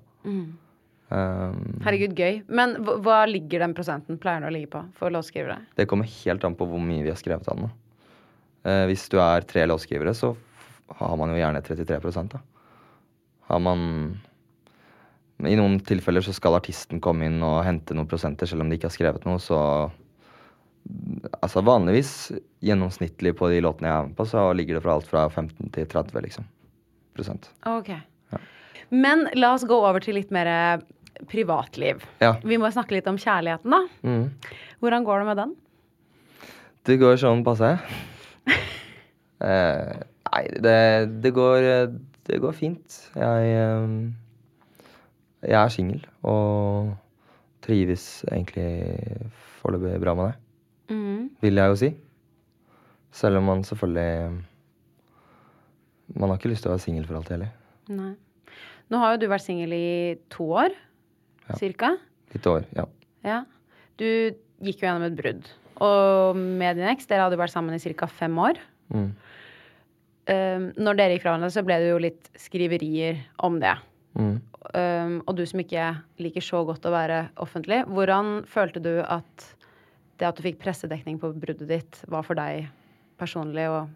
Um, 1.14 1.58
Herregud, 1.84 2.16
gøy. 2.18 2.40
Men 2.50 2.78
hva, 2.82 3.24
ligger 3.30 3.62
den 3.62 3.76
prosenten 3.78 4.18
pleier 4.22 4.42
den 4.42 4.50
å 4.50 4.54
ligge 4.56 4.72
på 4.74 4.82
for 4.98 5.14
låtskrivere? 5.14 5.60
Det 5.78 5.86
kommer 5.90 6.10
helt 6.10 6.46
an 6.48 6.58
på 6.58 6.68
hvor 6.70 6.82
mye 6.82 7.04
vi 7.06 7.12
har 7.12 7.20
skrevet 7.20 7.50
av 7.52 7.60
den. 7.60 7.74
Eh, 8.64 8.86
hvis 8.90 9.06
du 9.12 9.20
er 9.22 9.46
tre 9.46 9.66
låtskrivere, 9.68 10.16
så 10.18 10.32
har 11.00 11.18
man 11.20 11.34
jo 11.34 11.40
gjerne 11.40 11.62
33 11.66 12.28
da. 12.32 12.42
Har 13.50 13.60
man 13.60 13.82
I 15.44 15.58
noen 15.60 15.80
tilfeller 15.84 16.24
så 16.24 16.34
skal 16.34 16.56
artisten 16.56 17.02
komme 17.04 17.28
inn 17.28 17.42
og 17.44 17.64
hente 17.68 17.96
noen 17.98 18.08
prosenter, 18.08 18.48
selv 18.48 18.64
om 18.64 18.72
de 18.72 18.80
ikke 18.80 18.88
har 18.88 18.96
skrevet 18.96 19.26
noe, 19.28 19.42
så 19.44 19.60
Altså 21.44 21.62
vanligvis, 21.64 22.32
gjennomsnittlig 22.64 23.34
på 23.40 23.48
de 23.52 23.62
låtene 23.64 23.90
jeg 23.90 23.96
er 23.96 24.10
med 24.10 24.18
på, 24.18 24.26
så 24.28 24.50
ligger 24.56 24.78
det 24.78 24.84
fra 24.84 24.98
alt 24.98 25.08
fra 25.08 25.28
15 25.30 25.72
til 25.76 25.88
30, 25.90 26.24
liksom. 26.26 26.48
Prosent. 27.16 27.50
Ok. 27.70 27.94
Men 28.94 29.28
la 29.40 29.54
oss 29.56 29.66
gå 29.66 29.74
over 29.74 30.04
til 30.04 30.18
litt 30.20 30.32
mer 30.34 30.50
eh, 30.50 30.84
privatliv. 31.32 32.04
Ja. 32.22 32.36
Vi 32.46 32.60
må 32.62 32.70
snakke 32.74 32.98
litt 32.98 33.10
om 33.10 33.18
kjærligheten, 33.22 33.74
da. 33.74 33.82
Mm. 34.06 34.58
Hvordan 34.84 35.08
går 35.08 35.22
det 35.22 35.28
med 35.30 35.40
den? 35.42 35.54
Det 36.84 37.00
går 37.02 37.22
sånn 37.22 37.46
passe. 37.48 37.76
Eh, 39.44 39.96
nei, 40.30 40.42
det, 40.64 40.76
det 41.20 41.34
går 41.36 41.66
Det 42.24 42.38
går 42.40 42.54
fint. 42.56 42.96
Jeg 43.12 43.50
eh, 43.60 43.96
Jeg 45.44 45.58
er 45.60 45.74
singel 45.74 46.06
og 46.24 46.94
trives 47.66 48.06
egentlig 48.30 49.26
foreløpig 49.60 50.00
bra 50.00 50.14
med 50.16 50.30
det. 50.30 50.43
Mm. 50.94 51.30
Vil 51.42 51.62
jeg 51.62 51.74
jo 51.74 51.80
si. 51.80 51.90
Selv 53.14 53.40
om 53.40 53.50
man 53.50 53.64
selvfølgelig 53.66 54.44
Man 56.14 56.30
har 56.30 56.38
ikke 56.38 56.52
lyst 56.52 56.66
til 56.66 56.72
å 56.72 56.76
være 56.76 56.84
singel 56.84 57.06
for 57.10 57.18
alltid 57.18 57.38
heller. 57.38 57.52
Nei. 57.90 58.14
Nå 58.92 59.00
har 59.02 59.14
jo 59.14 59.24
du 59.24 59.32
vært 59.32 59.46
singel 59.46 59.74
i 59.74 59.88
to 60.30 60.46
år, 60.54 60.76
cirka. 61.58 61.96
Litt 62.36 62.46
år, 62.50 62.68
ja. 62.78 62.86
Ja. 63.26 63.40
Du 63.98 64.06
gikk 64.06 64.84
jo 64.84 64.88
gjennom 64.88 65.08
et 65.08 65.16
brudd. 65.18 65.48
Og 65.82 66.38
med 66.38 66.78
din 66.78 66.90
eks, 66.92 67.08
dere 67.10 67.26
hadde 67.26 67.40
vært 67.40 67.54
sammen 67.54 67.74
i 67.74 67.94
ca. 67.98 68.10
fem 68.12 68.38
år. 68.38 68.60
Mm. 68.94 69.10
Um, 70.24 70.68
når 70.78 71.00
dere 71.00 71.16
gikk 71.16 71.26
fra 71.26 71.34
hverandre, 71.34 71.52
så 71.56 71.64
ble 71.66 71.80
det 71.82 71.90
jo 71.90 72.04
litt 72.04 72.30
skriverier 72.40 73.24
om 73.44 73.58
det. 73.64 73.74
Mm. 74.20 74.38
Um, 74.78 75.16
og 75.26 75.34
du 75.40 75.44
som 75.50 75.64
ikke 75.64 75.90
liker 76.24 76.46
så 76.46 76.62
godt 76.68 76.86
å 76.88 76.94
være 76.94 77.26
offentlig, 77.44 77.82
hvordan 77.90 78.44
følte 78.48 78.84
du 78.84 78.94
at 79.02 79.50
det 80.20 80.28
at 80.30 80.38
du 80.38 80.44
fikk 80.46 80.62
pressedekning 80.62 81.20
på 81.22 81.32
bruddet 81.34 81.70
ditt, 81.70 82.02
var 82.12 82.26
for 82.28 82.38
deg 82.38 82.68
personlig, 83.20 83.66
og 83.70 83.90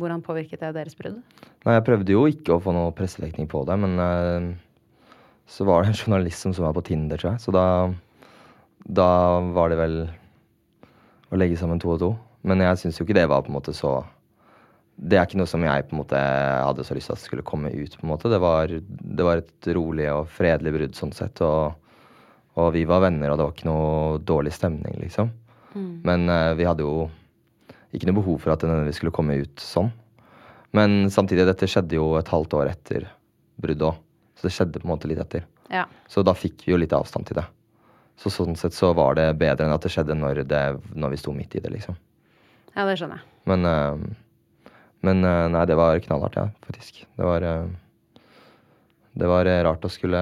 hvordan 0.00 0.22
påvirket 0.24 0.62
det 0.62 0.74
deres 0.76 0.98
brudd? 0.98 1.18
Nei, 1.66 1.76
jeg 1.76 1.86
prøvde 1.86 2.14
jo 2.14 2.26
ikke 2.30 2.56
å 2.56 2.62
få 2.62 2.74
noe 2.76 2.94
pressedekning 2.96 3.48
på 3.50 3.64
det, 3.68 3.78
men 3.82 3.96
uh, 4.00 4.50
så 5.50 5.66
var 5.68 5.82
det 5.82 5.94
en 5.94 6.00
journalist 6.04 6.44
som 6.44 6.54
så 6.56 6.66
meg 6.66 6.76
på 6.76 6.86
Tinder, 6.90 7.20
tror 7.20 7.34
jeg. 7.34 7.44
Så 7.46 7.54
da, 7.54 7.66
da 8.86 9.10
var 9.56 9.72
det 9.72 9.80
vel 9.80 9.98
å 11.30 11.40
legge 11.40 11.58
sammen 11.58 11.80
to 11.82 11.94
og 11.94 12.02
to. 12.02 12.12
Men 12.46 12.62
jeg 12.62 12.82
syns 12.82 13.00
jo 13.00 13.06
ikke 13.06 13.18
det 13.18 13.26
var 13.30 13.42
på 13.42 13.50
en 13.50 13.58
måte 13.58 13.74
så 13.74 13.98
det 14.96 15.18
er 15.18 15.26
ikke 15.26 15.38
noe 15.42 15.50
som 15.50 15.64
jeg 15.64 15.84
på 15.88 15.92
en 15.92 16.00
måte 16.00 16.18
hadde 16.18 16.84
så 16.86 16.94
lyst 16.96 17.10
til 17.10 17.16
at 17.18 17.20
skulle 17.20 17.44
komme 17.44 17.68
ut. 17.68 17.96
på 17.98 18.06
en 18.06 18.12
måte. 18.14 18.30
Det 18.32 18.38
var, 18.40 18.70
det 18.70 19.26
var 19.26 19.42
et 19.42 19.68
rolig 19.76 20.06
og 20.08 20.30
fredelig 20.32 20.72
brudd 20.72 20.96
sånn 20.96 21.12
sett. 21.12 21.42
Og, 21.44 21.74
og, 22.56 22.70
vi 22.72 22.86
var 22.88 23.02
venner, 23.04 23.28
og 23.30 23.36
det 23.36 23.44
var 23.44 23.52
ikke 23.52 23.68
noe 23.68 24.22
dårlig 24.24 24.54
stemning, 24.56 24.96
liksom. 25.02 25.28
Mm. 25.76 25.92
Men 26.08 26.26
uh, 26.32 26.54
vi 26.58 26.66
hadde 26.66 26.86
jo 26.86 27.06
ikke 27.94 28.08
noe 28.08 28.18
behov 28.18 28.40
for 28.42 28.52
at 28.52 28.62
det 28.62 28.70
nødvendigvis 28.70 29.00
skulle 29.00 29.14
komme 29.14 29.38
ut 29.42 29.62
sånn. 29.62 29.92
Men 30.76 31.06
samtidig, 31.12 31.46
dette 31.48 31.68
skjedde 31.70 31.96
jo 31.96 32.14
et 32.18 32.32
halvt 32.32 32.56
år 32.58 32.72
etter 32.72 33.06
bruddet 33.62 33.86
òg. 33.88 34.00
Så 34.36 34.48
det 34.48 34.52
skjedde 34.56 34.82
på 34.82 34.88
en 34.88 34.92
måte 34.92 35.08
litt 35.08 35.20
etter. 35.22 35.46
Ja. 35.72 35.86
Så 36.12 36.24
da 36.26 36.34
fikk 36.36 36.66
vi 36.66 36.74
jo 36.74 36.80
litt 36.80 36.92
avstand 36.96 37.28
til 37.28 37.38
det. 37.38 37.46
Så 38.20 38.32
sånn 38.32 38.56
sett 38.58 38.76
så 38.76 38.90
var 38.96 39.16
det 39.16 39.30
bedre 39.40 39.64
enn 39.64 39.74
at 39.74 39.84
det 39.84 39.92
skjedde 39.92 40.16
når, 40.16 40.42
det, 40.48 40.64
når 40.96 41.14
vi 41.14 41.20
sto 41.20 41.32
midt 41.36 41.56
i 41.56 41.62
det, 41.64 41.72
liksom. 41.72 41.96
Ja, 42.74 42.84
det 42.84 42.98
skjønner 43.00 43.22
jeg. 43.22 43.32
Men 43.48 43.68
uh, 43.68 44.22
men 45.06 45.22
uh, 45.22 45.46
nei, 45.52 45.64
det 45.68 45.76
var 45.78 46.00
knallhardt, 46.02 46.38
ja, 46.40 46.48
faktisk. 46.66 47.04
Det 47.16 47.24
var 47.24 47.44
Det 49.16 49.28
var 49.30 49.48
rart 49.64 49.84
å 49.84 49.88
skulle 49.92 50.20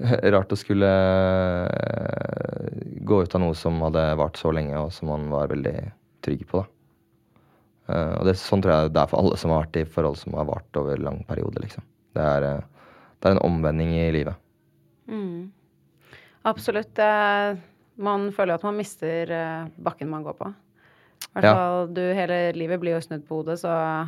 Rart 0.34 0.52
å 0.52 0.58
skulle 0.58 0.90
gå 3.04 3.22
ut 3.22 3.34
av 3.34 3.42
noe 3.42 3.56
som 3.58 3.80
hadde 3.84 4.04
vart 4.20 4.38
så 4.40 4.52
lenge, 4.54 4.76
og 4.78 4.92
som 4.94 5.10
man 5.12 5.28
var 5.32 5.50
veldig 5.52 5.76
trygg 6.24 6.46
på, 6.48 6.62
da. 6.62 6.68
Og 7.90 8.22
det, 8.28 8.36
sånn 8.38 8.60
tror 8.62 8.70
jeg 8.70 8.90
det 8.94 9.00
er 9.02 9.08
for 9.10 9.18
alle 9.18 9.38
som 9.40 9.50
har 9.50 9.64
vært 9.64 9.80
i 9.80 9.88
forhold 9.96 10.18
som 10.20 10.36
har 10.38 10.46
vart 10.46 10.78
over 10.78 11.00
lang 11.02 11.24
periode, 11.26 11.58
liksom. 11.58 11.82
Det 12.14 12.22
er, 12.22 12.44
det 13.18 13.26
er 13.26 13.34
en 13.34 13.42
omvending 13.42 13.90
i 13.98 14.04
livet. 14.14 14.38
Mm. 15.10 15.50
Absolutt. 16.46 17.00
Man 17.98 18.28
føler 18.36 18.54
at 18.54 18.66
man 18.68 18.78
mister 18.78 19.32
bakken 19.82 20.12
man 20.12 20.22
går 20.22 20.38
på. 20.38 20.52
I 20.52 21.32
hvert 21.34 21.50
fall 21.50 21.90
du 21.94 22.02
hele 22.14 22.38
livet 22.54 22.78
blir 22.82 22.94
jo 22.94 23.02
snudd 23.04 23.26
på 23.26 23.40
hodet, 23.40 23.58
så 23.64 23.74
ja. 23.74 24.06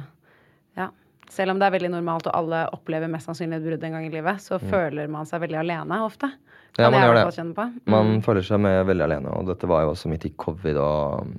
Selv 1.32 1.54
om 1.54 1.60
det 1.60 1.68
er 1.68 1.74
veldig 1.78 1.92
normalt 1.94 2.26
og 2.28 2.34
alle 2.36 2.66
opplever 2.76 3.08
mest 3.08 3.28
sannsynlig 3.28 3.56
et 3.56 3.64
brudd 3.64 3.84
en 3.86 3.94
gang 3.96 4.04
i 4.04 4.12
livet, 4.12 4.42
så 4.44 4.58
mm. 4.60 4.66
føler 4.68 5.12
man 5.12 5.28
seg 5.28 5.40
veldig 5.46 5.62
alene 5.62 6.00
ofte. 6.04 6.28
Kan 6.76 6.86
ja, 6.86 6.90
man 6.92 7.06
gjør 7.06 7.18
det. 7.18 7.44
Mm. 7.46 7.78
Man 7.94 8.12
føler 8.24 8.44
seg 8.44 8.60
med 8.64 8.82
veldig 8.88 9.06
alene, 9.06 9.32
og 9.32 9.48
dette 9.48 9.68
var 9.70 9.86
jo 9.86 9.94
også 9.94 10.12
midt 10.12 10.26
i 10.28 10.32
covid, 10.36 10.80
og, 10.80 11.32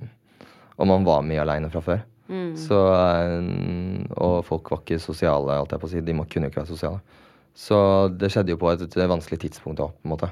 og 0.74 0.90
man 0.90 1.06
var 1.06 1.22
mye 1.26 1.42
aleine 1.42 1.70
fra 1.70 1.82
før. 1.84 2.02
Mm. 2.26 2.54
Så, 2.58 2.78
eh, 2.94 4.08
og 4.24 4.38
folk 4.48 4.70
var 4.72 4.82
ikke 4.82 4.98
sosiale, 5.02 5.58
alt 5.60 5.74
jeg 5.74 5.82
på 5.82 5.90
å 5.90 5.92
si. 5.92 6.02
De 6.02 6.16
må, 6.16 6.26
kunne 6.30 6.50
ikke 6.50 6.62
være 6.62 6.72
sosiale. 6.72 7.20
Så 7.54 7.78
det 8.18 8.32
skjedde 8.34 8.54
jo 8.54 8.58
på 8.58 8.72
et, 8.72 8.98
vanskelig 8.98 9.44
tidspunkt 9.44 9.82
òg, 9.84 9.94
på 9.94 10.08
en 10.08 10.14
måte. 10.16 10.30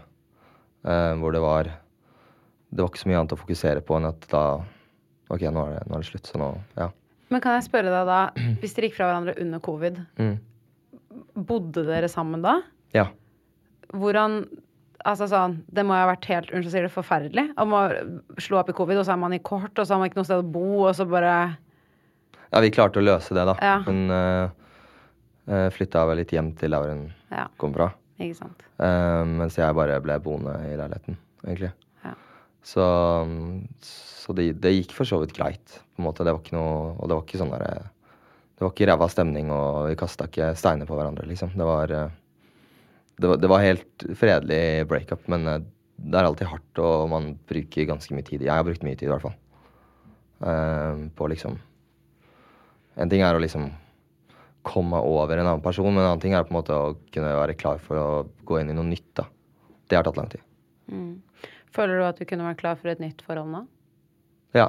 Eh, 0.82 1.12
hvor 1.22 1.34
det 1.34 1.42
var 1.44 1.70
Det 2.72 2.80
var 2.80 2.88
ikke 2.88 3.02
så 3.02 3.08
mye 3.10 3.18
annet 3.20 3.34
å 3.36 3.38
fokusere 3.38 3.82
på 3.84 3.98
enn 3.98 4.08
at 4.08 4.22
da 4.32 4.42
ok, 5.28 5.42
nå 5.52 5.64
er 5.66 5.74
det, 5.76 5.82
nå 5.86 5.96
er 5.96 6.00
det 6.00 6.08
slutt, 6.08 6.30
så 6.30 6.38
nå, 6.40 6.46
ja. 6.78 6.86
Men 7.32 7.42
kan 7.44 7.56
jeg 7.56 7.68
spørre 7.68 7.92
deg 7.92 8.08
da, 8.08 8.20
hvis 8.62 8.76
dere 8.76 8.90
gikk 8.90 8.98
fra 8.98 9.08
hverandre 9.10 9.36
under 9.42 9.62
covid, 9.64 10.02
mm. 10.20 10.34
bodde 11.48 11.86
dere 11.88 12.10
sammen 12.12 12.44
da? 12.44 12.60
Ja. 12.96 13.08
Hvordan 13.92 14.44
Altså 15.02 15.26
sånn, 15.26 15.56
Det 15.66 15.82
må 15.82 15.96
jo 15.96 16.04
ha 16.04 16.10
vært 16.12 16.26
helt 16.30 16.50
unnskyld, 16.52 16.72
sier 16.74 16.84
det 16.86 16.94
forferdelig. 16.94 17.42
Å 17.58 17.64
slå 18.42 18.60
opp 18.60 18.68
i 18.70 18.74
covid, 18.76 19.00
og 19.00 19.06
så 19.08 19.16
er 19.16 19.18
man 19.18 19.34
i 19.34 19.40
kort, 19.42 19.72
og 19.74 19.82
så 19.82 19.96
har 19.96 19.98
man 19.98 20.10
ikke 20.10 20.20
noe 20.20 20.28
sted 20.28 20.42
å 20.44 20.52
bo, 20.54 20.66
og 20.84 20.92
så 20.94 21.06
bare 21.10 21.32
Ja, 22.52 22.60
vi 22.62 22.70
klarte 22.70 23.00
å 23.00 23.02
løse 23.02 23.34
det, 23.34 23.42
da. 23.48 23.56
Ja. 23.58 23.80
Men 23.88 24.12
uh, 24.12 24.52
uh, 25.50 25.68
flytta 25.74 26.04
vel 26.06 26.22
litt 26.22 26.34
hjem 26.36 26.52
til 26.60 26.76
der 26.76 26.92
hun 26.92 27.02
ja. 27.32 27.48
kom 27.58 27.74
fra. 27.74 27.90
Ikke 28.22 28.38
sant. 28.44 28.62
Uh, 28.78 29.24
mens 29.26 29.58
jeg 29.58 29.74
bare 29.74 29.98
ble 30.04 30.20
boende 30.22 30.54
i 30.68 30.76
leiligheten, 30.78 31.18
egentlig. 31.46 31.72
Så, 32.62 32.84
så 33.82 34.34
det, 34.38 34.52
det, 34.62 34.74
gikk 34.76 34.94
for 34.94 35.08
så 35.08 35.18
vidt 35.22 35.34
greit. 35.34 35.80
på 35.92 36.02
en 36.02 36.06
måte. 36.06 36.24
Det 36.24 36.34
var 36.34 36.42
ikke 36.42 36.56
noe, 36.56 36.94
og 36.94 37.10
det 37.10 37.18
var 37.18 37.26
ikke 37.26 37.40
sånn 37.40 37.54
der, 37.54 37.90
Det 38.54 38.64
var 38.64 38.72
ikke 38.72 38.88
ræva 38.90 39.08
stemning, 39.10 39.50
og 39.50 39.90
vi 39.90 39.98
kasta 39.98 40.28
ikke 40.30 40.52
steiner 40.58 40.88
på 40.88 40.98
hverandre, 40.98 41.26
liksom. 41.26 41.54
Det 41.58 41.66
var, 41.66 41.94
det 43.18 43.30
var, 43.30 43.40
det 43.42 43.50
var 43.50 43.66
helt 43.66 44.06
fredelig 44.18 44.88
breakup, 44.90 45.26
men 45.32 45.46
eh, 45.50 45.64
det 46.02 46.18
er 46.18 46.26
alltid 46.26 46.50
hardt, 46.50 46.82
og 46.82 47.10
man 47.12 47.32
bruker 47.48 47.88
ganske 47.88 48.14
mye 48.14 48.26
tid. 48.26 48.46
Jeg 48.46 48.54
har 48.54 48.66
brukt 48.66 48.82
mye 48.86 48.96
tid, 48.96 49.08
i 49.08 49.12
hvert 49.12 49.26
fall. 49.26 49.38
Uh, 50.42 51.06
på 51.14 51.28
liksom 51.30 51.54
En 52.98 53.08
ting 53.08 53.22
er 53.22 53.36
å 53.36 53.40
liksom 53.40 53.68
komme 54.66 54.98
over 55.06 55.38
en 55.38 55.46
annen 55.46 55.62
person, 55.64 55.88
men 55.88 56.02
en 56.02 56.10
annen 56.10 56.22
ting 56.22 56.34
er 56.36 56.44
på 56.44 56.52
en 56.52 56.58
måte 56.58 56.74
å 56.76 56.96
kunne 57.14 57.30
være 57.38 57.54
klar 57.58 57.78
for 57.82 57.98
å 57.98 58.08
gå 58.46 58.58
inn 58.60 58.70
i 58.70 58.76
noe 58.76 58.86
nytt. 58.86 59.08
da. 59.16 59.24
Det 59.88 59.96
har 59.96 60.04
tatt 60.06 60.18
lang 60.20 60.28
tid. 60.32 60.42
Mm. 60.92 61.14
Føler 61.72 62.00
du 62.00 62.06
at 62.06 62.20
du 62.20 62.26
kunne 62.28 62.46
vært 62.46 62.60
klar 62.60 62.76
for 62.80 62.92
et 62.92 63.00
nytt 63.02 63.22
forhold 63.24 63.52
nå? 63.52 63.62
Ja, 64.56 64.68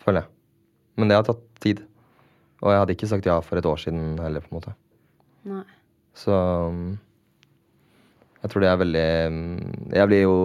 føler 0.00 0.24
jeg. 0.24 0.32
Men 0.96 1.10
det 1.10 1.18
har 1.18 1.26
tatt 1.28 1.44
tid. 1.60 1.82
Og 2.64 2.72
jeg 2.72 2.80
hadde 2.80 2.94
ikke 2.96 3.10
sagt 3.10 3.28
ja 3.28 3.36
for 3.44 3.60
et 3.60 3.68
år 3.68 3.80
siden 3.80 4.16
heller, 4.22 4.44
på 4.44 4.52
en 4.52 4.58
måte. 4.58 4.72
Nei. 5.46 5.64
Så 6.16 6.32
um, 6.32 6.96
jeg 8.40 8.52
tror 8.52 8.64
det 8.64 8.68
er 8.70 8.78
veldig 8.80 9.08
um, 9.28 9.40
Jeg 9.92 10.08
blir 10.08 10.22
jo 10.22 10.36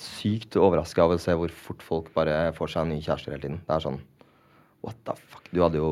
sykt 0.00 0.56
overraska 0.58 1.04
av 1.04 1.14
å 1.14 1.20
se 1.22 1.36
hvor 1.38 1.52
fort 1.54 1.84
folk 1.86 2.08
bare 2.16 2.48
får 2.56 2.72
seg 2.72 2.82
en 2.82 2.94
ny 2.96 2.98
kjæreste 3.04 3.30
hele 3.30 3.42
tiden. 3.44 3.60
Det 3.66 3.76
er 3.76 3.84
sånn 3.86 4.00
What 4.82 4.98
the 5.06 5.14
fuck? 5.20 5.46
Du 5.52 5.60
hadde 5.62 5.78
jo 5.78 5.90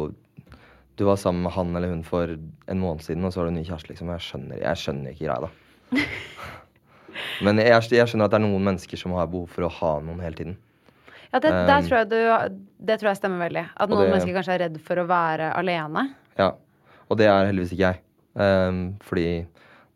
Du 0.99 1.05
var 1.07 1.20
sammen 1.20 1.45
med 1.47 1.55
han 1.55 1.76
eller 1.76 1.93
hun 1.93 2.03
for 2.07 2.32
en 2.34 2.80
måned 2.82 3.05
siden, 3.07 3.22
og 3.22 3.30
så 3.30 3.41
har 3.41 3.49
du 3.49 3.53
en 3.53 3.61
ny 3.61 3.66
kjæreste, 3.68 3.93
liksom. 3.93 4.11
Jeg 4.16 4.24
skjønner, 4.26 4.62
jeg 4.64 4.80
skjønner 4.82 5.14
ikke 5.14 5.28
greia, 5.28 5.47
da. 5.47 6.07
Men 7.45 7.61
jeg, 7.62 7.70
jeg, 7.95 8.11
skjønner 8.11 8.28
at 8.28 8.34
det 8.34 8.41
er 8.41 8.47
noen 8.47 8.64
mennesker 8.70 9.01
som 9.01 9.14
har 9.18 9.28
behov 9.30 9.53
for 9.53 9.68
å 9.68 9.72
ha 9.78 9.93
noen 10.05 10.22
hele 10.24 10.39
tiden. 10.39 10.57
Ja, 11.28 11.41
det, 11.45 11.53
um, 11.53 11.68
tror 11.86 11.97
jeg 11.99 12.09
du, 12.11 12.59
det 12.89 12.97
tror 13.01 13.11
jeg 13.12 13.20
stemmer 13.20 13.45
veldig. 13.45 13.64
At 13.76 13.91
noen 13.93 14.07
det, 14.07 14.12
mennesker 14.14 14.39
kanskje 14.39 14.57
er 14.57 14.62
redd 14.64 14.78
for 14.84 15.03
å 15.03 15.07
være 15.09 15.51
alene. 15.59 16.07
Ja, 16.41 16.53
og 17.09 17.20
det 17.20 17.28
er 17.28 17.51
heldigvis 17.51 17.74
ikke 17.76 17.91
jeg. 17.91 18.03
Um, 18.39 18.82
fordi 19.05 19.28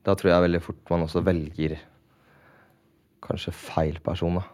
da 0.06 0.16
tror 0.18 0.32
jeg 0.32 0.44
veldig 0.48 0.62
fort 0.64 0.90
man 0.90 1.06
også 1.06 1.22
velger 1.24 1.76
kanskje 3.22 3.54
feil 3.54 4.00
person, 4.04 4.40
da. 4.40 4.44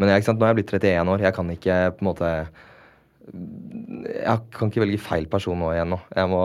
Men 0.00 0.10
jeg, 0.10 0.24
nå 0.26 0.42
er 0.42 0.52
jeg 0.52 0.58
blitt 0.58 0.72
31 0.74 1.12
år. 1.12 1.22
Jeg 1.22 1.36
kan 1.36 1.50
ikke 1.54 1.74
på 1.94 2.02
en 2.02 2.08
måte 2.08 2.30
Jeg 3.24 4.40
kan 4.52 4.68
ikke 4.70 4.82
velge 4.82 5.00
feil 5.00 5.28
person 5.30 5.60
nå 5.60 5.70
igjen 5.72 5.94
nå. 5.94 6.00
Jeg 6.16 6.30
må 6.32 6.40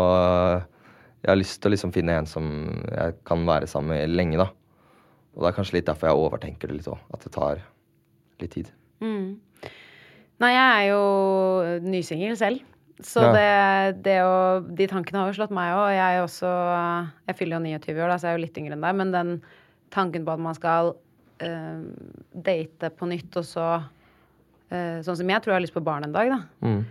Jeg 1.24 1.32
har 1.32 1.40
lyst 1.40 1.58
til 1.60 1.72
å 1.72 1.74
liksom 1.74 1.94
finne 1.96 2.20
en 2.22 2.30
som 2.30 2.46
jeg 2.94 3.18
kan 3.28 3.42
være 3.48 3.68
sammen 3.68 3.96
med 3.96 4.14
lenge, 4.16 4.40
da. 4.40 4.52
Og 5.40 5.46
det 5.46 5.54
er 5.54 5.56
kanskje 5.56 5.78
litt 5.78 5.88
derfor 5.88 6.10
jeg 6.10 6.20
overtenker 6.20 6.68
det 6.68 6.82
litt 6.82 6.90
òg. 6.92 7.00
At 7.16 7.24
det 7.24 7.32
tar 7.32 7.62
litt 8.44 8.52
tid. 8.52 8.74
Mm. 9.00 9.40
Nei, 10.44 10.50
jeg 10.52 10.66
er 10.74 10.88
jo 10.90 11.80
nysingel 11.88 12.36
selv. 12.40 12.66
Så 13.00 13.24
ja. 13.24 13.30
det, 13.32 14.02
det 14.04 14.18
å 14.28 14.60
De 14.76 14.84
tankene 14.92 15.22
har 15.22 15.30
jo 15.32 15.38
slått 15.38 15.54
meg 15.56 15.72
òg. 15.72 15.94
Jeg 15.96 16.18
er 16.18 16.26
også 16.26 16.50
Jeg 17.30 17.38
fyller 17.40 17.56
jo 17.56 17.78
29 17.80 17.96
år, 17.96 18.12
da, 18.12 18.18
så 18.20 18.28
jeg 18.28 18.34
er 18.34 18.42
jo 18.42 18.44
litt 18.44 18.60
yngre 18.60 18.76
enn 18.76 18.84
deg. 18.84 18.98
Men 19.00 19.16
den 19.16 19.32
tanken 19.96 20.28
på 20.28 20.36
at 20.36 20.44
man 20.44 20.58
skal 20.58 20.92
uh, 20.92 21.80
date 22.36 22.92
på 23.00 23.10
nytt, 23.10 23.32
og 23.40 23.48
så 23.48 23.68
uh, 23.80 24.98
Sånn 25.08 25.22
som 25.22 25.32
jeg 25.32 25.40
tror 25.40 25.56
jeg 25.56 25.62
har 25.62 25.66
lyst 25.70 25.78
på 25.78 25.88
barn 25.88 26.04
en 26.08 26.16
dag, 26.16 26.36
da. 26.36 26.42
Mm. 26.68 26.82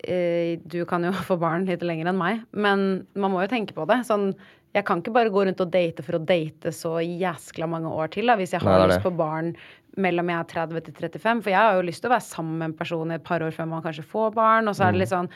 Uh, 0.00 0.52
du 0.64 0.80
kan 0.88 1.04
jo 1.04 1.12
få 1.28 1.36
barn 1.40 1.68
litt 1.68 1.84
lenger 1.84 2.08
enn 2.08 2.20
meg, 2.20 2.40
men 2.56 3.04
man 3.12 3.36
må 3.36 3.44
jo 3.44 3.52
tenke 3.52 3.76
på 3.76 3.84
det. 3.92 4.00
Sånn 4.08 4.30
jeg 4.70 4.86
kan 4.86 5.00
ikke 5.02 5.14
bare 5.14 5.32
gå 5.34 5.42
rundt 5.46 5.60
og 5.64 5.70
date 5.72 6.02
for 6.06 6.16
å 6.16 6.22
date 6.22 6.70
så 6.74 6.98
jæskla 7.02 7.66
mange 7.70 7.90
år 7.90 8.12
til, 8.14 8.30
da, 8.30 8.36
hvis 8.38 8.52
jeg 8.54 8.62
har 8.62 8.78
Nei, 8.78 8.90
lyst 8.92 9.02
på 9.02 9.10
barn 9.18 9.50
mellom 9.98 10.30
jeg 10.30 10.38
er 10.38 10.50
30 10.52 10.84
til 10.86 10.94
35. 10.94 11.42
For 11.42 11.52
jeg 11.52 11.58
har 11.58 11.78
jo 11.78 11.86
lyst 11.88 12.04
til 12.04 12.10
å 12.10 12.14
være 12.14 12.26
sammen 12.28 12.60
med 12.60 12.70
en 12.70 12.76
person 12.78 13.10
i 13.10 13.16
et 13.16 13.26
par 13.26 13.42
år 13.42 13.54
før 13.56 13.70
man 13.72 13.82
kanskje 13.82 14.06
får 14.06 14.30
barn. 14.36 14.70
Og 14.70 14.76
så 14.78 14.86
er 14.86 14.94
det 14.94 15.00
mm. 15.00 15.02
litt 15.02 15.14
sånn 15.14 15.32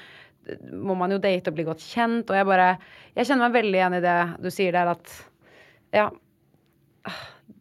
Må 0.84 0.94
man 1.00 1.14
jo 1.14 1.18
date 1.18 1.50
og 1.50 1.56
bli 1.56 1.66
godt 1.66 1.82
kjent. 1.82 2.30
Og 2.30 2.38
jeg 2.38 2.48
bare 2.48 2.68
Jeg 3.16 3.26
kjenner 3.26 3.48
meg 3.48 3.56
veldig 3.58 3.80
igjen 3.80 3.98
i 3.98 4.02
det 4.04 4.18
du 4.44 4.50
sier 4.54 4.76
der, 4.76 4.94
at 4.94 5.16
Ja. 5.94 6.10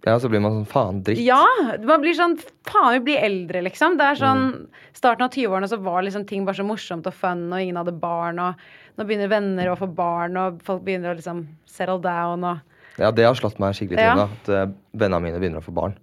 Ja, 0.03 0.17
så 0.19 0.27
blir 0.27 0.41
man 0.43 0.57
sånn 0.57 0.67
faen 0.67 0.99
dritt. 1.07 1.21
Ja! 1.23 1.45
Man 1.87 2.01
blir 2.03 2.15
sånn 2.17 2.35
faen, 2.67 2.97
vi 2.97 3.03
blir 3.07 3.23
eldre, 3.23 3.61
liksom. 3.63 3.95
Det 3.99 4.09
er 4.11 4.19
sånn 4.19 4.41
mm. 4.49 4.81
Starten 4.97 5.25
av 5.25 5.31
20-årene 5.31 5.69
så 5.71 5.79
var 5.83 6.03
liksom 6.03 6.25
ting 6.27 6.43
bare 6.47 6.59
så 6.59 6.65
morsomt 6.67 7.07
og 7.07 7.15
fun, 7.15 7.45
og 7.49 7.63
ingen 7.63 7.79
hadde 7.79 7.95
barn, 8.01 8.41
og 8.43 8.99
nå 8.99 9.07
begynner 9.07 9.31
venner 9.31 9.71
å 9.71 9.77
få 9.79 9.87
barn, 9.95 10.35
og 10.39 10.59
folk 10.67 10.83
begynner 10.85 11.13
å 11.13 11.17
liksom 11.17 11.45
settle 11.69 12.01
down 12.03 12.45
og 12.47 12.99
Ja, 13.01 13.09
det 13.15 13.25
har 13.25 13.37
slått 13.39 13.57
meg 13.63 13.77
skikkelig 13.77 13.97
til, 13.97 14.05
ja. 14.11 14.15
da. 14.19 14.27
At 14.27 14.51
uh, 14.51 14.75
vennene 14.91 15.23
mine 15.23 15.39
begynner 15.41 15.63
å 15.63 15.65
få 15.65 15.73
barn. 15.75 15.95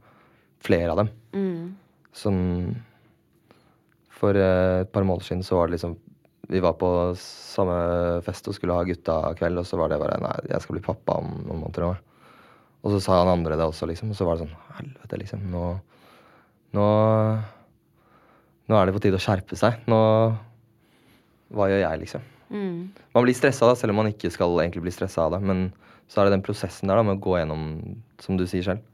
Flere 0.64 0.94
av 0.94 1.02
dem. 1.02 1.12
Mm. 1.36 1.66
Sånn 2.16 2.40
For 4.16 4.36
uh, 4.36 4.80
et 4.82 4.90
par 4.92 5.06
måneder 5.06 5.28
siden 5.28 5.44
så 5.46 5.60
var 5.60 5.68
det 5.68 5.76
liksom 5.76 5.94
Vi 6.50 6.60
var 6.64 6.74
på 6.80 6.90
samme 7.20 7.76
fest 8.26 8.48
og 8.50 8.56
skulle 8.56 8.74
ha 8.74 8.88
gutta 8.88 9.22
kveld, 9.38 9.60
og 9.60 9.68
så 9.68 9.78
var 9.78 9.92
det 9.92 10.00
bare 10.02 10.18
Nei, 10.24 10.34
jeg 10.50 10.64
skal 10.64 10.80
bli 10.80 10.88
pappa 10.88 11.20
om 11.20 11.36
noen 11.44 11.66
måneder. 11.68 11.86
Nå. 11.86 12.09
Og 12.80 12.94
så 12.94 13.00
sa 13.04 13.20
han 13.20 13.32
andre 13.34 13.58
det 13.60 13.66
også, 13.66 13.88
liksom. 13.90 14.12
Og 14.12 14.16
så 14.16 14.26
var 14.26 14.36
det 14.36 14.46
sånn 14.46 14.76
Helvete, 14.78 15.18
liksom. 15.20 15.46
Nå, 15.52 15.64
nå 16.76 16.86
Nå 18.70 18.78
er 18.78 18.86
det 18.86 18.94
på 18.94 19.02
tide 19.02 19.18
å 19.18 19.22
skjerpe 19.22 19.58
seg. 19.58 19.80
Nå 19.90 20.00
Hva 21.50 21.66
gjør 21.70 21.82
jeg, 21.82 22.02
liksom? 22.04 22.26
Mm. 22.50 22.90
Man 23.14 23.24
blir 23.24 23.36
stressa, 23.36 23.72
selv 23.78 23.94
om 23.94 24.00
man 24.02 24.10
ikke 24.10 24.30
skal 24.32 24.54
egentlig 24.62 24.84
bli 24.86 24.94
stressa 24.94 25.26
av 25.26 25.34
det. 25.36 25.40
Men 25.46 25.68
så 26.10 26.20
er 26.20 26.28
det 26.28 26.36
den 26.38 26.46
prosessen 26.46 26.90
der 26.90 26.98
da, 26.98 27.04
med 27.06 27.18
å 27.18 27.22
gå 27.22 27.36
gjennom, 27.38 27.66
som 28.22 28.38
du 28.38 28.46
sier 28.50 28.66
selv, 28.66 28.86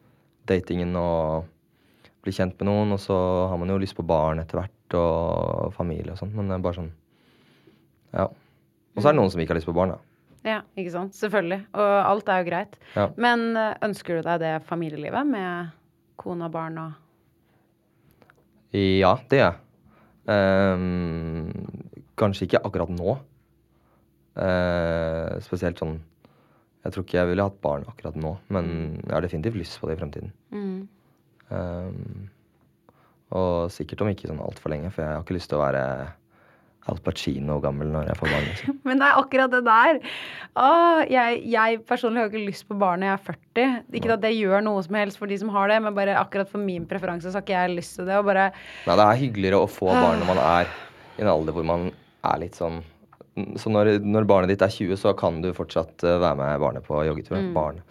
datingen 0.49 0.93
og 1.01 1.47
bli 2.25 2.35
kjent 2.37 2.57
med 2.61 2.69
noen. 2.71 2.97
Og 2.97 3.01
så 3.05 3.17
har 3.51 3.61
man 3.61 3.73
jo 3.73 3.79
lyst 3.81 3.97
på 3.97 4.07
barn 4.07 4.43
etter 4.43 4.61
hvert, 4.61 4.97
og 4.99 5.73
familie 5.77 6.13
og 6.15 6.21
sånn. 6.21 6.35
Men 6.37 6.51
det 6.51 6.59
er 6.59 6.67
bare 6.67 6.81
sånn 6.81 6.93
Ja. 8.17 8.27
Og 8.97 9.03
så 9.03 9.11
er 9.11 9.13
det 9.13 9.21
noen 9.21 9.33
som 9.33 9.41
ikke 9.43 9.53
har 9.53 9.61
lyst 9.61 9.69
på 9.69 9.77
barn, 9.77 9.93
da. 9.93 10.16
Ja, 10.47 10.61
ikke 10.79 10.93
sant. 10.95 11.17
Selvfølgelig. 11.19 11.61
Og 11.75 11.93
alt 11.99 12.31
er 12.31 12.43
jo 12.43 12.49
greit. 12.49 12.79
Ja. 12.95 13.09
Men 13.19 13.49
eh, 13.59 13.75
ønsker 13.87 14.19
du 14.19 14.27
deg 14.27 14.43
det 14.45 14.55
familielivet 14.69 15.27
med 15.29 15.75
kone 16.21 16.49
og 16.49 16.55
barn 16.55 16.81
og 16.83 17.03
Ja, 18.77 19.15
det 19.31 19.41
gjør 19.41 19.49
jeg. 19.51 19.63
Um, 20.27 21.53
kanskje 22.19 22.49
ikke 22.49 22.61
akkurat 22.67 22.91
nå. 22.91 23.13
Uh, 24.37 25.39
spesielt 25.41 25.79
sånn 25.81 25.95
Jeg 26.83 26.93
tror 26.93 27.05
ikke 27.07 27.17
jeg 27.21 27.29
ville 27.31 27.47
hatt 27.47 27.61
barn 27.63 27.87
akkurat 27.89 28.19
nå, 28.21 28.35
men 28.53 28.67
jeg 29.01 29.15
har 29.15 29.25
definitivt 29.25 29.59
lyst 29.59 29.79
på 29.81 29.89
det 29.89 29.97
i 29.97 30.01
fremtiden. 30.03 30.35
Ehm, 31.51 32.29
og 33.35 33.73
sikkert 33.75 34.05
om 34.05 34.11
ikke 34.13 34.31
sånn 34.31 34.43
altfor 34.43 34.71
lenge, 34.73 34.93
for 34.95 35.03
jeg 35.03 35.17
har 35.17 35.25
ikke 35.25 35.37
lyst 35.37 35.51
til 35.51 35.59
å 35.59 35.65
være 35.65 35.83
Al 36.87 37.01
Pacino 37.03 37.59
gammel 37.63 37.89
når 37.91 38.11
jeg 38.13 38.19
får 38.21 38.31
barn. 38.31 38.45
Liksom. 38.47 38.79
Men 38.89 39.01
det 39.03 39.07
er 39.09 39.21
akkurat 39.21 39.55
det 39.55 39.63
der. 39.67 40.01
Åh, 40.63 41.01
jeg, 41.11 41.41
jeg 41.51 41.81
personlig 41.89 42.23
har 42.23 42.31
ikke 42.31 42.45
lyst 42.47 42.67
på 42.69 42.79
barn 42.79 43.03
når 43.03 43.11
jeg 43.11 43.17
er 43.17 43.25
40. 43.27 43.77
Ikke 44.01 44.13
at 44.15 44.23
det 44.23 44.35
gjør 44.37 44.67
noe 44.67 44.85
som 44.87 44.99
helst 45.01 45.21
for 45.21 45.31
de 45.31 45.39
som 45.41 45.51
har 45.55 45.73
det, 45.73 45.81
men 45.83 45.97
bare 45.97 46.15
akkurat 46.21 46.51
for 46.51 46.63
min 46.63 46.87
preferanse 46.89 47.31
så 47.33 47.41
har 47.41 47.47
ikke 47.47 47.57
jeg 47.57 47.79
lyst 47.79 47.99
til 47.99 48.07
det. 48.09 48.21
Bare 48.27 48.51
Nei, 48.87 48.99
det 49.01 49.07
er 49.07 49.23
hyggeligere 49.25 49.63
å 49.65 49.71
få 49.71 49.91
barn 49.91 50.23
når 50.23 50.31
man 50.31 50.43
er 50.45 50.71
i 51.17 51.25
en 51.25 51.33
alder 51.33 51.57
hvor 51.57 51.67
man 51.67 51.89
er 52.27 52.41
litt 52.43 52.59
sånn 52.59 52.83
Så 53.61 53.71
når, 53.73 53.99
når 54.05 54.27
barnet 54.29 54.53
ditt 54.53 54.63
er 54.65 54.73
20, 54.73 54.97
så 55.01 55.13
kan 55.19 55.43
du 55.45 55.51
fortsatt 55.57 56.05
eh, 56.07 56.17
være 56.23 56.39
med 56.39 56.63
barnet 56.63 56.87
på 56.87 57.03
joggetur. 57.05 57.37
Barn. 57.53 57.83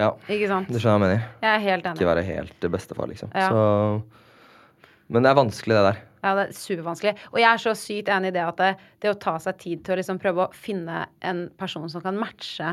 Ja, 0.00 0.14
Ikke 0.26 0.48
sant? 0.50 0.70
du 0.72 0.78
skjønner 0.80 1.02
hva 1.04 1.10
jeg 1.10 1.18
mener. 1.18 1.26
Jeg 1.44 1.50
er 1.50 1.62
helt 1.66 1.84
enig. 1.86 2.00
Ikke 2.00 2.08
være 2.08 2.24
helt 2.26 2.66
bestefar, 2.72 3.10
liksom. 3.10 3.34
Ja. 3.36 3.50
Så 3.52 5.12
Men 5.12 5.26
det 5.26 5.30
er 5.30 5.38
vanskelig, 5.38 5.76
det 5.76 5.84
der. 5.90 6.00
Ja, 6.24 6.32
det 6.38 6.46
er 6.48 6.56
supervanskelig. 6.56 7.12
Og 7.34 7.38
jeg 7.42 7.50
er 7.52 7.60
så 7.60 7.74
sykt 7.76 8.08
enig 8.08 8.32
i 8.32 8.36
det 8.38 8.42
at 8.48 8.56
det, 8.62 8.72
det 9.04 9.12
å 9.12 9.18
ta 9.20 9.36
seg 9.44 9.58
tid 9.60 9.84
til 9.84 9.94
å 9.94 10.00
liksom 10.00 10.18
prøve 10.22 10.46
å 10.48 10.52
finne 10.56 11.04
en 11.20 11.44
person 11.60 11.84
som 11.92 12.00
kan 12.00 12.16
matche 12.16 12.72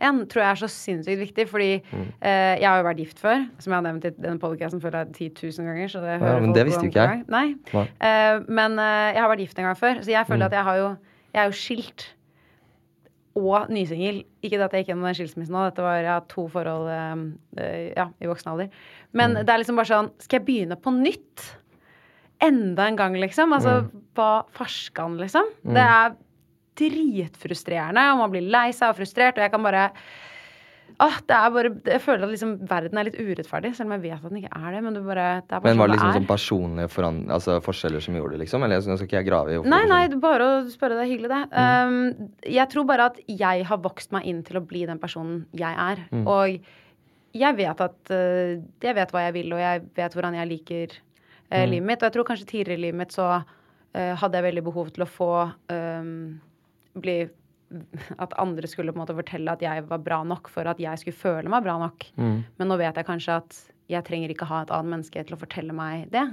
en, 0.00 0.22
tror 0.32 0.40
jeg 0.40 0.50
er 0.50 0.58
så 0.62 0.68
sinnssykt 0.72 1.20
viktig. 1.20 1.44
Fordi 1.52 1.82
Mm. 1.92 2.06
eh, 2.24 2.56
jeg 2.58 2.64
har 2.66 2.78
jo 2.82 2.86
vært 2.88 3.02
gift 3.04 3.18
før, 3.20 3.42
som 3.60 3.70
jeg 3.72 3.76
har 3.76 3.84
nevnt 3.92 4.04
i 4.08 4.10
denne 4.16 4.40
podcasten 4.40 4.80
føler 4.80 5.04
jeg 5.04 5.32
10 5.36 5.60
000 5.60 5.66
ganger. 5.68 5.88
Så 5.92 6.00
det 6.00 6.18
hører 6.22 6.40
men 6.40 6.48
folk 6.50 6.56
det 6.56 6.66
visste 6.66 6.84
jo 6.86 6.90
ikke 6.90 7.08
jeg. 7.10 7.24
Nei. 7.28 7.54
Nei. 7.74 7.84
Eh, 8.00 8.40
men 8.48 8.78
eh, 8.80 9.12
jeg 9.14 9.20
har 9.22 9.28
vært 9.36 9.44
gift 9.44 9.58
en 9.60 9.64
gang 9.68 9.76
før, 9.76 10.00
så 10.02 10.10
jeg 10.10 10.26
føler 10.26 10.44
Mm. 10.44 10.46
at 10.50 10.52
jeg 10.58 10.64
har 10.64 10.76
jo 10.82 10.96
Jeg 11.32 11.40
er 11.44 11.46
jo 11.46 11.52
skilt. 11.60 12.06
Og 13.36 13.68
nysingel. 13.70 14.24
Ikke 14.42 14.58
det 14.58 14.64
at 14.66 14.72
jeg 14.74 14.82
gikk 14.84 14.88
gjennom 14.90 15.06
den 15.06 15.14
skilsmissen 15.14 15.54
nå, 15.54 15.60
dette 15.68 15.84
var 15.84 16.00
jeg 16.02 16.10
har 16.10 16.24
to 16.32 16.48
forhold 16.50 16.88
eh, 16.90 17.62
eh, 17.62 17.92
ja, 17.96 18.08
i 18.20 18.26
voksen 18.26 18.50
alder. 18.50 18.70
Men 19.14 19.36
Mm. 19.36 19.44
det 19.46 19.48
er 19.54 19.58
liksom 19.62 19.76
bare 19.76 19.86
sånn 19.86 20.10
Skal 20.18 20.40
jeg 20.40 20.46
begynne 20.46 20.76
på 20.80 20.90
nytt? 20.90 21.44
Enda 22.42 22.86
en 22.88 22.96
gang, 22.96 23.14
liksom. 23.20 23.52
Altså, 23.52 23.82
Mm. 23.84 24.02
hva 24.16 24.30
farskan, 24.56 25.18
liksom? 25.20 25.44
Det 25.64 25.76
er 25.84 26.16
dritfrustrerende, 26.80 28.02
og 28.14 28.18
man 28.24 28.30
blir 28.34 28.46
lei 28.50 28.70
seg 28.76 28.90
og 28.92 28.98
frustrert, 29.00 29.38
og 29.38 29.44
jeg 29.46 29.52
kan 29.54 29.62
bare 29.66 29.90
Åh, 31.00 31.14
det 31.24 31.32
er 31.32 31.50
bare, 31.54 31.68
jeg 31.86 32.00
føler 32.04 32.24
at 32.26 32.30
liksom 32.34 32.50
verden 32.68 32.98
er 33.00 33.06
litt 33.06 33.14
urettferdig, 33.16 33.70
selv 33.74 33.86
om 33.88 33.92
jeg 33.94 34.02
vet 34.10 34.18
at 34.18 34.28
den 34.28 34.40
ikke 34.42 34.50
er 34.52 34.72
det. 34.74 34.80
Men 34.84 34.92
det, 34.98 35.00
bare, 35.06 35.26
det 35.48 35.54
er 35.56 35.60
bare 35.62 35.70
Men 35.70 35.78
var 35.78 35.86
det 35.88 35.94
liksom 35.94 36.10
sånn 36.10 36.16
sånn 36.18 36.26
er. 36.26 36.32
personlige 36.34 36.88
foran, 36.92 37.20
altså 37.32 37.54
forskjeller 37.64 38.02
som 38.04 38.14
gjorde 38.18 38.32
det, 38.34 38.40
liksom? 38.42 38.64
Eller 38.66 38.76
nå 38.84 38.96
skal 38.98 39.06
ikke 39.08 39.16
jeg 39.16 39.28
grave 39.30 39.54
i 39.54 39.62
Nei, 39.70 39.78
nei, 39.88 40.00
sånn. 40.10 40.20
bare 40.20 40.48
å 40.50 40.58
spørre. 40.68 40.98
Det 40.98 41.06
er 41.06 41.12
hyggelig, 41.14 41.30
det. 41.32 41.40
Um, 41.56 42.28
jeg 42.44 42.68
tror 42.74 42.84
bare 42.90 43.06
at 43.06 43.16
jeg 43.32 43.64
har 43.70 43.78
vokst 43.78 44.12
meg 44.12 44.26
inn 44.28 44.42
til 44.44 44.60
å 44.60 44.66
bli 44.66 44.84
den 44.90 44.98
personen 45.00 45.46
jeg 45.56 45.72
er. 45.86 46.04
Og 46.26 46.60
jeg 47.32 47.56
vet 47.56 47.80
at 47.80 48.12
uh, 48.12 48.60
Jeg 48.84 48.94
vet 49.00 49.10
hva 49.14 49.24
jeg 49.30 49.32
vil, 49.38 49.52
og 49.56 49.62
jeg 49.62 49.86
vet 49.96 50.12
hvordan 50.18 50.36
jeg 50.36 50.48
liker 50.52 50.98
uh, 51.50 51.66
livet 51.66 51.86
mitt. 51.86 52.00
Og 52.00 52.08
jeg 52.08 52.16
tror 52.16 52.28
kanskje 52.30 52.48
tidligere 52.52 52.78
i 52.78 52.84
livet 52.86 53.00
mitt 53.02 53.16
så 53.16 53.28
eh, 53.36 54.14
hadde 54.18 54.38
jeg 54.38 54.48
veldig 54.48 54.64
behov 54.66 54.90
til 54.94 55.04
å 55.06 55.10
få 55.10 55.34
um, 55.72 56.40
bli 56.98 57.20
At 58.24 58.32
andre 58.42 58.66
skulle 58.66 58.90
på 58.90 58.98
en 58.98 59.04
måte 59.04 59.14
fortelle 59.14 59.52
at 59.52 59.60
jeg 59.62 59.84
var 59.86 60.00
bra 60.02 60.16
nok 60.26 60.48
for 60.50 60.66
at 60.66 60.80
jeg 60.82 60.98
skulle 60.98 61.14
føle 61.14 61.52
meg 61.52 61.62
bra 61.62 61.76
nok. 61.78 62.08
Men 62.58 62.66
nå 62.66 62.74
vet 62.80 62.96
jeg 62.98 63.06
kanskje 63.06 63.36
at 63.38 63.58
jeg 63.90 64.06
trenger 64.08 64.32
ikke 64.34 64.48
ha 64.50 64.64
et 64.64 64.72
annet 64.74 64.96
menneske 64.96 65.22
til 65.26 65.36
å 65.36 65.38
fortelle 65.38 65.74
meg 65.76 66.08
det. 66.10 66.24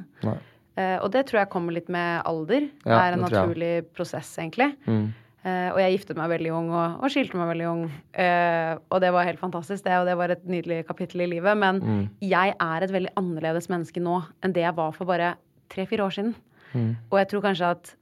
Eh, 0.78 0.97
og 1.01 1.11
det 1.13 1.28
tror 1.30 1.41
jeg 1.43 1.51
kommer 1.53 1.78
litt 1.78 1.89
med 1.93 2.22
alder. 2.30 2.68
Det 2.84 2.97
er 2.97 3.15
en 3.15 3.24
naturlig 3.26 3.72
prosess, 3.97 4.32
egentlig. 4.41 4.72
Mm. 4.86 5.07
Eh, 5.46 5.70
og 5.72 5.78
jeg 5.80 5.94
giftet 6.00 6.18
meg 6.18 6.32
veldig 6.34 6.52
ung 6.52 6.70
og, 6.74 6.96
og 7.04 7.12
skilte 7.14 7.38
meg 7.40 7.48
veldig 7.54 7.68
ung. 7.70 7.84
Uh, 8.18 8.74
og 8.92 9.00
det 9.04 9.12
var 9.14 9.28
helt 9.30 9.40
fantastisk, 9.40 9.84
det. 9.86 9.94
Og 10.02 10.08
det 10.10 10.16
var 10.20 10.34
et 10.34 10.44
nydelig 10.50 10.82
kapittel 10.88 11.22
i 11.24 11.30
livet. 11.38 11.56
Men 11.58 11.80
Mm. 11.80 12.10
jeg 12.22 12.56
er 12.60 12.84
et 12.84 12.92
veldig 12.92 13.14
annerledes 13.16 13.70
menneske 13.70 14.02
nå 14.04 14.18
enn 14.44 14.52
det 14.54 14.66
jeg 14.66 14.76
var 14.76 14.92
for 14.98 15.06
bare 15.06 15.36
tre-fire 15.70 16.04
år 16.04 16.12
siden. 16.18 16.34
Mm. 16.74 16.96
Og 17.12 17.18
jeg 17.20 17.28
tror 17.32 17.42
kanskje 17.46 17.70
at 17.78 17.94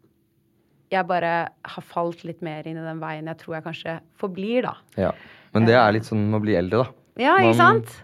jeg 0.92 1.08
bare 1.08 1.50
har 1.66 1.84
falt 1.84 2.24
litt 2.26 2.42
mer 2.46 2.66
inn 2.68 2.78
i 2.78 2.86
den 2.86 3.00
veien 3.02 3.26
jeg 3.28 3.38
tror 3.42 3.56
jeg 3.58 3.64
kanskje 3.68 4.00
forblir, 4.22 4.62
da. 4.64 4.76
Ja. 4.98 5.12
Men 5.54 5.66
det 5.66 5.76
er 5.76 5.92
litt 5.92 6.04
sånn 6.08 6.32
å 6.34 6.40
bli 6.42 6.56
eldre, 6.56 6.86
da. 6.86 6.92
Ja, 7.22 7.36
ikke 7.38 7.58
Man- 7.58 7.84
sant? 7.84 8.02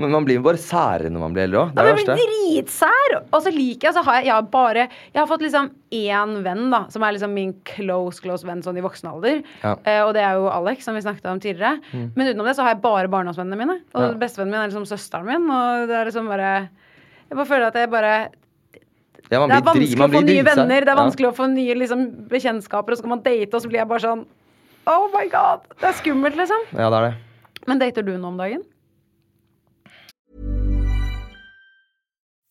Men 0.00 0.10
man 0.10 0.24
blir 0.24 0.38
jo 0.38 0.42
bare 0.42 0.56
særere 0.56 1.10
når 1.12 1.20
man 1.20 1.34
blir 1.36 1.44
eldre 1.44 1.58
òg. 1.66 1.72
Det 1.76 1.82
er 1.82 1.88
det 1.88 1.94
verste. 1.98 2.14
dritsær! 2.22 3.16
Og 3.32 3.42
så 3.44 3.50
liker 3.52 3.88
jeg, 3.88 3.94
så 3.94 4.02
har 4.06 4.14
jeg, 4.20 4.24
jeg 4.26 4.34
har 4.34 4.42
bare 4.52 4.84
Jeg 5.12 5.20
har 5.20 5.26
fått 5.28 5.42
liksom 5.44 5.70
én 5.92 6.42
venn, 6.42 6.70
da, 6.72 6.80
som 6.88 7.02
er 7.04 7.12
liksom 7.12 7.34
min 7.36 7.52
close, 7.68 8.20
close 8.24 8.46
venn 8.48 8.62
sånn 8.64 8.78
i 8.80 8.84
voksen 8.84 9.10
alder. 9.12 9.42
Ja. 9.62 9.74
Eh, 9.84 10.00
og 10.06 10.14
det 10.16 10.22
er 10.24 10.38
jo 10.40 10.48
Alex, 10.48 10.84
som 10.88 10.94
vi 10.96 11.02
snakket 11.04 11.26
om 11.30 11.40
tidligere. 11.40 11.80
Men 11.92 12.30
utenom 12.32 12.46
det 12.48 12.56
så 12.56 12.62
har 12.64 12.74
jeg 12.74 12.82
bare 12.82 13.08
barndomsvennene 13.12 13.58
mine. 13.60 13.80
Og 13.94 14.02
Ja. 14.02 14.12
bestevennen 14.18 14.50
min 14.56 14.60
er 14.62 14.68
liksom 14.72 14.86
søsteren 14.88 15.26
min. 15.28 15.50
Og 15.50 15.88
det 15.88 15.96
er 16.00 16.04
liksom 16.08 16.26
bare 16.28 16.68
Jeg 17.28 17.36
bare 17.36 17.46
føler 17.46 17.66
at 17.68 17.74
jeg 17.74 17.90
bare 17.90 18.28
Ja, 19.30 19.46
Det 19.46 19.56
er 19.56 19.62
vanskelig 19.62 19.96
å 19.96 20.08
få 20.12 20.20
nye 20.24 20.42
dritsær. 20.42 20.56
venner, 20.56 20.80
det 20.84 20.88
er 20.92 20.96
vanskelig 20.98 21.28
å 21.30 21.36
få 21.36 21.46
nye 21.52 21.74
liksom, 21.74 22.28
bekjentskaper, 22.28 22.92
og 22.92 22.98
så 22.98 23.02
kan 23.02 23.10
man 23.10 23.22
date, 23.22 23.54
og 23.54 23.62
så 23.62 23.68
blir 23.68 23.78
jeg 23.80 23.88
bare 23.88 24.00
sånn 24.00 24.26
Oh 24.86 25.08
my 25.14 25.28
god! 25.28 25.60
Det 25.78 25.84
er 25.88 25.92
skummelt, 25.94 26.34
liksom. 26.36 26.58
Ja, 26.74 26.90
det 26.90 26.98
er 26.98 27.10
det. 27.10 27.14
Men 27.68 27.78
dater 27.78 28.02
du 28.04 28.18
nå 28.18 28.26
om 28.28 28.36
dagen? 28.36 28.64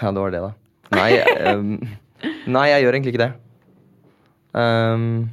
Ja, 0.00 0.10
det 0.10 0.22
var 0.22 0.32
det, 0.32 0.40
da. 0.40 0.52
Nei, 0.96 1.10
um, 1.52 1.74
nei 2.48 2.66
jeg 2.70 2.84
gjør 2.84 2.96
egentlig 2.96 3.14
ikke 3.14 3.26
det. 3.26 3.32
Um, 4.56 5.28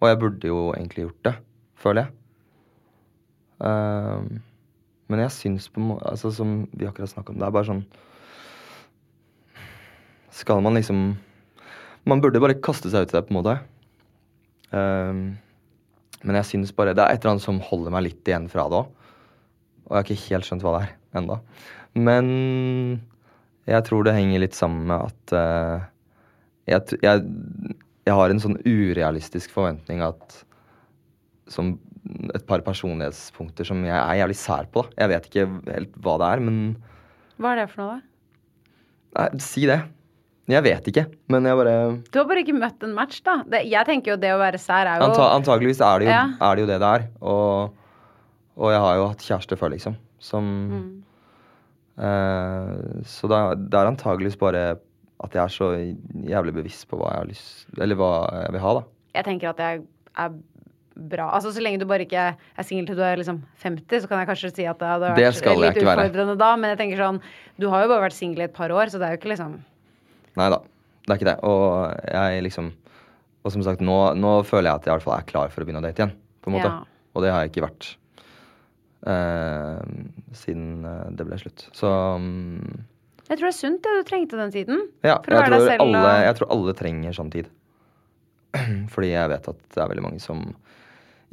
og 0.00 0.08
jeg 0.10 0.20
burde 0.22 0.50
jo 0.50 0.60
egentlig 0.76 1.06
gjort 1.06 1.26
det, 1.26 1.34
føler 1.82 2.06
jeg. 2.06 2.14
Um, 3.58 4.38
men 5.08 5.22
jeg 5.24 5.34
syns 5.34 5.68
på 5.72 5.80
en 5.80 5.88
måte 5.88 6.10
altså, 6.10 6.28
Som 6.34 6.66
vi 6.76 6.84
akkurat 6.84 7.08
snakka 7.08 7.32
om, 7.32 7.38
det 7.40 7.46
er 7.46 7.52
bare 7.54 7.64
sånn 7.64 7.78
Skal 10.34 10.60
man 10.60 10.76
liksom 10.76 10.98
Man 12.04 12.20
burde 12.20 12.42
bare 12.42 12.58
kaste 12.60 12.90
seg 12.92 13.06
ut 13.06 13.14
i 13.14 13.16
det, 13.16 13.22
på 13.24 13.32
en 13.32 13.38
måte. 13.38 13.54
Um, 14.74 15.22
men 16.26 16.38
jeg 16.40 16.50
syns 16.50 16.74
bare 16.76 16.92
Det 16.92 17.04
er 17.04 17.14
et 17.14 17.22
eller 17.22 17.36
annet 17.36 17.46
som 17.46 17.62
holder 17.64 17.94
meg 17.94 18.04
litt 18.10 18.28
igjen 18.28 18.50
fra 18.52 18.68
det 18.68 18.82
òg. 18.82 18.92
Og 19.86 19.94
jeg 19.94 19.96
har 19.96 20.06
ikke 20.06 20.28
helt 20.34 20.48
skjønt 20.48 20.66
hva 20.66 20.74
det 20.76 20.84
er 20.84 21.20
ennå. 21.20 21.38
Men 21.96 23.00
jeg 23.66 23.82
tror 23.88 24.04
det 24.06 24.14
henger 24.16 24.42
litt 24.44 24.54
sammen 24.56 24.84
med 24.90 25.08
at 25.08 25.32
uh, 25.34 25.86
jeg, 26.68 26.98
jeg, 27.02 27.22
jeg 28.06 28.14
har 28.18 28.30
en 28.34 28.42
sånn 28.42 28.58
urealistisk 28.68 29.50
forventning 29.54 30.02
at 30.04 30.42
Som 31.50 31.78
et 32.36 32.44
par 32.46 32.60
personlighetspunkter 32.62 33.66
som 33.66 33.80
jeg 33.82 33.96
er 33.96 34.20
jævlig 34.20 34.36
sær 34.38 34.68
på. 34.70 34.84
da. 34.86 35.02
Jeg 35.02 35.10
vet 35.10 35.24
ikke 35.30 35.46
helt 35.72 35.96
hva 36.04 36.12
det 36.22 36.28
er, 36.36 36.42
men 36.46 36.58
Hva 37.42 37.50
er 37.54 37.64
det 37.64 37.70
for 37.72 37.82
noe, 37.82 37.96
da? 37.96 38.02
Nei, 39.16 39.40
si 39.42 39.64
det. 39.66 39.80
Jeg 40.46 40.62
vet 40.62 40.86
ikke, 40.92 41.02
men 41.34 41.48
jeg 41.48 41.58
bare 41.58 41.72
Du 42.12 42.18
har 42.20 42.28
bare 42.30 42.44
ikke 42.44 42.54
møtt 42.54 42.84
en 42.86 42.92
match, 42.94 43.18
da. 43.26 43.40
Det, 43.50 43.64
jeg 43.66 43.88
tenker 43.88 44.12
jo 44.14 44.18
det 44.22 44.30
å 44.36 44.38
være 44.38 44.60
sær 44.62 44.86
er 44.86 45.00
jo 45.02 45.08
Anta, 45.08 45.24
Antageligvis 45.34 45.80
er 45.82 45.98
det, 46.04 46.06
jo, 46.06 46.12
Ja. 46.14 46.22
er 46.46 46.54
det 46.54 46.62
jo 46.62 46.68
det 46.70 46.78
det 46.84 46.90
er. 47.00 47.08
Og, 47.26 47.74
og 48.54 48.70
jeg 48.76 48.84
har 48.84 48.94
jo 49.00 49.08
hatt 49.10 49.26
kjæreste 49.26 49.58
før, 49.58 49.74
liksom. 49.74 49.96
Som 50.22 50.52
Mm. 50.70 50.86
Eh, 51.98 53.02
Så 53.06 53.30
det 53.30 53.40
det 53.70 53.80
er 53.80 53.90
antageligvis 53.92 54.38
bare 54.40 54.66
at 55.24 55.32
jeg 55.32 55.42
er 55.42 55.52
så 55.52 55.70
jævlig 56.28 56.52
bevisst 56.58 56.84
på 56.90 56.98
hva 57.00 57.14
jeg 57.14 57.22
har 57.22 57.30
lyst 57.30 57.80
Eller 57.80 57.96
hva 57.96 58.10
jeg 58.44 58.52
vil 58.56 58.64
ha, 58.66 58.74
da. 58.80 58.82
Jeg 59.16 59.24
tenker 59.30 59.52
at 59.54 59.62
jeg 59.64 59.82
er 60.16 60.36
bra. 60.96 61.28
Altså 61.36 61.52
Så 61.52 61.62
lenge 61.64 61.80
du 61.80 61.86
bare 61.88 62.06
ikke 62.06 62.24
er 62.36 62.66
singel 62.66 62.88
til 62.88 62.98
du 62.98 63.04
er 63.04 63.20
liksom 63.20 63.42
50, 63.62 64.02
så 64.02 64.10
kan 64.10 64.22
jeg 64.22 64.30
kanskje 64.30 64.52
si 64.54 64.68
at 64.68 64.80
det 64.80 64.88
hadde 64.88 65.12
vært 65.12 65.42
det 65.44 65.56
litt 65.60 65.80
utfordrende 65.82 66.36
da. 66.40 66.50
Men 66.56 66.72
jeg 66.74 66.80
tenker 66.82 67.02
sånn 67.02 67.20
Du 67.60 67.68
har 67.72 67.84
jo 67.84 67.92
bare 67.92 68.06
vært 68.08 68.16
singel 68.16 68.44
i 68.44 68.48
et 68.48 68.56
par 68.56 68.72
år, 68.72 68.92
så 68.92 69.00
det 69.00 69.08
er 69.08 69.16
jo 69.16 69.22
ikke 69.22 69.32
liksom 69.34 69.58
Nei 70.36 70.50
da, 70.52 70.60
det 71.06 71.12
er 71.12 71.20
ikke 71.20 71.30
det. 71.30 71.38
Og 71.48 72.08
jeg 72.12 72.42
liksom 72.44 72.72
Og 73.46 73.54
som 73.54 73.62
sagt, 73.64 73.84
nå, 73.84 73.98
nå 74.18 74.40
føler 74.44 74.70
jeg 74.70 74.82
at 74.82 74.88
jeg 74.88 74.92
i 74.92 74.96
hvert 74.96 75.06
fall 75.06 75.18
er 75.20 75.28
klar 75.28 75.52
for 75.52 75.62
å 75.62 75.68
begynne 75.68 75.80
å 75.80 75.86
date 75.86 76.02
igjen. 76.02 76.16
På 76.42 76.50
en 76.50 76.56
måte. 76.58 76.72
Ja. 76.72 76.82
Og 77.14 77.22
det 77.24 77.30
har 77.32 77.44
jeg 77.44 77.52
ikke 77.54 77.68
vært 77.68 77.92
siden 79.06 80.84
eh, 80.84 81.06
det 81.16 81.26
ble 81.28 81.38
slutt. 81.40 81.66
Så 81.76 81.90
mm, 82.20 82.84
Jeg 83.28 83.38
tror 83.38 83.46
det 83.48 83.52
er 83.52 83.58
sunt, 83.60 83.82
det. 83.84 83.94
Du 84.00 84.08
trengte 84.08 84.38
den 84.40 84.52
tiden. 84.54 84.84
Ja, 85.06 85.16
jeg 85.22 85.24
tror, 85.50 85.70
alle, 85.78 86.02
og- 86.02 86.24
jeg 86.26 86.36
tror 86.40 86.52
alle 86.56 86.74
trenger 86.78 87.16
sånn 87.16 87.30
tid. 87.32 87.50
Fordi 88.94 89.12
jeg 89.12 89.28
vet 89.34 89.48
at 89.52 89.60
det 89.74 89.82
er 89.82 89.90
veldig 89.92 90.06
mange 90.06 90.22
som 90.22 90.44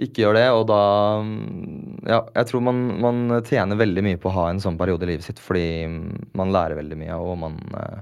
ikke 0.03 0.23
gjør 0.23 0.33
det, 0.39 0.45
og 0.57 0.63
da 0.71 0.79
mm, 1.21 1.99
Ja, 2.09 2.21
jeg 2.33 2.47
tror 2.49 2.63
man, 2.65 2.79
man 2.99 3.19
tjener 3.45 3.77
veldig 3.77 4.03
mye 4.03 4.17
på 4.21 4.31
å 4.31 4.33
ha 4.39 4.45
en 4.49 4.61
sånn 4.63 4.77
periode 4.79 5.05
i 5.05 5.11
livet 5.11 5.27
sitt, 5.27 5.37
fordi 5.39 5.85
mm, 5.85 6.31
man 6.39 6.49
lærer 6.55 6.79
veldig 6.79 6.97
mye, 6.97 7.17
og 7.21 7.37
man 7.43 7.59
eh, 7.77 7.99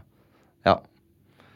Ja. 0.69 0.77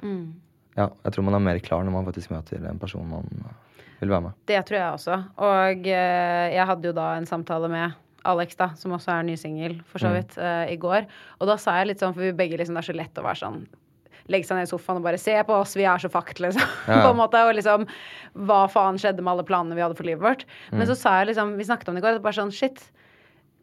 Mm. 0.04 0.34
ja 0.76 0.90
jeg 1.06 1.16
tror 1.16 1.24
man 1.30 1.38
er 1.40 1.46
mer 1.48 1.62
klar 1.64 1.86
når 1.88 1.96
man 1.96 2.06
faktisk 2.10 2.34
møter 2.36 2.68
en 2.68 2.82
person 2.82 3.08
man 3.08 3.30
eh, 3.46 3.56
vil 4.02 4.12
være 4.12 4.26
med. 4.28 4.36
Det 4.52 4.60
tror 4.68 4.78
jeg 4.82 4.98
også. 5.00 5.18
Og 5.48 5.88
eh, 5.88 6.48
jeg 6.58 6.68
hadde 6.68 6.92
jo 6.92 6.96
da 7.00 7.08
en 7.16 7.26
samtale 7.30 7.72
med 7.72 7.96
Alex, 8.26 8.56
da, 8.60 8.70
som 8.76 8.92
også 8.92 9.14
er 9.20 9.24
ny 9.24 9.36
singel, 9.38 9.80
for 9.86 10.00
så 10.00 10.10
Mm. 10.10 10.16
vidt, 10.20 10.38
eh, 10.38 10.74
i 10.74 10.78
går. 10.78 11.06
Og 11.40 11.48
da 11.48 11.56
sa 11.58 11.78
jeg 11.78 11.88
litt 11.88 12.00
sånn, 12.00 12.14
for 12.14 12.22
vi 12.22 12.32
begge 12.34 12.58
liksom, 12.58 12.76
det 12.76 12.84
er 12.88 12.94
så 12.94 12.98
lett 12.98 13.14
å 13.22 13.24
være 13.24 13.42
sånn 13.46 13.66
Legge 14.28 14.48
seg 14.48 14.58
ned 14.58 14.66
i 14.66 14.72
sofaen 14.72 14.98
og 14.98 15.04
bare 15.04 15.20
se 15.22 15.36
på 15.46 15.54
oss, 15.54 15.76
vi 15.76 15.84
er 15.86 16.00
så 16.02 16.10
fucked, 16.10 16.40
liksom. 16.42 16.64
Ja. 16.90 17.04
på 17.06 17.12
en 17.12 17.18
måte, 17.18 17.36
Og 17.48 17.54
liksom 17.56 17.86
Hva 18.36 18.68
faen 18.68 18.98
skjedde 18.98 19.22
med 19.22 19.28
alle 19.34 19.44
planene 19.46 19.76
vi 19.76 19.82
hadde 19.82 19.96
for 19.96 20.04
livet 20.04 20.22
vårt? 20.24 20.46
Men 20.72 20.82
Mm. 20.82 20.88
så 20.90 20.96
sa 20.98 21.20
jeg 21.24 21.28
liksom 21.36 21.56
Vi 21.58 21.64
snakket 21.64 21.90
om 21.90 21.96
det 21.96 22.04
i 22.04 22.08
går, 22.08 22.20
bare 22.24 22.34
sånn 22.34 22.52
shit. 22.52 22.82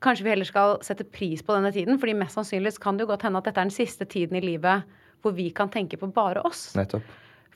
Kanskje 0.00 0.22
vi 0.22 0.30
heller 0.30 0.44
skal 0.46 0.78
sette 0.78 1.02
pris 1.10 1.42
på 1.42 1.54
denne 1.54 1.72
tiden, 1.72 1.98
fordi 1.98 2.14
mest 2.14 2.36
sannsynlig 2.36 2.78
kan 2.78 2.96
det 2.96 3.06
jo 3.08 3.10
godt 3.16 3.22
hende 3.22 3.38
at 3.38 3.44
dette 3.44 3.58
er 3.58 3.64
den 3.66 3.70
siste 3.74 4.04
tiden 4.06 4.36
i 4.36 4.40
livet 4.40 4.84
hvor 5.22 5.32
vi 5.34 5.50
kan 5.50 5.68
tenke 5.68 5.96
på 5.98 6.12
bare 6.12 6.42
oss. 6.44 6.74
Nettopp. 6.74 7.02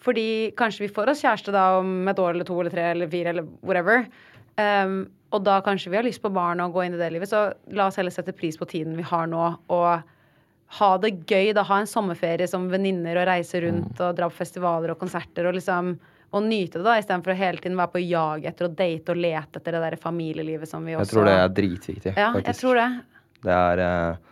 Fordi 0.01 0.53
kanskje 0.55 0.81
vi 0.87 0.89
får 0.95 1.09
oss 1.09 1.23
kjæreste 1.23 1.53
da 1.53 1.79
om 1.79 2.07
et 2.09 2.17
år 2.19 2.31
eller 2.35 2.45
to 2.45 2.59
eller 2.61 2.71
tre 2.71 2.91
eller 2.91 3.07
fire 3.09 3.27
eller 3.33 3.47
whatever. 3.63 4.07
Um, 4.59 5.09
og 5.37 5.45
da 5.47 5.61
kanskje 5.65 5.93
vi 5.93 6.01
har 6.01 6.07
lyst 6.07 6.23
på 6.25 6.33
barn 6.33 6.63
og 6.65 6.75
gå 6.75 6.87
inn 6.87 6.97
i 6.97 7.01
det 7.01 7.13
livet. 7.15 7.31
Så 7.31 7.47
la 7.77 7.89
oss 7.91 7.99
heller 8.01 8.15
sette 8.15 8.35
pris 8.37 8.59
på 8.59 8.69
tiden 8.69 8.97
vi 8.99 9.07
har 9.07 9.29
nå, 9.31 9.47
og 9.73 10.77
ha 10.81 10.91
det 10.99 11.13
gøy. 11.29 11.53
da, 11.55 11.63
Ha 11.63 11.81
en 11.83 11.91
sommerferie 11.91 12.49
som 12.51 12.69
venninner 12.73 13.21
og 13.21 13.29
reise 13.29 13.63
rundt 13.63 14.01
og 14.03 14.17
dra 14.19 14.31
på 14.33 14.41
festivaler 14.41 14.95
og 14.95 15.01
konserter. 15.01 15.47
Og 15.47 15.59
liksom 15.59 15.97
og 16.35 16.43
nyte 16.43 16.81
det, 16.81 16.85
da, 16.87 16.97
istedenfor 17.01 17.33
å 17.33 17.39
hele 17.39 17.63
tiden 17.63 17.79
være 17.79 17.93
på 17.95 18.03
jag 18.03 18.47
etter 18.51 18.67
å 18.67 18.73
date 18.75 19.15
og 19.15 19.21
lete 19.23 19.61
etter 19.61 19.77
det 19.77 19.83
der 19.85 19.97
familielivet 20.01 20.69
som 20.69 20.87
vi 20.87 20.97
også 20.97 21.07
Jeg 21.07 21.13
tror 21.13 21.29
det 21.29 21.37
er 21.39 21.53
dritviktig, 21.59 22.15
Ja, 22.19 22.31
jeg 22.41 22.59
tror 22.59 22.81
det. 22.81 22.87
Det 23.47 23.55
er 23.55 23.83
eh, 23.85 24.25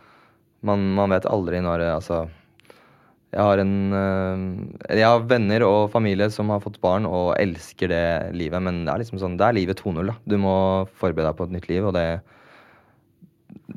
man, 0.67 0.83
man 0.97 1.15
vet 1.15 1.27
aldri 1.29 1.61
når 1.63 1.85
eh, 1.85 1.93
Altså 1.95 2.25
Jeg 3.35 3.43
har 3.43 3.59
en 3.59 3.71
eh, 3.99 4.95
Jeg 4.95 5.03
har 5.11 5.25
venner 5.27 5.65
og 5.67 5.89
familie 5.91 6.29
som 6.31 6.49
har 6.53 6.61
fått 6.63 6.77
barn 6.83 7.03
og 7.09 7.33
elsker 7.41 7.91
det 7.91 8.03
livet, 8.39 8.63
men 8.63 8.85
det 8.87 8.93
er 8.93 9.01
liksom 9.03 9.19
sånn 9.19 9.35
Det 9.39 9.49
er 9.49 9.57
livet 9.57 9.81
2.0, 9.83 10.05
da. 10.07 10.15
Du 10.25 10.37
må 10.39 10.53
forberede 10.95 11.27
deg 11.33 11.39
på 11.41 11.47
et 11.49 11.55
nytt 11.57 11.67
liv, 11.71 11.85
og 11.89 11.93
det 11.97 12.05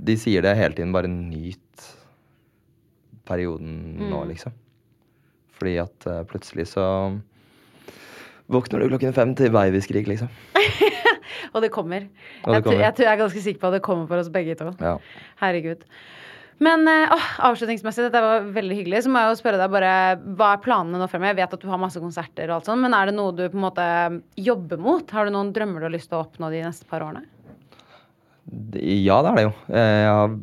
De 0.09 0.15
sier 0.21 0.43
det 0.47 0.55
hele 0.59 0.75
tiden, 0.79 0.95
bare 0.95 1.11
nyt 1.11 1.89
perioden 3.29 3.99
nå, 4.09 4.23
Mm. 4.23 4.29
liksom. 4.31 4.53
Fordi 5.59 5.75
at 5.83 6.07
eh, 6.07 6.23
plutselig 6.31 6.69
så 6.71 6.85
våkner 8.49 8.81
du 8.81 8.89
klokken 8.89 9.13
fem 9.13 9.35
til 9.37 9.51
babyskrik, 9.53 10.07
liksom. 10.09 10.31
Og 11.55 11.63
det 11.63 11.71
kommer. 11.75 12.07
Og 12.45 12.53
det 12.53 12.55
Jeg, 12.55 12.65
kommer. 12.65 12.81
jeg, 12.85 12.95
tror 12.95 13.05
jeg 13.05 13.13
er 13.13 13.21
ganske 13.23 13.43
sikker 13.45 13.61
på 13.61 13.69
at 13.69 13.77
det 13.79 13.83
kommer 13.85 14.07
for 14.09 14.21
oss 14.23 14.31
begge 14.33 14.55
to. 14.59 14.71
Ja. 14.81 14.95
Herregud. 15.43 15.85
Men 16.65 16.89
eh, 16.91 17.13
åh, 17.15 17.27
avslutningsmessig, 17.49 18.09
dette 18.09 18.23
var 18.25 18.47
veldig 18.55 18.81
hyggelig. 18.81 19.05
Så 19.05 19.13
må 19.15 19.23
jeg 19.23 19.31
jo 19.31 19.39
spørre 19.39 19.61
deg 19.61 19.71
bare, 19.71 19.93
hva 20.39 20.53
er 20.57 20.63
planene 20.65 20.99
nå 20.99 21.07
fremover? 21.11 21.37
Jeg 21.37 21.39
vet 21.39 21.55
at 21.55 21.63
du 21.63 21.71
har 21.71 21.79
masse 21.79 22.03
konserter 22.03 22.51
og 22.51 22.59
alt 22.59 22.71
sånt, 22.71 22.83
men 22.83 22.97
er 22.99 23.11
det 23.11 23.15
noe 23.15 23.35
du 23.37 23.45
på 23.47 23.59
en 23.61 23.67
måte 23.69 23.89
jobber 24.43 24.81
mot? 24.83 25.15
Har 25.15 25.29
du 25.29 25.35
noen 25.37 25.53
drømmer 25.55 25.85
du 25.85 25.87
har 25.87 25.95
lyst 25.95 26.11
til 26.11 26.19
å 26.19 26.25
oppnå 26.27 26.51
de 26.51 26.65
neste 26.67 26.89
par 26.91 27.07
årene? 27.07 27.23
Ja, 28.81 29.21
det 29.23 29.31
er 29.31 29.37
det 29.39 29.47
jo. 29.47 29.55
Eh, 29.71 29.97
Jeg 30.03 30.13
har, 30.19 30.37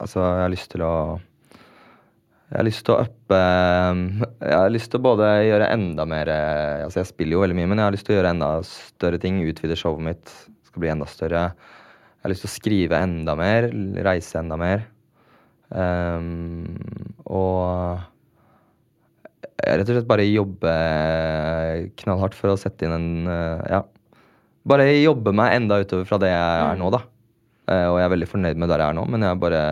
altså, 0.00 0.22
jeg 0.24 0.44
har 0.46 0.54
lyst 0.54 0.70
til 0.72 0.84
å 0.86 0.92
Jeg 2.50 2.56
har 2.56 2.66
lyst 2.66 2.84
til 2.86 2.94
å 2.94 3.02
uppe 3.04 3.40
Jeg 4.40 4.54
har 4.56 4.72
lyst 4.72 4.90
til 4.90 4.98
å 4.98 5.04
både 5.04 5.28
gjøre 5.46 5.68
enda 5.74 6.06
mer 6.08 6.30
eh, 6.32 6.84
Altså, 6.86 7.02
jeg 7.02 7.10
spiller 7.12 7.36
jo 7.36 7.42
veldig 7.44 7.58
mye, 7.60 7.68
men 7.70 7.82
jeg 7.82 7.86
har 7.90 7.96
lyst 7.98 8.08
til 8.08 8.16
å 8.16 8.18
gjøre 8.18 8.32
enda 8.34 8.48
større 8.66 9.20
ting. 9.22 9.42
Utvide 9.44 9.76
showet 9.78 10.02
mitt. 10.08 10.32
Skal 10.66 10.82
bli 10.82 10.90
enda 10.90 11.06
større. 11.10 11.50
Jeg 11.52 12.24
har 12.26 12.32
lyst 12.34 12.46
til 12.46 12.50
å 12.50 12.56
skrive 12.56 13.04
enda 13.04 13.36
mer. 13.38 13.68
Reise 14.08 14.40
enda 14.40 14.58
mer. 14.60 14.88
Ehm, 15.70 16.74
og 17.30 18.00
rett 19.60 19.86
og 19.86 19.92
slett 19.92 20.08
bare 20.08 20.26
jobbe 20.26 20.74
knallhardt 22.00 22.34
for 22.34 22.52
å 22.52 22.58
sette 22.58 22.86
inn 22.86 22.96
en 22.96 23.30
eh, 23.30 23.64
Ja. 23.76 23.84
Bare 24.70 24.84
jobbe 24.92 25.32
meg 25.32 25.54
enda 25.56 25.78
utover 25.80 26.04
fra 26.04 26.18
det 26.20 26.28
jeg 26.28 26.64
er 26.66 26.76
nå, 26.76 26.90
da. 26.92 27.00
Eh, 27.70 27.86
og 27.88 27.96
jeg 27.96 28.04
er 28.04 28.12
veldig 28.12 28.28
fornøyd 28.28 28.60
med 28.60 28.68
der 28.68 28.82
jeg 28.82 28.92
er 28.92 28.98
nå, 28.98 29.06
men 29.08 29.24
jeg, 29.24 29.32
er 29.32 29.40
bare, 29.40 29.62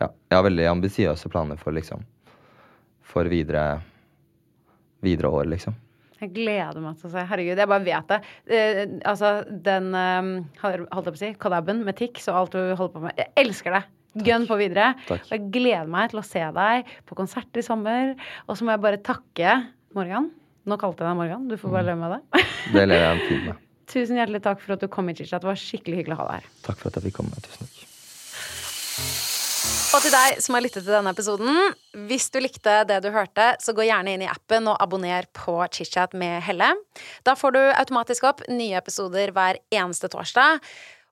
ja, 0.00 0.08
jeg 0.08 0.38
har 0.38 0.46
veldig 0.46 0.66
ambisiøse 0.70 1.32
planer 1.32 1.60
for 1.60 1.76
liksom 1.76 2.06
For 3.10 3.28
videre 3.28 3.82
videre 5.04 5.30
år, 5.32 5.46
liksom. 5.50 5.76
Jeg 6.20 6.34
gleder 6.36 6.82
meg 6.84 6.98
til 7.00 7.08
å 7.08 7.12
se. 7.14 7.22
Herregud, 7.30 7.56
jeg 7.56 7.70
bare 7.70 7.84
vet 7.86 8.10
det. 8.10 8.18
Eh, 8.52 8.82
altså, 9.08 9.30
den 9.48 9.94
eh, 9.96 10.32
holdt 10.60 10.90
jeg 10.92 11.06
på 11.06 11.16
å 11.16 11.20
si, 11.22 11.30
collaben 11.40 11.80
med 11.86 11.96
Tix 12.00 12.28
og 12.28 12.42
alt 12.42 12.56
du 12.56 12.74
holder 12.76 12.92
på 12.96 13.04
med. 13.06 13.16
Jeg 13.20 13.32
elsker 13.40 13.78
det! 13.78 13.86
Gønn 14.18 14.46
på 14.48 14.58
videre. 14.58 14.92
Takk. 15.06 15.24
Og 15.28 15.34
jeg 15.36 15.50
gleder 15.54 15.90
meg 15.90 16.10
til 16.10 16.22
å 16.22 16.26
se 16.26 16.42
deg 16.56 16.92
på 17.06 17.18
konsert 17.18 17.60
i 17.60 17.64
sommer. 17.64 18.16
Og 18.48 18.58
så 18.58 18.66
må 18.66 18.74
jeg 18.74 18.84
bare 18.84 19.02
takke 19.06 19.56
Morgan. 19.96 20.30
Nå 20.66 20.78
kalte 20.80 21.04
jeg 21.04 21.12
deg 21.12 21.20
Morgan. 21.20 21.46
Du 21.50 21.56
får 21.60 21.76
bare 21.76 21.88
leve 21.92 22.00
med 22.02 22.16
det. 22.16 22.46
Det 22.74 22.86
lever 22.88 23.06
jeg 23.06 23.28
fint 23.28 23.46
med. 23.50 23.60
tusen 23.90 24.18
hjertelig 24.20 24.42
takk 24.44 24.60
for 24.62 24.76
at 24.76 24.82
du 24.82 24.90
kom 24.90 25.10
i 25.10 25.16
Chichat. 25.18 25.42
Det 25.42 25.50
var 25.50 25.58
skikkelig 25.58 26.02
hyggelig 26.02 26.18
å 26.18 26.24
ha 26.24 26.28
deg 26.32 26.42
her. 26.42 26.50
Takk 26.66 26.82
for 26.82 26.90
at 26.90 26.98
jeg 26.98 27.08
fikk 27.08 27.20
komme. 27.22 27.46
Tusen 27.46 27.66
takk. 27.66 27.86
Og 29.90 30.04
til 30.04 30.12
deg 30.14 30.36
som 30.38 30.54
har 30.54 30.62
lyttet 30.62 30.84
til 30.84 30.94
denne 30.94 31.10
episoden, 31.10 31.56
hvis 32.06 32.28
du 32.30 32.38
likte 32.38 32.76
det 32.86 33.00
du 33.02 33.08
hørte, 33.10 33.48
så 33.58 33.74
gå 33.74 33.88
gjerne 33.88 34.12
inn 34.14 34.22
i 34.22 34.28
appen 34.30 34.68
og 34.70 34.78
abonner 34.78 35.26
på 35.34 35.56
ChitChat 35.66 36.14
med 36.18 36.38
Helle. 36.46 36.68
Da 37.26 37.34
får 37.34 37.56
du 37.56 37.60
automatisk 37.72 38.28
opp 38.30 38.44
nye 38.46 38.78
episoder 38.78 39.34
hver 39.34 39.58
eneste 39.74 40.06
torsdag. 40.12 40.62